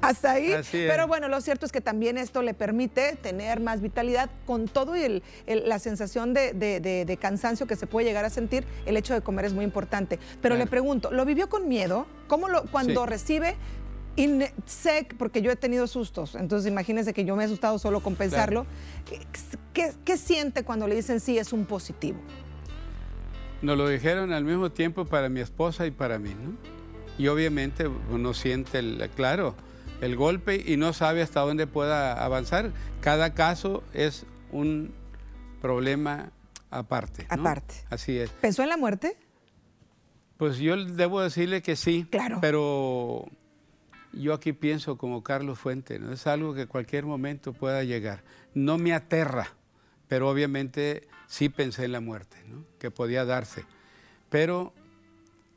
hasta 0.08 0.32
ahí. 0.32 0.54
Pero 0.72 1.06
bueno, 1.06 1.28
lo 1.28 1.40
cierto 1.40 1.66
es 1.66 1.72
que 1.72 1.80
también 1.80 2.18
esto 2.18 2.42
le 2.42 2.54
permite 2.54 3.16
tener 3.16 3.60
más 3.60 3.80
vitalidad 3.80 4.30
con 4.46 4.66
todo 4.68 4.96
y 4.96 5.02
el- 5.02 5.22
el- 5.46 5.68
la 5.68 5.78
sensación 5.78 6.34
de, 6.34 6.52
de- 6.52 6.80
de- 6.80 7.04
de 7.04 7.16
cansancio 7.16 7.66
que 7.66 7.76
se 7.76 7.86
puede 7.86 8.06
llegar 8.06 8.24
a 8.24 8.30
sentir. 8.30 8.64
El 8.86 8.96
hecho 8.96 9.14
de 9.14 9.20
comer 9.20 9.44
es 9.44 9.52
muy 9.52 9.64
importante. 9.64 10.18
Pero 10.42 10.56
le 10.56 10.66
pregunto, 10.66 11.10
¿lo 11.10 11.24
vivió 11.24 11.48
con 11.48 11.68
miedo? 11.68 12.06
¿Cómo 12.28 12.48
lo, 12.48 12.64
cuando 12.64 13.04
Sí. 13.04 13.10
recibe? 13.10 13.56
Sé, 14.66 15.06
porque 15.18 15.40
yo 15.40 15.50
he 15.50 15.56
tenido 15.56 15.86
sustos, 15.86 16.34
entonces 16.34 16.70
imagínense 16.70 17.14
que 17.14 17.24
yo 17.24 17.36
me 17.36 17.44
he 17.44 17.46
asustado 17.46 17.78
solo 17.78 18.00
con 18.00 18.16
pensarlo. 18.16 18.66
¿Qué, 19.72 19.92
qué 20.04 20.16
siente 20.18 20.62
cuando 20.62 20.86
le 20.86 20.94
dicen 20.94 21.20
sí 21.20 21.38
es 21.38 21.54
un 21.54 21.64
positivo? 21.64 22.18
Nos 23.62 23.78
lo 23.78 23.88
dijeron 23.88 24.32
al 24.34 24.44
mismo 24.44 24.70
tiempo 24.72 25.06
para 25.06 25.28
mi 25.30 25.40
esposa 25.40 25.86
y 25.86 25.90
para 25.90 26.18
mí, 26.18 26.30
¿no? 26.30 26.52
Y 27.18 27.28
obviamente 27.28 27.86
uno 28.10 28.34
siente, 28.34 28.78
el, 28.80 29.08
claro, 29.14 29.54
el 30.00 30.16
golpe 30.16 30.62
y 30.64 30.76
no 30.76 30.92
sabe 30.92 31.22
hasta 31.22 31.40
dónde 31.40 31.66
pueda 31.66 32.24
avanzar. 32.24 32.72
Cada 33.00 33.34
caso 33.34 33.82
es 33.92 34.26
un 34.52 34.92
problema 35.60 36.32
aparte. 36.70 37.26
¿no? 37.30 37.40
Aparte. 37.40 37.74
Así 37.90 38.18
es. 38.18 38.30
¿Pensó 38.30 38.62
en 38.62 38.68
la 38.70 38.76
muerte? 38.76 39.16
Pues 40.36 40.58
yo 40.58 40.76
debo 40.84 41.20
decirle 41.20 41.62
que 41.62 41.76
sí. 41.76 42.06
Claro. 42.10 42.38
Pero 42.40 43.26
yo 44.12 44.34
aquí 44.34 44.52
pienso 44.52 44.96
como 44.96 45.22
Carlos 45.22 45.58
Fuente, 45.58 45.98
¿no? 45.98 46.12
Es 46.12 46.26
algo 46.26 46.54
que 46.54 46.66
cualquier 46.66 47.04
momento 47.04 47.52
pueda 47.52 47.84
llegar. 47.84 48.24
No 48.54 48.78
me 48.78 48.94
aterra, 48.94 49.54
pero 50.08 50.28
obviamente 50.28 51.06
sí 51.26 51.48
pensé 51.48 51.84
en 51.84 51.92
la 51.92 52.00
muerte, 52.00 52.38
¿no? 52.48 52.64
Que 52.78 52.90
podía 52.90 53.24
darse. 53.24 53.64
Pero 54.30 54.72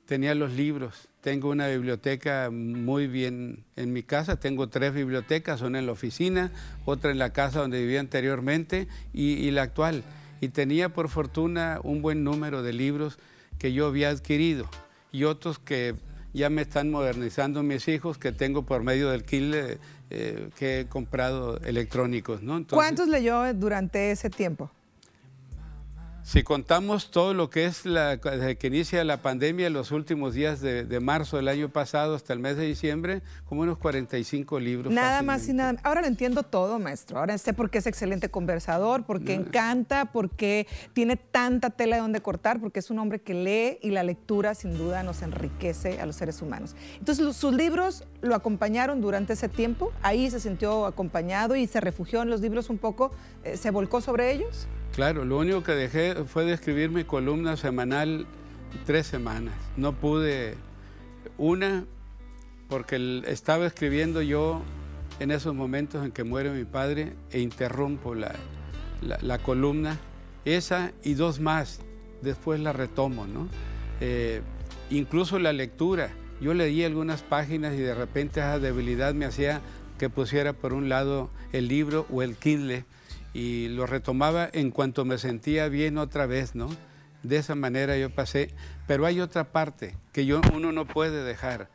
tenía 0.05 0.35
los 0.35 0.51
libros. 0.51 1.07
Tengo 1.23 1.49
una 1.51 1.69
biblioteca 1.69 2.49
muy 2.51 3.07
bien 3.07 3.63
en 3.77 3.93
mi 3.93 4.03
casa. 4.03 4.41
Tengo 4.41 4.67
tres 4.67 4.93
bibliotecas, 4.93 5.61
una 5.61 5.79
en 5.79 5.85
la 5.85 5.93
oficina, 5.93 6.51
otra 6.83 7.11
en 7.11 7.17
la 7.17 7.31
casa 7.31 7.61
donde 7.61 7.79
vivía 7.79 8.01
anteriormente 8.01 8.89
y, 9.13 9.35
y 9.35 9.51
la 9.51 9.61
actual. 9.61 10.03
Y 10.41 10.49
tenía 10.49 10.89
por 10.89 11.07
fortuna 11.07 11.79
un 11.81 12.01
buen 12.01 12.25
número 12.25 12.61
de 12.61 12.73
libros 12.73 13.19
que 13.57 13.71
yo 13.71 13.87
había 13.87 14.09
adquirido 14.09 14.69
y 15.13 15.23
otros 15.23 15.59
que 15.59 15.95
ya 16.33 16.49
me 16.49 16.61
están 16.61 16.91
modernizando 16.91 17.63
mis 17.63 17.87
hijos, 17.87 18.17
que 18.17 18.33
tengo 18.33 18.63
por 18.65 18.83
medio 18.83 19.09
del 19.09 19.23
Kindle 19.23 19.77
eh, 20.09 20.49
que 20.57 20.81
he 20.81 20.85
comprado 20.87 21.57
electrónicos. 21.59 22.43
¿no? 22.43 22.57
Entonces, 22.57 22.75
¿Cuántos 22.75 23.07
leyó 23.07 23.53
durante 23.53 24.11
ese 24.11 24.29
tiempo? 24.29 24.69
Si 26.25 26.41
contamos 26.41 27.11
todo 27.11 27.33
lo 27.33 27.49
que 27.49 27.65
es 27.65 27.85
la, 27.85 28.15
desde 28.15 28.55
que 28.57 28.67
inicia 28.67 29.03
la 29.03 29.21
pandemia, 29.21 29.69
los 29.69 29.91
últimos 29.91 30.33
días 30.33 30.61
de, 30.61 30.85
de 30.85 30.99
marzo 31.01 31.35
del 31.35 31.49
año 31.49 31.67
pasado 31.67 32.15
hasta 32.15 32.31
el 32.31 32.39
mes 32.39 32.55
de 32.55 32.65
diciembre, 32.65 33.21
como 33.45 33.61
unos 33.63 33.77
45 33.77 34.57
libros. 34.61 34.93
Nada 34.93 35.21
más 35.21 35.45
y 35.49 35.53
nada. 35.53 35.75
Ahora 35.83 35.99
lo 35.99 36.07
entiendo 36.07 36.43
todo, 36.43 36.79
maestro. 36.79 37.19
Ahora 37.19 37.37
sé 37.37 37.51
por 37.53 37.69
qué 37.69 37.79
es 37.79 37.87
excelente 37.87 38.29
conversador, 38.29 39.03
porque 39.05 39.33
encanta, 39.33 40.05
porque 40.13 40.65
tiene 40.93 41.17
tanta 41.17 41.71
tela 41.71 41.97
de 41.97 42.01
donde 42.03 42.21
cortar, 42.21 42.61
porque 42.61 42.79
es 42.79 42.89
un 42.89 42.99
hombre 42.99 43.19
que 43.19 43.33
lee 43.33 43.79
y 43.81 43.91
la 43.91 44.03
lectura 44.03 44.55
sin 44.55 44.77
duda 44.77 45.03
nos 45.03 45.21
enriquece 45.23 45.99
a 45.99 46.05
los 46.05 46.15
seres 46.15 46.41
humanos. 46.41 46.73
Entonces, 46.99 47.23
los- 47.25 47.35
sus 47.35 47.53
libros 47.53 48.05
lo 48.21 48.33
acompañaron 48.35 49.01
durante 49.01 49.33
ese 49.33 49.49
tiempo. 49.49 49.91
Ahí 50.01 50.31
se 50.31 50.39
sintió 50.39 50.85
acompañado 50.85 51.57
y 51.57 51.67
se 51.67 51.81
refugió 51.81 52.21
en 52.21 52.29
los 52.29 52.39
libros 52.39 52.69
un 52.69 52.77
poco. 52.77 53.11
eh, 53.43 53.57
¿Se 53.57 53.71
volcó 53.71 53.99
sobre 53.99 54.31
ellos? 54.31 54.67
Claro, 54.93 55.25
lo 55.25 55.37
único 55.39 55.63
que 55.63 55.71
dejé 55.73 56.15
fue 56.25 56.45
de 56.45 56.53
escribir 56.53 56.89
mi 56.91 57.03
columna 57.03 57.57
semanal 57.57 58.27
tres 58.85 59.07
semanas. 59.07 59.55
No 59.75 59.93
pude, 59.93 60.55
una, 61.37 61.85
porque 62.69 63.23
estaba 63.25 63.65
escribiendo 63.65 64.21
yo 64.21 64.61
en 65.19 65.31
esos 65.31 65.55
momentos 65.55 66.05
en 66.05 66.11
que 66.11 66.23
muere 66.23 66.51
mi 66.51 66.65
padre 66.65 67.13
e 67.31 67.39
interrumpo 67.39 68.13
la, 68.13 68.33
la- 69.01 69.17
la 69.21 69.39
columna, 69.39 69.97
esa 70.45 70.91
y 71.03 71.15
dos 71.15 71.39
más, 71.39 71.79
después 72.21 72.59
la 72.59 72.71
retomo, 72.73 73.25
¿no? 73.25 73.47
Eh, 73.99 74.41
incluso 74.91 75.39
la 75.39 75.53
lectura, 75.53 76.09
yo 76.39 76.53
leí 76.53 76.83
algunas 76.83 77.23
páginas 77.23 77.73
y 77.73 77.77
de 77.77 77.95
repente 77.95 78.41
esa 78.41 78.59
debilidad 78.59 79.13
me 79.15 79.25
hacía 79.25 79.61
que 79.97 80.09
pusiera 80.09 80.53
por 80.53 80.73
un 80.73 80.89
lado 80.89 81.29
el 81.51 81.67
libro 81.67 82.05
o 82.11 82.21
el 82.21 82.35
Kindle 82.35 82.85
y 83.33 83.67
lo 83.69 83.85
retomaba 83.87 84.49
en 84.53 84.71
cuanto 84.71 85.05
me 85.05 85.17
sentía 85.17 85.67
bien 85.67 85.97
otra 85.97 86.25
vez, 86.25 86.55
¿no? 86.55 86.69
De 87.23 87.37
esa 87.37 87.55
manera 87.55 87.97
yo 87.97 88.09
pasé, 88.09 88.53
pero 88.87 89.05
hay 89.05 89.19
otra 89.19 89.51
parte 89.51 89.97
que 90.11 90.25
yo, 90.25 90.41
uno 90.53 90.71
no 90.71 90.85
puede 90.85 91.23
dejar. 91.23 91.69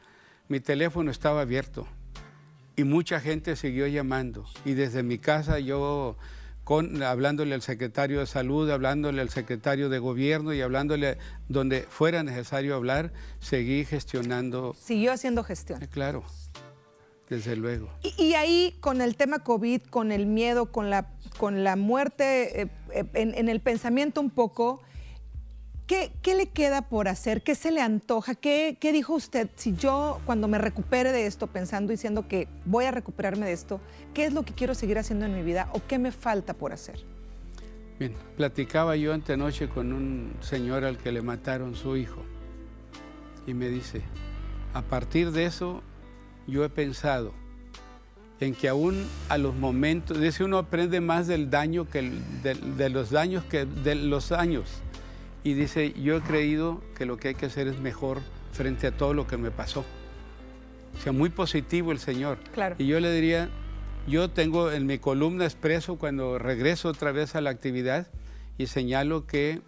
Mi 0.48 0.60
teléfono 0.60 1.10
estaba 1.10 1.42
abierto 1.42 1.86
y 2.76 2.84
mucha 2.84 3.20
gente 3.20 3.56
siguió 3.56 3.86
llamando 3.86 4.46
y 4.64 4.74
desde 4.74 5.02
mi 5.02 5.18
casa 5.18 5.58
yo 5.58 6.16
con, 6.64 7.02
hablándole 7.02 7.54
al 7.54 7.62
secretario 7.62 8.20
de 8.20 8.26
salud, 8.26 8.70
hablándole 8.70 9.22
al 9.22 9.30
secretario 9.30 9.88
de 9.88 9.98
gobierno 9.98 10.52
y 10.52 10.60
hablándole 10.60 11.16
donde 11.48 11.80
fuera 11.82 12.22
necesario 12.22 12.74
hablar, 12.76 13.10
seguí 13.40 13.86
gestionando, 13.86 14.76
Siguió 14.78 15.12
haciendo 15.12 15.42
gestión. 15.44 15.82
eh, 15.82 15.88
claro, 15.88 16.24
desde 17.28 17.56
luego. 17.56 17.88
Y, 18.02 18.22
y 18.22 18.34
ahí 18.34 18.76
con 18.80 19.00
el 19.00 19.16
tema 19.16 19.40
COVID, 19.40 19.82
con 19.82 20.12
el 20.12 20.26
miedo, 20.26 20.72
con 20.72 20.90
la, 20.90 21.10
con 21.38 21.64
la 21.64 21.76
muerte, 21.76 22.62
eh, 22.62 22.68
eh, 22.92 23.04
en, 23.14 23.34
en 23.34 23.48
el 23.48 23.60
pensamiento 23.60 24.20
un 24.20 24.30
poco, 24.30 24.80
¿qué, 25.86 26.12
qué 26.22 26.34
le 26.34 26.48
queda 26.48 26.82
por 26.82 27.08
hacer? 27.08 27.42
¿Qué 27.42 27.54
se 27.54 27.70
le 27.70 27.80
antoja? 27.80 28.34
¿Qué, 28.34 28.78
¿Qué 28.80 28.92
dijo 28.92 29.14
usted? 29.14 29.50
Si 29.56 29.74
yo 29.74 30.20
cuando 30.26 30.48
me 30.48 30.58
recupere 30.58 31.12
de 31.12 31.26
esto, 31.26 31.48
pensando, 31.48 31.90
diciendo 31.90 32.28
que 32.28 32.48
voy 32.64 32.84
a 32.84 32.90
recuperarme 32.90 33.46
de 33.46 33.52
esto, 33.52 33.80
¿qué 34.14 34.26
es 34.26 34.32
lo 34.32 34.44
que 34.44 34.54
quiero 34.54 34.74
seguir 34.74 34.98
haciendo 34.98 35.26
en 35.26 35.34
mi 35.34 35.42
vida 35.42 35.68
o 35.72 35.82
qué 35.86 35.98
me 35.98 36.12
falta 36.12 36.54
por 36.54 36.72
hacer? 36.72 37.04
Bien, 37.98 38.14
platicaba 38.36 38.94
yo 38.94 39.12
antenoche 39.12 39.68
con 39.68 39.92
un 39.92 40.36
señor 40.40 40.84
al 40.84 40.98
que 40.98 41.10
le 41.10 41.20
mataron 41.20 41.74
su 41.74 41.96
hijo 41.96 42.22
y 43.44 43.54
me 43.54 43.68
dice, 43.68 44.02
a 44.72 44.82
partir 44.82 45.32
de 45.32 45.46
eso 45.46 45.82
yo 46.48 46.64
he 46.64 46.68
pensado 46.68 47.32
en 48.40 48.54
que 48.54 48.68
aún 48.68 49.04
a 49.28 49.38
los 49.38 49.54
momentos, 49.54 50.20
dice 50.20 50.42
uno 50.44 50.58
aprende 50.58 51.00
más 51.00 51.26
del 51.26 51.50
daño 51.50 51.88
que 51.88 51.98
el- 52.00 52.42
de, 52.42 52.54
de 52.54 52.88
los 52.88 53.10
daños 53.10 53.44
que 53.44 53.64
de 53.66 53.94
los 53.94 54.32
años. 54.32 54.68
Y 55.44 55.54
dice, 55.54 55.92
yo 55.92 56.16
he 56.16 56.20
creído 56.20 56.80
que 56.96 57.06
lo 57.06 57.16
que 57.16 57.28
hay 57.28 57.34
que 57.34 57.46
hacer 57.46 57.68
es 57.68 57.78
mejor 57.80 58.18
frente 58.52 58.86
a 58.88 58.96
todo 58.96 59.14
lo 59.14 59.26
que 59.26 59.36
me 59.36 59.50
pasó. 59.50 59.84
O 60.96 61.00
sea, 61.02 61.12
muy 61.12 61.30
positivo 61.30 61.92
el 61.92 61.98
Señor. 61.98 62.38
Claro. 62.52 62.74
Y 62.78 62.86
yo 62.86 62.98
le 63.00 63.12
diría, 63.12 63.48
yo 64.06 64.28
tengo 64.30 64.70
en 64.72 64.86
mi 64.86 64.98
columna 64.98 65.44
expreso 65.44 65.96
cuando 65.96 66.38
regreso 66.38 66.88
otra 66.88 67.12
vez 67.12 67.34
a 67.34 67.40
la 67.40 67.50
actividad 67.50 68.08
y 68.56 68.66
señalo 68.66 69.26
que 69.26 69.60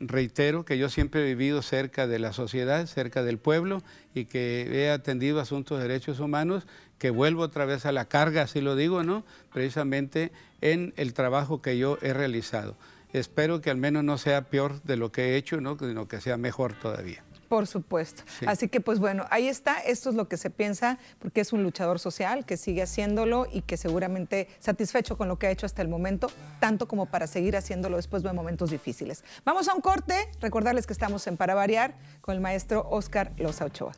reitero 0.00 0.64
que 0.64 0.78
yo 0.78 0.88
siempre 0.88 1.22
he 1.22 1.34
vivido 1.34 1.62
cerca 1.62 2.06
de 2.06 2.18
la 2.18 2.32
sociedad, 2.32 2.86
cerca 2.86 3.22
del 3.22 3.38
pueblo 3.38 3.82
y 4.14 4.26
que 4.26 4.68
he 4.72 4.90
atendido 4.90 5.40
asuntos 5.40 5.78
de 5.78 5.88
derechos 5.88 6.20
humanos, 6.20 6.66
que 6.98 7.10
vuelvo 7.10 7.42
otra 7.42 7.64
vez 7.64 7.86
a 7.86 7.92
la 7.92 8.06
carga, 8.06 8.42
así 8.42 8.60
lo 8.60 8.76
digo, 8.76 9.02
¿no? 9.02 9.24
Precisamente 9.52 10.32
en 10.60 10.92
el 10.96 11.14
trabajo 11.14 11.62
que 11.62 11.78
yo 11.78 11.98
he 12.02 12.12
realizado. 12.12 12.76
Espero 13.12 13.60
que 13.60 13.70
al 13.70 13.78
menos 13.78 14.04
no 14.04 14.18
sea 14.18 14.42
peor 14.42 14.82
de 14.82 14.96
lo 14.96 15.12
que 15.12 15.30
he 15.30 15.36
hecho, 15.36 15.60
¿no? 15.60 15.78
Sino 15.78 16.08
que 16.08 16.20
sea 16.20 16.36
mejor 16.36 16.74
todavía. 16.74 17.24
Por 17.48 17.66
supuesto. 17.66 18.22
Sí. 18.38 18.46
Así 18.46 18.68
que 18.68 18.80
pues 18.80 18.98
bueno, 18.98 19.24
ahí 19.30 19.48
está, 19.48 19.78
esto 19.78 20.10
es 20.10 20.14
lo 20.14 20.28
que 20.28 20.36
se 20.36 20.50
piensa, 20.50 20.98
porque 21.18 21.40
es 21.40 21.52
un 21.52 21.62
luchador 21.62 21.98
social 21.98 22.44
que 22.44 22.56
sigue 22.56 22.82
haciéndolo 22.82 23.46
y 23.50 23.62
que 23.62 23.76
seguramente 23.76 24.48
satisfecho 24.58 25.16
con 25.16 25.28
lo 25.28 25.38
que 25.38 25.46
ha 25.46 25.50
hecho 25.50 25.66
hasta 25.66 25.82
el 25.82 25.88
momento, 25.88 26.30
tanto 26.60 26.88
como 26.88 27.06
para 27.06 27.26
seguir 27.26 27.56
haciéndolo 27.56 27.96
después 27.96 28.22
de 28.22 28.32
momentos 28.32 28.70
difíciles. 28.70 29.24
Vamos 29.44 29.68
a 29.68 29.74
un 29.74 29.80
corte, 29.80 30.30
recordarles 30.40 30.86
que 30.86 30.92
estamos 30.92 31.26
en 31.26 31.36
Para 31.36 31.54
Variar 31.54 31.94
con 32.20 32.34
el 32.34 32.40
maestro 32.40 32.86
Oscar 32.90 33.32
Loza 33.36 33.64
Ochoa. 33.64 33.92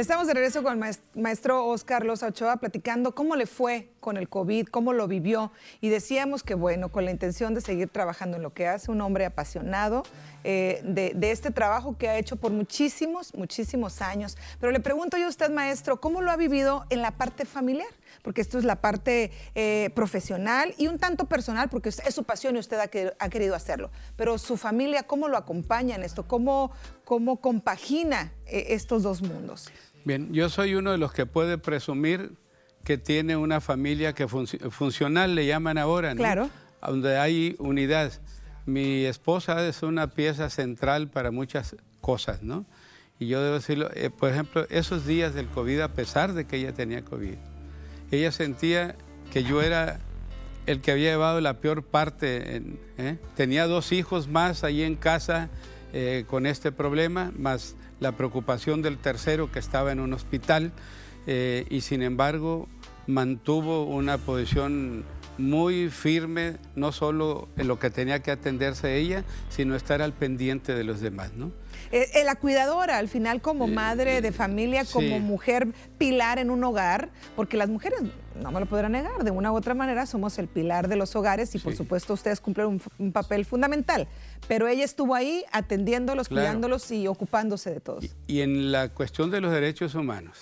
Estamos 0.00 0.26
de 0.26 0.32
regreso 0.32 0.62
con 0.62 0.72
el 0.72 0.78
maest- 0.78 1.02
maestro 1.14 1.66
Oscar 1.66 2.06
Los 2.06 2.22
Ochoa 2.22 2.56
platicando 2.56 3.14
cómo 3.14 3.36
le 3.36 3.44
fue 3.44 3.90
con 4.00 4.16
el 4.16 4.30
COVID, 4.30 4.68
cómo 4.68 4.94
lo 4.94 5.06
vivió. 5.06 5.52
Y 5.82 5.90
decíamos 5.90 6.42
que, 6.42 6.54
bueno, 6.54 6.90
con 6.90 7.04
la 7.04 7.10
intención 7.10 7.52
de 7.52 7.60
seguir 7.60 7.88
trabajando 7.90 8.38
en 8.38 8.42
lo 8.42 8.54
que 8.54 8.66
hace, 8.66 8.90
un 8.90 9.02
hombre 9.02 9.26
apasionado 9.26 10.04
eh, 10.42 10.80
de, 10.84 11.30
este 11.30 11.50
trabajo 11.50 11.98
que 11.98 12.08
ha 12.08 12.16
hecho 12.16 12.36
por 12.36 12.50
muchísimos, 12.50 13.34
muchísimos 13.34 14.00
años. 14.00 14.38
Pero 14.58 14.72
le 14.72 14.80
pregunto 14.80 15.18
yo 15.18 15.26
a 15.26 15.28
usted, 15.28 15.50
maestro, 15.50 16.00
¿cómo 16.00 16.22
lo 16.22 16.30
ha 16.30 16.36
vivido 16.36 16.86
en 16.88 17.02
la 17.02 17.10
parte 17.10 17.44
familiar? 17.44 17.88
Porque 18.22 18.40
esto 18.40 18.56
es 18.58 18.64
la 18.64 18.76
parte 18.76 19.30
eh, 19.54 19.90
profesional 19.94 20.74
y 20.78 20.86
un 20.86 20.98
tanto 20.98 21.26
personal, 21.26 21.68
porque 21.68 21.90
es 21.90 22.14
su 22.14 22.24
pasión 22.24 22.56
y 22.56 22.58
usted 22.58 22.78
ha, 22.78 22.88
que- 22.88 23.12
ha 23.18 23.28
querido 23.28 23.54
hacerlo. 23.54 23.90
Pero 24.16 24.38
su 24.38 24.56
familia, 24.56 25.02
¿cómo 25.02 25.28
lo 25.28 25.36
acompaña 25.36 25.94
en 25.94 26.04
esto? 26.04 26.26
¿Cómo, 26.26 26.70
cómo 27.04 27.36
compagina 27.42 28.32
eh, 28.46 28.68
estos 28.70 29.02
dos 29.02 29.20
mundos? 29.20 29.68
Bien, 30.04 30.32
yo 30.32 30.48
soy 30.48 30.74
uno 30.74 30.92
de 30.92 30.98
los 30.98 31.12
que 31.12 31.26
puede 31.26 31.58
presumir 31.58 32.32
que 32.84 32.96
tiene 32.98 33.36
una 33.36 33.60
familia 33.60 34.14
que 34.14 34.26
func- 34.26 34.70
funcional 34.70 35.34
le 35.34 35.46
llaman 35.46 35.76
ahora, 35.78 36.14
¿no? 36.14 36.18
Claro. 36.18 36.50
Donde 36.80 37.18
hay 37.18 37.56
unidad. 37.58 38.12
Mi 38.66 39.04
esposa 39.04 39.66
es 39.66 39.82
una 39.82 40.08
pieza 40.08 40.48
central 40.48 41.08
para 41.08 41.30
muchas 41.30 41.76
cosas, 42.00 42.42
¿no? 42.42 42.64
Y 43.18 43.26
yo 43.26 43.42
debo 43.42 43.56
decirlo, 43.56 43.90
eh, 43.94 44.08
por 44.08 44.30
ejemplo, 44.30 44.66
esos 44.70 45.04
días 45.06 45.34
del 45.34 45.46
COVID, 45.48 45.80
a 45.80 45.88
pesar 45.92 46.32
de 46.32 46.46
que 46.46 46.56
ella 46.56 46.72
tenía 46.72 47.02
COVID, 47.04 47.34
ella 48.10 48.32
sentía 48.32 48.96
que 49.30 49.44
yo 49.44 49.60
era 49.60 50.00
el 50.66 50.80
que 50.80 50.92
había 50.92 51.10
llevado 51.10 51.40
la 51.42 51.60
peor 51.60 51.84
parte. 51.84 52.56
en- 52.56 52.80
¿eh? 52.96 53.18
Tenía 53.36 53.66
dos 53.66 53.92
hijos 53.92 54.28
más 54.28 54.64
ahí 54.64 54.82
en 54.82 54.96
casa 54.96 55.50
eh, 55.92 56.24
con 56.28 56.46
este 56.46 56.70
problema, 56.72 57.32
más 57.36 57.74
la 58.00 58.12
preocupación 58.12 58.82
del 58.82 58.98
tercero 58.98 59.52
que 59.52 59.58
estaba 59.58 59.92
en 59.92 60.00
un 60.00 60.12
hospital 60.12 60.72
eh, 61.26 61.66
y 61.70 61.82
sin 61.82 62.02
embargo 62.02 62.68
mantuvo 63.06 63.84
una 63.84 64.18
posición 64.18 65.04
muy 65.38 65.88
firme, 65.88 66.56
no 66.76 66.92
solo 66.92 67.48
en 67.56 67.66
lo 67.66 67.78
que 67.78 67.88
tenía 67.90 68.20
que 68.20 68.30
atenderse 68.30 68.96
ella, 68.98 69.24
sino 69.48 69.74
estar 69.74 70.02
al 70.02 70.12
pendiente 70.12 70.74
de 70.74 70.84
los 70.84 71.00
demás, 71.00 71.32
¿no? 71.34 71.50
Eh, 71.92 72.06
eh, 72.14 72.24
la 72.24 72.34
cuidadora, 72.36 72.98
al 72.98 73.08
final, 73.08 73.40
como 73.40 73.66
madre 73.66 74.20
de 74.20 74.32
familia, 74.32 74.84
sí. 74.84 74.92
como 74.92 75.18
mujer 75.18 75.68
pilar 75.98 76.38
en 76.38 76.50
un 76.50 76.62
hogar, 76.62 77.08
porque 77.36 77.56
las 77.56 77.68
mujeres, 77.70 78.00
no 78.40 78.52
me 78.52 78.60
lo 78.60 78.66
podrán 78.66 78.92
negar, 78.92 79.24
de 79.24 79.30
una 79.30 79.50
u 79.50 79.56
otra 79.56 79.72
manera 79.74 80.04
somos 80.06 80.38
el 80.38 80.46
pilar 80.46 80.88
de 80.88 80.96
los 80.96 81.16
hogares 81.16 81.54
y 81.54 81.58
por 81.58 81.72
Sí. 81.72 81.78
supuesto 81.78 82.12
ustedes 82.12 82.40
cumplen 82.40 82.66
un, 82.66 82.82
un 82.98 83.10
papel 83.12 83.44
fundamental. 83.46 84.06
Pero 84.48 84.66
ella 84.68 84.84
estuvo 84.84 85.14
ahí 85.14 85.44
atendiéndolos, 85.52 86.28
Claro. 86.28 86.42
cuidándolos 86.46 86.90
y 86.90 87.06
ocupándose 87.06 87.70
de 87.70 87.80
todos. 87.80 88.04
Y, 88.04 88.10
y 88.26 88.40
en 88.40 88.72
la 88.72 88.88
cuestión 88.88 89.30
de 89.30 89.40
los 89.40 89.52
derechos 89.52 89.94
humanos, 89.94 90.36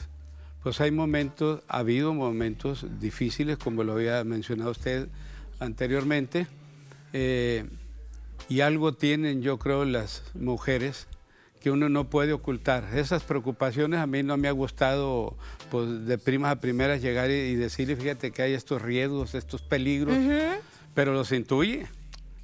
pues 0.62 0.80
hay 0.80 0.90
momentos, 0.90 1.62
ha 1.68 1.78
habido 1.78 2.14
momentos 2.14 2.86
difíciles, 3.00 3.58
como 3.58 3.84
lo 3.84 3.92
había 3.92 4.24
mencionado 4.24 4.70
usted 4.70 5.08
anteriormente, 5.60 6.46
eh, 7.12 7.64
y 8.48 8.60
algo 8.60 8.92
tienen, 8.94 9.42
yo 9.42 9.58
creo, 9.58 9.84
las 9.84 10.22
mujeres 10.34 11.06
que 11.60 11.70
uno 11.70 11.88
no 11.88 12.08
puede 12.08 12.32
ocultar. 12.32 12.88
Esas 12.94 13.24
preocupaciones 13.24 13.98
a 14.00 14.06
mí 14.06 14.22
no 14.22 14.36
me 14.36 14.48
ha 14.48 14.52
gustado 14.52 15.36
pues, 15.70 16.06
de 16.06 16.16
primas 16.16 16.52
a 16.52 16.60
primeras 16.60 17.02
llegar 17.02 17.30
y, 17.30 17.34
y 17.34 17.54
decirle, 17.56 17.96
fíjate 17.96 18.30
que 18.30 18.42
hay 18.42 18.52
estos 18.54 18.80
riesgos, 18.80 19.34
estos 19.34 19.60
peligros, 19.60 20.16
pero 20.94 21.12
los 21.12 21.30
intuye. 21.32 21.88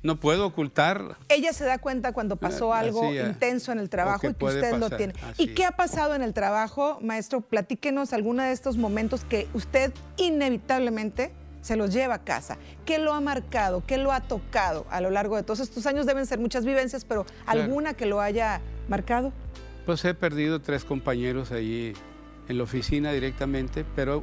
No 0.04 0.16
puedo 0.20 0.46
ocultar 0.46 1.16
Ella 1.30 1.54
se 1.54 1.64
da 1.64 1.78
cuenta 1.78 2.12
cuando 2.12 2.36
pasó 2.36 2.74
Ah, 2.74 2.80
algo 2.80 3.08
así, 3.08 3.18
ah, 3.18 3.26
intenso 3.26 3.72
en 3.72 3.78
el 3.78 3.88
trabajo 3.88 4.28
y 4.28 4.34
que 4.34 4.44
usted 4.44 4.76
lo 4.76 4.90
tiene. 4.90 5.14
así 5.30 5.44
¿Y 5.44 5.48
qué 5.54 5.64
ha 5.64 5.72
pasado 5.72 6.14
en 6.14 6.22
el 6.22 6.34
trabajo, 6.34 6.98
maestro? 7.00 7.40
Platíquenos 7.40 8.12
alguna 8.12 8.44
de 8.44 8.52
estos 8.52 8.76
momentos 8.76 9.24
que 9.24 9.48
usted 9.54 9.94
inevitablemente 10.18 11.32
se 11.62 11.76
los 11.76 11.90
lleva 11.94 12.16
a 12.16 12.18
casa. 12.22 12.58
¿Qué 12.84 12.98
lo 12.98 13.14
ha 13.14 13.20
marcado? 13.22 13.82
¿Qué 13.86 13.96
lo 13.96 14.12
ha 14.12 14.20
tocado 14.20 14.84
a 14.90 15.00
lo 15.00 15.08
largo 15.08 15.36
de 15.36 15.42
todos 15.42 15.60
estos 15.60 15.86
años? 15.86 16.04
Deben 16.04 16.26
ser 16.26 16.38
muchas 16.38 16.66
vivencias, 16.66 17.06
pero 17.06 17.24
¿alguna 17.46 17.94
que 17.94 18.04
lo 18.04 18.20
haya 18.20 18.60
marcado? 18.88 19.32
Pues 19.86 20.04
he 20.04 20.12
perdido 20.12 20.60
tres 20.60 20.84
compañeros 20.84 21.50
allí 21.50 21.94
en 22.48 22.58
la 22.58 22.64
oficina 22.64 23.10
directamente, 23.12 23.86
pero 23.96 24.22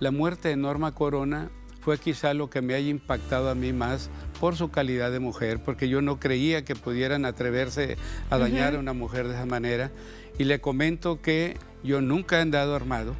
la 0.00 0.10
muerte 0.10 0.48
de 0.48 0.56
Norma 0.56 0.94
Corona 0.94 1.50
fue 1.80 1.98
quizá 1.98 2.32
lo 2.34 2.48
que 2.48 2.62
me 2.62 2.74
haya 2.74 2.88
impactado 2.88 3.50
a 3.50 3.54
mí 3.54 3.72
más 3.72 4.08
por 4.44 4.56
su 4.56 4.70
calidad 4.70 5.10
de 5.10 5.20
mujer, 5.20 5.58
porque 5.58 5.88
yo 5.88 6.02
no 6.02 6.20
creía 6.20 6.66
que 6.66 6.76
pudieran 6.76 7.24
atreverse 7.24 7.96
a 8.28 8.36
dañar 8.36 8.74
a 8.74 8.78
una 8.78 8.92
mujer 8.92 9.26
de 9.26 9.32
esa 9.32 9.46
manera. 9.46 9.90
Y 10.36 10.44
le 10.44 10.60
comento 10.60 11.22
que 11.22 11.56
yo 11.82 12.02
nunca 12.02 12.36
he 12.36 12.42
andado 12.42 12.76
armado, 12.76 13.14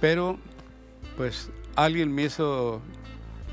pero 0.00 0.38
pues 1.18 1.50
alguien 1.76 2.14
me 2.14 2.22
hizo 2.22 2.80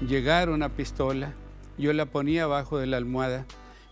llegar 0.08 0.50
una 0.50 0.70
pistola, 0.70 1.34
yo 1.78 1.92
la 1.92 2.06
ponía 2.06 2.46
abajo 2.46 2.78
de 2.78 2.88
la 2.88 2.96
almohada 2.96 3.46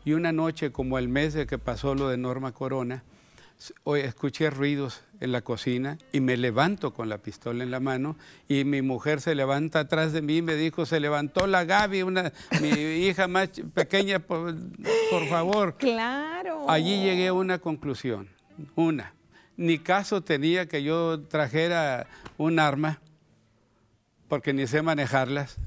y 0.06 0.14
una 0.14 0.32
noche 0.32 0.72
como 0.72 0.98
el 0.98 1.10
mes 1.10 1.34
de 1.34 1.46
que 1.46 1.58
pasó 1.58 1.94
lo 1.94 2.08
de 2.08 2.16
Norma 2.16 2.54
Corona, 2.54 3.04
escuché 3.98 4.50
ruidos 4.50 5.04
en 5.20 5.32
la 5.32 5.42
cocina 5.42 5.98
y 6.12 6.20
me 6.20 6.38
levanto 6.38 6.94
con 6.94 7.10
la 7.10 7.18
pistola 7.18 7.64
en 7.64 7.72
la 7.72 7.80
mano 7.80 8.16
y 8.48 8.64
mi 8.66 8.82
mujer 8.82 9.20
se 9.20 9.34
levanta 9.34 9.80
atrás 9.82 10.14
de 10.14 10.22
mí 10.22 10.38
y 10.38 10.42
me 10.42 10.56
dijo, 10.56 10.86
se 10.86 11.00
levantó 11.00 11.48
la 11.48 11.66
Gaby, 11.66 12.04
una, 12.04 12.32
mi 12.62 12.70
hija 12.70 13.28
más 13.28 13.50
pequeña, 13.74 14.20
por, 14.20 14.56
por 15.10 15.28
favor. 15.28 15.76
Claro. 15.78 16.70
Allí 16.70 17.02
llegué 17.02 17.28
a 17.28 17.34
una 17.34 17.58
conclusión, 17.60 18.30
una. 18.76 19.14
Ni 19.56 19.80
caso 19.80 20.22
tenía 20.22 20.68
que 20.68 20.84
yo 20.84 21.22
trajera 21.22 22.06
un 22.38 22.60
arma, 22.60 23.00
porque 24.28 24.54
ni 24.54 24.68
sé 24.68 24.84
manejarlas. 24.84 25.58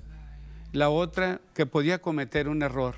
La 0.72 0.90
otra, 0.90 1.40
que 1.54 1.66
podía 1.66 2.00
cometer 2.00 2.48
un 2.48 2.62
error. 2.62 2.94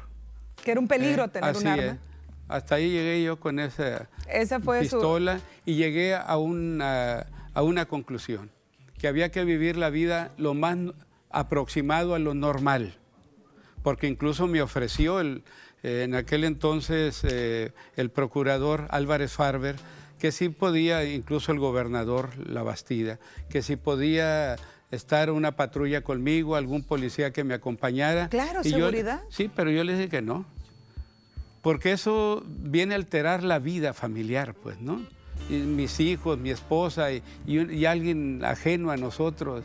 Que 0.62 0.72
era 0.72 0.80
un 0.80 0.88
peligro 0.88 1.24
¿eh? 1.24 1.28
tener 1.28 1.56
un 1.56 1.66
arma. 1.66 1.82
es. 1.82 2.11
Hasta 2.52 2.74
ahí 2.76 2.90
llegué 2.90 3.22
yo 3.22 3.38
con 3.40 3.58
esa 3.58 4.08
Esa 4.28 4.60
fue 4.60 4.84
su... 4.86 4.96
pistola 4.96 5.40
y 5.64 5.74
llegué 5.76 6.14
a 6.14 6.36
una, 6.36 7.26
a 7.54 7.62
una 7.62 7.86
conclusión, 7.86 8.50
que 8.98 9.08
había 9.08 9.30
que 9.30 9.44
vivir 9.44 9.76
la 9.76 9.90
vida 9.90 10.32
lo 10.36 10.54
más 10.54 10.76
aproximado 11.30 12.14
a 12.14 12.18
lo 12.18 12.34
normal, 12.34 12.94
porque 13.82 14.06
incluso 14.06 14.46
me 14.46 14.60
ofreció 14.62 15.20
el, 15.20 15.42
eh, 15.82 16.02
en 16.04 16.14
aquel 16.14 16.44
entonces 16.44 17.20
eh, 17.24 17.72
el 17.96 18.10
procurador 18.10 18.86
Álvarez 18.90 19.32
Farber, 19.32 19.76
que 20.18 20.30
sí 20.30 20.50
podía, 20.50 21.04
incluso 21.04 21.50
el 21.52 21.58
gobernador 21.58 22.30
La 22.46 22.62
Bastida, 22.62 23.18
que 23.48 23.62
sí 23.62 23.76
podía 23.76 24.56
estar 24.92 25.30
una 25.30 25.56
patrulla 25.56 26.02
conmigo, 26.02 26.54
algún 26.54 26.82
policía 26.84 27.32
que 27.32 27.44
me 27.44 27.54
acompañara. 27.54 28.28
Claro, 28.28 28.60
Y 28.62 28.70
yo- 28.70 28.76
seguridad. 28.76 29.22
sí, 29.30 29.50
pero 29.54 29.70
yo 29.70 29.82
le 29.84 29.94
dije 29.96 30.08
que 30.10 30.22
no, 30.22 30.44
porque 31.62 31.92
eso 31.92 32.42
viene 32.46 32.94
a 32.94 32.96
alterar 32.96 33.42
la 33.42 33.58
vida 33.58 33.94
familiar, 33.94 34.54
pues, 34.54 34.80
¿no? 34.80 35.00
Y 35.48 35.54
mis 35.54 35.98
hijos, 36.00 36.38
mi 36.38 36.50
esposa 36.50 37.10
y, 37.12 37.22
y 37.46 37.58
un- 37.58 37.72
y 37.72 37.86
alguien 37.86 38.44
ajeno 38.44 38.90
a 38.90 38.96
nosotros. 38.96 39.64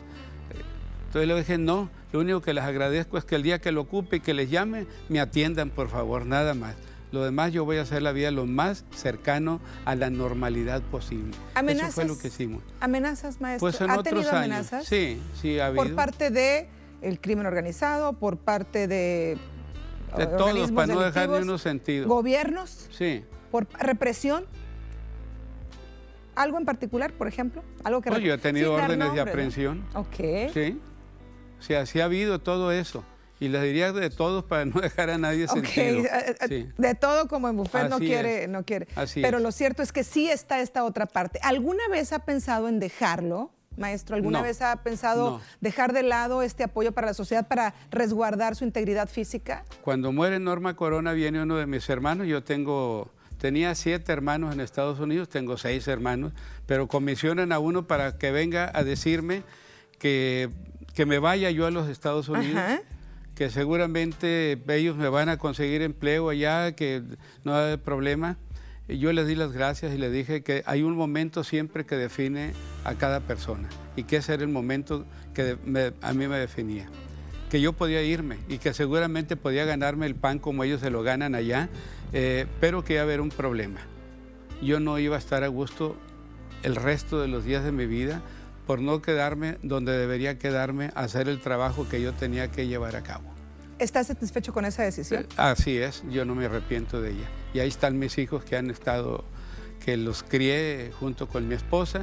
Entonces 1.06 1.28
le 1.28 1.34
dije, 1.36 1.58
no, 1.58 1.88
lo 2.12 2.20
único 2.20 2.40
que 2.42 2.52
les 2.54 2.64
agradezco 2.64 3.16
es 3.18 3.24
que 3.24 3.36
el 3.36 3.42
día 3.42 3.60
que 3.60 3.72
lo 3.72 3.82
ocupe 3.82 4.16
y 4.16 4.20
que 4.20 4.34
les 4.34 4.50
llame, 4.50 4.86
me 5.08 5.20
atiendan, 5.20 5.70
por 5.70 5.88
favor, 5.88 6.26
nada 6.26 6.54
más. 6.54 6.74
Lo 7.10 7.24
demás 7.24 7.52
yo 7.54 7.64
voy 7.64 7.78
a 7.78 7.82
hacer 7.82 8.02
la 8.02 8.12
vida 8.12 8.30
lo 8.30 8.44
más 8.44 8.84
cercano 8.94 9.60
a 9.86 9.94
la 9.94 10.10
normalidad 10.10 10.82
posible. 10.82 11.32
¿Amenazas? 11.54 11.88
Eso 11.88 11.94
fue 11.94 12.04
lo 12.04 12.18
que 12.18 12.28
hicimos. 12.28 12.62
¿Amenazas, 12.80 13.40
maestro? 13.40 13.60
Pues 13.60 13.80
en 13.80 13.90
¿Ha 13.90 13.94
otros 13.94 14.04
tenido 14.04 14.28
años. 14.30 14.40
amenazas? 14.44 14.84
Sí, 14.86 15.18
sí 15.40 15.58
ha 15.58 15.66
habido. 15.68 15.84
Por 15.84 15.94
parte 15.94 16.28
de 16.30 16.68
el 17.00 17.18
crimen 17.20 17.46
organizado, 17.46 18.12
por 18.12 18.36
parte 18.36 18.86
de 18.88 19.38
de 20.16 20.26
todos, 20.26 20.72
para 20.72 20.86
no 20.94 21.00
dejar 21.00 21.28
ni 21.28 21.38
uno 21.38 21.58
sentido. 21.58 22.08
gobiernos, 22.08 22.88
Sí. 22.90 23.24
por 23.50 23.66
represión. 23.78 24.46
¿Algo 26.34 26.58
en 26.58 26.64
particular, 26.64 27.12
por 27.12 27.26
ejemplo? 27.26 27.64
¿Algo 27.82 28.00
que 28.00 28.10
No, 28.10 28.18
yo 28.18 28.32
he 28.34 28.38
tenido 28.38 28.72
órdenes 28.74 28.90
de 28.90 28.96
nombres, 29.06 29.24
¿no? 29.24 29.30
aprehensión. 29.30 29.84
Ok. 29.94 30.52
Sí. 30.54 30.80
O 31.58 31.62
sea, 31.62 31.84
sí 31.86 32.00
ha 32.00 32.04
habido 32.04 32.38
todo 32.40 32.70
eso. 32.70 33.04
Y 33.40 33.48
les 33.48 33.62
diría 33.62 33.92
de 33.92 34.10
todos 34.10 34.44
para 34.44 34.64
no 34.64 34.80
dejar 34.80 35.10
a 35.10 35.18
nadie 35.18 35.48
sentido. 35.48 36.04
eh, 36.04 36.36
eh, 36.40 36.46
Sí. 36.48 36.68
de 36.76 36.94
todo 36.94 37.26
como 37.28 37.48
en 37.48 37.56
buffet 37.56 37.88
no 37.88 37.98
quiere, 37.98 38.44
es. 38.44 38.48
no 38.48 38.64
quiere. 38.64 38.86
Así 38.94 39.20
Pero 39.20 39.38
es. 39.38 39.42
lo 39.42 39.50
cierto 39.52 39.82
es 39.82 39.92
que 39.92 40.04
sí 40.04 40.30
está 40.30 40.60
esta 40.60 40.84
otra 40.84 41.06
parte. 41.06 41.40
¿Alguna 41.42 41.86
vez 41.90 42.12
ha 42.12 42.20
pensado 42.20 42.68
en 42.68 42.78
dejarlo, 42.78 43.50
maestro? 43.78 44.16
¿Alguna 44.16 44.38
No. 44.38 44.44
vez 44.44 44.60
ha 44.62 44.76
pensado 44.82 45.30
No. 45.32 45.40
dejar 45.60 45.92
de 45.92 46.02
lado 46.02 46.42
este 46.42 46.64
apoyo 46.64 46.92
para 46.92 47.06
la 47.08 47.14
sociedad 47.14 47.46
para 47.48 47.74
resguardar 47.90 48.56
su 48.56 48.64
integridad 48.64 49.08
física? 49.08 49.64
Cuando 49.82 50.12
muere 50.12 50.38
Norma 50.38 50.74
Corona 50.76 51.12
viene 51.12 51.42
uno 51.42 51.56
de 51.56 51.66
mis 51.66 51.88
hermanos. 51.88 52.26
Yo 52.26 52.42
tengo, 52.42 53.10
tenía 53.38 53.74
siete 53.74 54.12
hermanos 54.12 54.52
en 54.54 54.60
Estados 54.60 55.00
Unidos, 55.00 55.28
tengo 55.28 55.56
seis 55.56 55.86
hermanos, 55.88 56.32
pero 56.66 56.86
comisionan 56.88 57.52
a 57.52 57.58
uno 57.58 57.86
para 57.86 58.18
que 58.18 58.30
venga 58.32 58.70
a 58.74 58.84
decirme 58.84 59.42
que, 59.98 60.50
que 60.94 61.06
me 61.06 61.18
vaya 61.18 61.50
yo 61.50 61.66
a 61.66 61.70
los 61.70 61.88
Estados 61.88 62.28
Unidos. 62.28 62.56
Ajá. 62.58 62.80
que 63.34 63.50
seguramente 63.50 64.60
ellos 64.66 64.96
me 64.96 65.08
van 65.08 65.28
a 65.28 65.36
conseguir 65.36 65.82
empleo 65.82 66.28
allá, 66.28 66.72
que 66.72 67.04
no 67.44 67.54
hay 67.54 67.76
problema. 67.76 68.36
Yo 68.88 69.12
le 69.12 69.24
di 69.26 69.34
las 69.34 69.52
gracias 69.52 69.94
y 69.94 69.98
le 69.98 70.10
dije 70.10 70.42
que 70.42 70.62
hay 70.66 70.82
un 70.82 70.96
momento 70.96 71.44
siempre 71.44 71.84
que 71.84 71.96
define 71.96 72.52
a 72.84 72.94
cada 72.94 73.20
persona 73.20 73.68
y 73.96 74.04
que 74.04 74.16
ese 74.16 74.32
era 74.34 74.42
el 74.42 74.48
momento 74.48 75.04
que 75.34 75.58
me- 75.64 75.92
a 76.00 76.12
mí 76.14 76.26
me 76.26 76.38
definía. 76.38 76.88
Que 77.50 77.60
yo 77.60 77.74
podía 77.74 78.02
irme 78.02 78.38
y 78.48 78.58
que 78.58 78.72
seguramente 78.72 79.36
podía 79.36 79.64
ganarme 79.66 80.06
el 80.06 80.14
pan 80.14 80.38
como 80.38 80.64
ellos 80.64 80.80
se 80.80 80.90
lo 80.90 81.02
ganan 81.02 81.34
allá, 81.34 81.68
eh, 82.14 82.46
pero 82.60 82.82
que 82.82 82.94
iba 82.94 83.02
a 83.02 83.04
haber 83.04 83.20
un 83.20 83.28
problema. 83.28 83.80
Yo 84.62 84.80
no 84.80 84.98
iba 84.98 85.16
a 85.16 85.18
estar 85.18 85.44
a 85.44 85.48
gusto 85.48 85.96
el 86.62 86.74
resto 86.74 87.20
de 87.20 87.28
los 87.28 87.44
días 87.44 87.64
de 87.64 87.72
mi 87.72 87.86
vida 87.86 88.22
por 88.66 88.80
no 88.80 89.00
quedarme 89.02 89.58
donde 89.62 89.92
debería 89.92 90.38
quedarme 90.38 90.86
a 90.94 91.00
hacer 91.00 91.28
el 91.28 91.40
trabajo 91.40 91.86
que 91.88 92.00
yo 92.02 92.12
tenía 92.14 92.50
que 92.50 92.66
llevar 92.66 92.96
a 92.96 93.02
cabo. 93.02 93.30
¿Estás 93.78 94.08
satisfecho 94.08 94.52
con 94.52 94.64
esa 94.64 94.82
decisión? 94.82 95.22
Eh, 95.24 95.26
Así 95.36 95.76
es, 95.78 96.02
yo 96.10 96.24
no 96.24 96.34
me 96.34 96.46
arrepiento 96.46 97.00
de 97.02 97.10
ella. 97.12 97.28
Y 97.54 97.60
ahí 97.60 97.68
están 97.68 97.98
mis 97.98 98.18
hijos 98.18 98.44
que 98.44 98.56
han 98.56 98.70
estado, 98.70 99.24
que 99.84 99.96
los 99.96 100.22
crié 100.22 100.92
junto 100.98 101.28
con 101.28 101.48
mi 101.48 101.54
esposa 101.54 102.02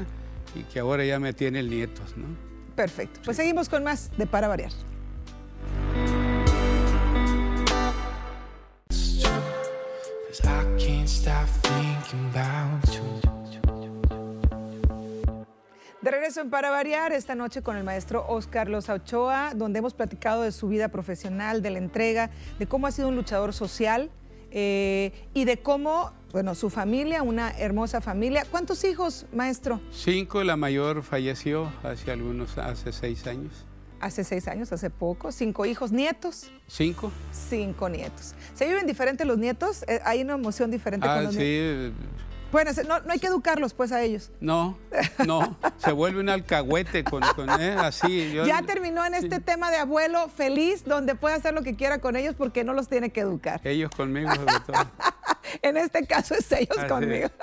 y 0.55 0.63
que 0.63 0.79
ahora 0.79 1.05
ya 1.05 1.19
me 1.19 1.33
tienen 1.33 1.69
nietos, 1.69 2.17
¿no? 2.17 2.25
Perfecto. 2.75 3.19
Pues 3.23 3.37
seguimos 3.37 3.69
con 3.69 3.83
más 3.83 4.11
de 4.17 4.25
Para 4.25 4.47
Variar. 4.47 4.71
De 16.01 16.11
regreso 16.11 16.41
en 16.41 16.49
Para 16.51 16.69
Variar, 16.69 17.13
esta 17.13 17.33
noche 17.33 17.63
con 17.63 17.77
el 17.77 17.83
maestro 17.83 18.25
Oscar 18.27 18.69
Loza 18.69 18.93
Ochoa, 18.93 19.53
donde 19.55 19.79
hemos 19.79 19.93
platicado 19.93 20.43
de 20.43 20.51
su 20.51 20.67
vida 20.67 20.89
profesional, 20.89 21.61
de 21.61 21.71
la 21.71 21.79
entrega, 21.79 22.29
de 22.59 22.67
cómo 22.67 22.85
ha 22.87 22.91
sido 22.91 23.07
un 23.07 23.15
luchador 23.15 23.53
social 23.53 24.11
eh, 24.57 25.11
y 25.33 25.43
de 25.43 25.57
cómo, 25.57 26.13
bueno, 26.31 26.55
su 26.55 26.69
familia, 26.69 27.21
una 27.23 27.51
hermosa 27.51 27.99
familia. 27.99 28.45
¿Cuántos 28.49 28.85
hijos, 28.85 29.25
maestro? 29.33 29.81
Cinco, 29.91 30.45
la 30.45 30.55
mayor 30.55 31.03
falleció 31.03 31.69
hace 31.83 32.09
algunos, 32.09 32.57
hace 32.57 32.93
seis 32.93 33.27
años. 33.27 33.65
Hace 33.99 34.23
seis 34.23 34.47
años, 34.47 34.71
hace 34.71 34.89
poco. 34.89 35.33
Cinco 35.33 35.65
hijos, 35.65 35.91
nietos. 35.91 36.51
¿Cinco? 36.67 37.11
Cinco 37.33 37.89
nietos. 37.89 38.33
¿Se 38.53 38.65
viven 38.65 38.87
diferentes 38.87 39.27
los 39.27 39.37
nietos? 39.37 39.83
Eh, 39.89 39.99
¿Hay 40.05 40.21
una 40.21 40.35
emoción 40.35 40.71
diferente 40.71 41.05
con 41.05 41.17
Ah, 41.17 41.21
los 41.21 41.33
sí. 41.33 41.39
nietos? 41.41 41.93
Bueno, 42.51 42.71
no, 42.87 42.99
no 43.01 43.11
hay 43.11 43.19
que 43.19 43.27
educarlos 43.27 43.73
pues 43.73 43.91
a 43.91 44.01
ellos. 44.01 44.31
No, 44.39 44.77
no, 45.25 45.57
se 45.77 45.91
vuelve 45.91 46.19
un 46.21 46.29
alcahuete 46.29 47.03
con, 47.03 47.21
con 47.35 47.49
eh, 47.61 47.75
así. 47.77 48.31
yo- 48.31 48.45
ya 48.45 48.61
terminó 48.61 49.05
en 49.05 49.13
este 49.13 49.39
tema 49.39 49.71
de 49.71 49.77
abuelo 49.77 50.29
feliz, 50.29 50.83
donde 50.85 51.15
puede 51.15 51.35
hacer 51.35 51.53
lo 51.53 51.63
que 51.63 51.75
quiera 51.75 51.99
con 51.99 52.15
ellos 52.15 52.35
porque 52.37 52.63
no 52.63 52.73
los 52.73 52.87
tiene 52.87 53.09
que 53.09 53.19
educar. 53.21 53.59
Ellos 53.63 53.91
conmigo 53.91 54.29
sobre 54.35 54.59
todo. 54.65 54.91
En 55.61 55.77
este 55.77 56.05
caso 56.05 56.33
es 56.33 56.51
ellos 56.51 56.77
Así 56.77 56.87
conmigo. 56.87 57.29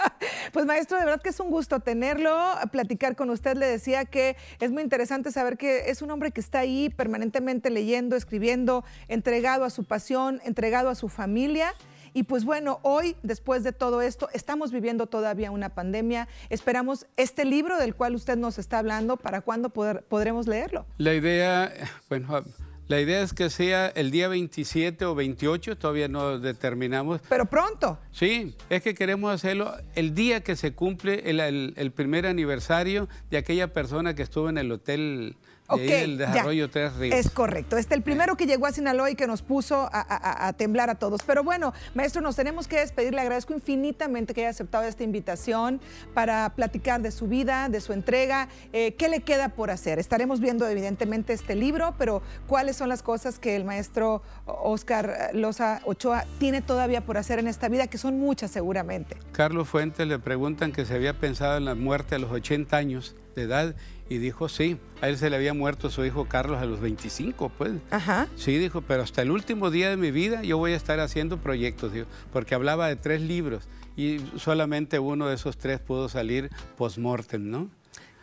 Pues 0.53 0.67
maestro, 0.67 0.99
de 0.99 1.05
verdad 1.05 1.23
que 1.23 1.31
es 1.31 1.41
un 1.41 1.51
gusto 1.51 1.81
tenerlo, 1.81 2.37
platicar 2.71 3.17
con 3.17 3.31
usted. 3.31 3.57
Le 3.57 3.67
decía 3.67 4.05
que 4.05 4.37
es 4.61 4.71
muy 4.71 4.83
interesante 4.83 5.33
saber 5.33 5.57
que 5.57 5.91
es 5.91 6.03
un 6.03 6.11
hombre 6.11 6.31
que 6.31 6.41
está 6.41 6.59
ahí 6.61 6.91
permanentemente 6.91 7.71
leyendo, 7.71 8.17
escribiendo, 8.17 8.85
entregado 9.09 9.65
a 9.65 9.71
su 9.71 9.85
pasión, 9.85 10.41
entregado 10.45 10.91
a 10.91 10.95
su 10.95 11.09
familia. 11.09 11.75
Y 12.15 12.25
pues 12.25 12.45
bueno, 12.45 12.79
hoy, 12.83 13.17
después 13.23 13.65
de 13.65 13.73
todo 13.73 14.03
esto, 14.03 14.29
estamos 14.35 14.71
viviendo 14.73 15.07
todavía 15.07 15.51
una 15.51 15.71
pandemia. 15.71 16.29
Esperamos 16.51 17.07
este 17.17 17.45
libro 17.45 17.79
del 17.79 17.95
cual 17.95 18.15
usted 18.15 18.37
nos 18.37 18.59
está 18.59 18.79
hablando, 18.79 19.17
¿para 19.17 19.41
cuándo 19.41 19.71
poder- 19.71 20.05
podremos 20.09 20.47
leerlo? 20.47 20.85
La 20.99 21.15
idea, 21.15 21.73
bueno, 22.09 22.45
la 22.89 23.01
idea 23.01 23.23
es 23.23 23.33
que 23.33 23.49
sea 23.49 23.89
el 23.89 24.11
día 24.11 24.29
27 24.29 25.05
o 25.07 25.15
28, 25.15 25.79
todavía 25.79 26.09
no 26.09 26.39
determinamos. 26.39 27.21
Pero 27.29 27.47
pronto. 27.47 27.99
Sí, 28.11 28.55
es 28.69 28.83
que 28.83 28.95
queremos 28.95 29.33
hacerlo 29.33 29.73
el 29.95 30.15
día 30.15 30.43
que 30.43 30.57
se 30.57 30.75
cumple 30.75 31.31
el, 31.31 31.41
el- 31.41 31.73
el 31.77 31.93
primer 31.93 32.27
aniversario 32.27 33.09
de 33.31 33.39
aquella 33.39 33.73
persona 33.73 34.15
que 34.15 34.23
estuvo 34.23 34.51
en 34.51 34.59
el 34.59 34.71
hotel 34.71 35.37
ya. 35.79 36.27
desarrollo 36.27 36.69
Ríos. 36.99 37.15
Es 37.19 37.31
correcto. 37.31 37.77
Este 37.77 37.95
el 37.95 38.03
primero 38.03 38.37
que 38.37 38.47
llegó 38.47 38.67
a 38.67 38.73
Sinaloa 38.73 39.11
y 39.11 39.15
que 39.15 39.27
nos 39.27 39.43
puso 39.43 39.89
a, 39.93 40.01
a- 40.01 40.49
a 40.49 40.53
temblar 40.53 40.91
a 40.91 40.95
todos. 40.97 41.23
Pero 41.27 41.43
bueno, 41.45 41.73
maestro, 41.95 42.21
nos 42.23 42.37
tenemos 42.37 42.69
que 42.69 42.79
despedir. 42.81 43.15
Le 43.15 43.21
agradezco 43.21 43.53
infinitamente 43.55 44.35
que 44.35 44.43
haya 44.43 44.51
aceptado 44.51 44.85
esta 44.85 45.05
invitación 45.05 45.81
para 46.15 46.51
platicar 46.55 47.01
de 47.03 47.11
su 47.11 47.27
vida, 47.29 47.69
de 47.69 47.81
su 47.81 47.93
entrega. 47.93 48.49
Eh, 48.73 48.95
¿Qué 48.95 49.09
le 49.09 49.21
queda 49.21 49.51
por 49.51 49.71
hacer? 49.71 49.99
Estaremos 49.99 50.41
viendo 50.41 50.67
evidentemente 50.67 51.33
este 51.33 51.55
libro, 51.55 51.95
pero 51.99 52.23
¿cuáles 52.47 52.77
son 52.77 52.89
las 52.89 53.03
cosas 53.03 53.39
que 53.39 53.57
el 53.57 53.65
maestro 53.65 54.23
Oscar 54.47 55.31
Loza 55.33 55.81
Ochoa 55.85 56.25
tiene 56.39 56.61
todavía 56.63 57.01
por 57.05 57.19
hacer 57.19 57.39
en 57.39 57.49
esta 57.49 57.69
vida? 57.69 57.87
Que 57.87 57.99
son 57.99 58.19
muchas 58.19 58.51
seguramente. 58.51 59.17
Carlos 59.33 59.69
Fuentes 59.69 60.07
le 60.07 60.19
preguntan 60.19 60.73
que 60.73 60.85
se 60.85 60.95
había 60.95 61.19
pensado 61.19 61.57
en 61.57 61.65
la 61.65 61.75
muerte 61.75 62.15
a 62.15 62.19
los 62.19 62.31
80 62.31 62.77
años 62.77 63.17
de 63.35 63.43
edad 63.43 63.75
y 64.13 64.19
dijo 64.19 64.51
sí, 64.51 64.77
a 65.01 65.09
él 65.09 65.17
se 65.17 65.31
le 65.31 65.37
había 65.37 65.55
muerto 65.55 65.89
su 65.89 66.05
hijo 66.05 66.27
Carlos 66.27 66.61
a 66.61 66.67
los 66.67 66.81
25, 66.81 67.51
pues. 67.57 67.73
Ajá. 67.91 68.29
Sí, 68.37 68.59
dijo, 68.59 68.83
pero 68.83 69.03
hasta 69.03 69.23
el 69.23 69.31
último 69.31 69.71
día 69.71 69.89
de 69.89 69.97
mi 69.97 70.11
vida 70.11 70.43
yo 70.43 70.59
voy 70.59 70.73
a 70.73 70.77
estar 70.77 71.01
haciendo 71.01 71.39
proyectos, 71.39 71.95
dijo, 71.95 72.07
porque 72.31 72.55
hablaba 72.55 72.89
de 72.89 72.97
tres 72.97 73.23
libros 73.23 73.69
y 73.97 74.21
solamente 74.37 74.99
uno 74.99 75.29
de 75.29 75.37
esos 75.37 75.57
tres 75.57 75.81
pudo 75.81 76.11
salir 76.11 76.51
post-mortem, 76.77 77.51
¿no? 77.51 77.71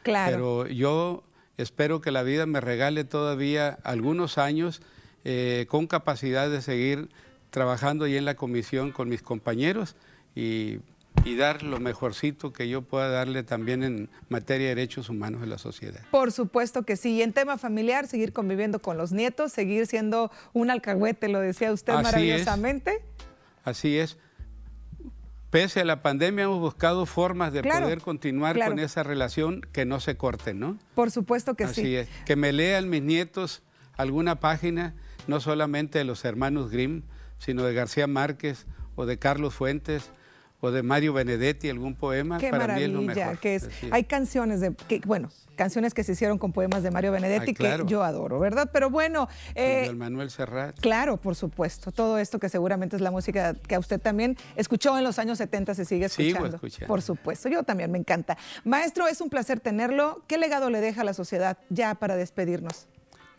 Claro. 0.03 0.31
Pero 0.31 0.67
yo 0.67 1.23
espero 1.57 2.01
que 2.01 2.11
la 2.11 2.21
vida 2.21 2.45
me 2.45 2.61
regale 2.61 3.03
todavía 3.03 3.79
algunos 3.83 4.37
años 4.37 4.81
eh, 5.25 5.65
con 5.69 5.87
capacidad 5.87 6.51
de 6.51 6.61
seguir 6.61 7.09
trabajando 7.49 8.05
ahí 8.05 8.15
en 8.15 8.25
la 8.25 8.35
comisión 8.35 8.91
con 8.91 9.09
mis 9.09 9.23
compañeros 9.23 9.95
y, 10.35 10.77
y 11.25 11.35
dar 11.35 11.63
lo 11.63 11.79
mejorcito 11.79 12.53
que 12.53 12.69
yo 12.69 12.81
pueda 12.81 13.09
darle 13.09 13.43
también 13.43 13.83
en 13.83 14.09
materia 14.29 14.69
de 14.69 14.75
derechos 14.75 15.09
humanos 15.09 15.43
en 15.43 15.49
la 15.49 15.57
sociedad. 15.57 15.99
Por 16.11 16.31
supuesto 16.31 16.83
que 16.83 16.95
sí. 16.95 17.15
Y 17.15 17.21
en 17.21 17.33
tema 17.33 17.57
familiar, 17.57 18.07
seguir 18.07 18.31
conviviendo 18.31 18.79
con 18.81 18.97
los 18.97 19.11
nietos, 19.11 19.51
seguir 19.51 19.85
siendo 19.87 20.31
un 20.53 20.69
alcahuete, 20.69 21.27
lo 21.27 21.39
decía 21.39 21.71
usted 21.73 21.93
Así 21.93 21.99
es. 21.99 22.03
maravillosamente. 22.05 23.03
Así 23.65 23.97
es. 23.97 24.17
Pese 25.49 25.81
a 25.81 25.85
la 25.85 26.03
pandemia 26.03 26.43
hemos 26.45 26.59
buscado 26.59 27.05
formas 27.07 27.51
de 27.53 27.61
Claro, 27.61 27.85
poder 27.85 28.01
continuar 28.01 28.55
claro. 28.55 28.71
con 28.71 28.79
esa 28.79 29.01
relación 29.01 29.61
que 29.71 29.83
no 29.83 29.99
se 29.99 30.15
corte, 30.15 30.53
¿no? 30.53 30.77
Por 30.93 31.09
supuesto 31.09 31.55
que 31.55 31.63
Así 31.63 31.81
sí. 31.81 31.95
es. 31.95 32.07
Que 32.25 32.35
me 32.35 32.53
lean 32.53 32.87
mis 32.89 33.01
nietos 33.01 33.63
alguna 33.97 34.39
página, 34.39 34.93
no 35.27 35.39
solamente 35.39 35.97
de 35.97 36.05
los 36.05 36.23
hermanos 36.23 36.69
Grimm, 36.69 37.01
sino 37.39 37.63
de 37.63 37.73
García 37.73 38.05
Márquez 38.05 38.67
o 38.95 39.05
de 39.07 39.17
Carlos 39.17 39.55
Fuentes 39.55 40.11
o 40.61 40.71
de 40.71 40.83
Mario 40.83 41.13
Benedetti, 41.13 41.69
algún 41.69 41.95
poema. 41.95 42.37
Qué 42.37 42.49
para 42.49 42.75
mí 42.75 42.83
es 42.83 42.89
lo 42.89 43.01
maravilla, 43.01 43.25
mejor. 43.27 43.39
que 43.39 43.55
es. 43.55 43.69
Hay 43.91 44.03
canciones 44.03 44.59
de, 44.59 44.73
que, 44.73 45.01
bueno, 45.05 45.29
canciones 45.55 45.93
que 45.93 46.03
se 46.03 46.13
hicieron 46.13 46.37
con 46.37 46.51
poemas 46.53 46.83
de 46.83 46.91
Mario 46.91 47.11
Benedetti 47.11 47.53
claro. 47.53 47.85
que 47.85 47.91
yo 47.91 48.03
adoro, 48.03 48.39
¿verdad? 48.39 48.69
Pero 48.71 48.89
bueno, 48.89 49.27
eh, 49.55 49.85
Con 49.87 49.97
Manuel 49.97 50.29
Serrat. 50.31 50.79
claro, 50.79 51.17
por 51.17 51.35
supuesto, 51.35 51.91
todo 51.91 52.17
esto 52.17 52.39
que 52.39 52.49
seguramente 52.49 52.95
es 52.95 53.01
la 53.01 53.11
música 53.11 53.53
que 53.53 53.75
a 53.75 53.79
usted 53.79 53.99
también 53.99 54.37
escuchó 54.55 54.97
en 54.97 55.03
los 55.03 55.19
años 55.19 55.37
70 55.37 55.75
se 55.75 55.85
sigue 55.85 56.09
Sigo 56.09 56.27
escuchando. 56.29 56.55
escuchando. 56.55 56.87
Por 56.87 57.01
supuesto, 57.01 57.49
yo 57.49 57.63
también 57.63 57.91
me 57.91 57.97
encanta. 57.97 58.37
Maestro, 58.63 59.07
es 59.07 59.21
un 59.21 59.29
placer 59.29 59.59
tenerlo. 59.59 60.23
¿Qué 60.27 60.37
legado 60.37 60.69
le 60.69 60.81
deja 60.81 61.01
a 61.01 61.03
la 61.03 61.13
sociedad 61.13 61.57
ya 61.69 61.95
para 61.95 62.15
despedirnos? 62.15 62.87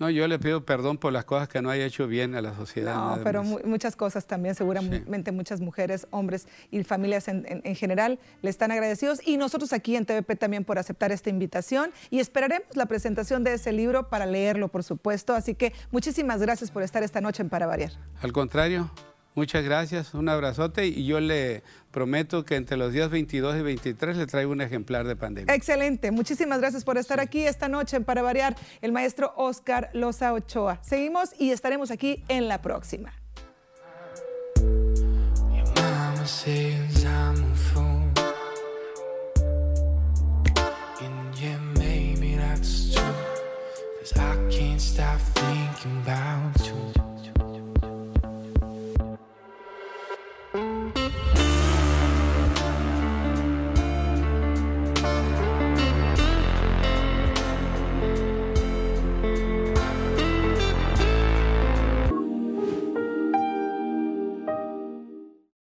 No, 0.00 0.08
yo 0.10 0.26
le 0.26 0.38
pido 0.38 0.64
perdón 0.64 0.96
por 0.98 1.12
las 1.12 1.24
cosas 1.26 1.46
que 1.48 1.60
no 1.60 1.68
haya 1.70 1.84
hecho 1.84 2.06
bien 2.08 2.34
a 2.34 2.40
la 2.40 2.54
sociedad. 2.56 2.94
No, 2.94 3.22
pero 3.22 3.44
mu- 3.44 3.60
muchas 3.64 3.94
cosas 3.96 4.26
también, 4.26 4.54
seguramente 4.54 5.30
muchas 5.30 5.60
mujeres, 5.60 6.06
hombres 6.10 6.48
y 6.70 6.82
familias 6.84 7.28
en, 7.28 7.44
en- 7.46 7.60
en 7.64 7.74
general 7.76 8.18
le 8.40 8.48
están 8.50 8.72
agradecidos. 8.72 9.20
Y 9.26 9.36
nosotros 9.36 9.72
aquí 9.74 9.96
en 9.96 10.06
TVP 10.06 10.36
también 10.36 10.64
por 10.64 10.78
aceptar 10.78 11.12
esta 11.12 11.28
invitación 11.28 11.90
y 12.08 12.18
esperaremos 12.20 12.74
la 12.76 12.86
presentación 12.86 13.44
de 13.44 13.52
ese 13.54 13.72
libro 13.72 14.08
para 14.08 14.24
leerlo, 14.24 14.68
por 14.68 14.82
supuesto. 14.84 15.34
Así 15.34 15.54
que 15.54 15.74
muchísimas 15.90 16.40
gracias 16.40 16.70
por 16.70 16.82
estar 16.82 17.02
esta 17.02 17.20
noche 17.20 17.42
en 17.42 17.50
Para 17.50 17.66
Variar. 17.66 17.92
Al 18.22 18.32
contrario, 18.32 18.90
Muchas 19.34 19.64
gracias, 19.64 20.12
un 20.14 20.28
abrazote 20.28 20.86
y 20.86 21.06
yo 21.06 21.20
le 21.20 21.62
prometo 21.92 22.44
que 22.44 22.56
entre 22.56 22.76
los 22.76 22.92
días 22.92 23.10
22 23.10 23.58
y 23.58 23.62
23 23.62 24.16
le 24.16 24.26
traigo 24.26 24.50
un 24.50 24.60
ejemplar 24.60 25.06
de 25.06 25.14
pandemia. 25.14 25.54
Excelente, 25.54 26.10
muchísimas 26.10 26.58
gracias 26.60 26.84
por 26.84 26.98
estar 26.98 27.20
aquí 27.20 27.46
esta 27.46 27.68
noche 27.68 28.00
para 28.00 28.22
variar 28.22 28.56
el 28.82 28.90
maestro 28.90 29.32
Oscar 29.36 29.90
Loza 29.92 30.32
Ochoa. 30.32 30.80
Seguimos 30.82 31.30
y 31.38 31.50
estaremos 31.50 31.90
aquí 31.90 32.24
en 32.28 32.48
la 32.48 32.60
próxima. 32.60 33.12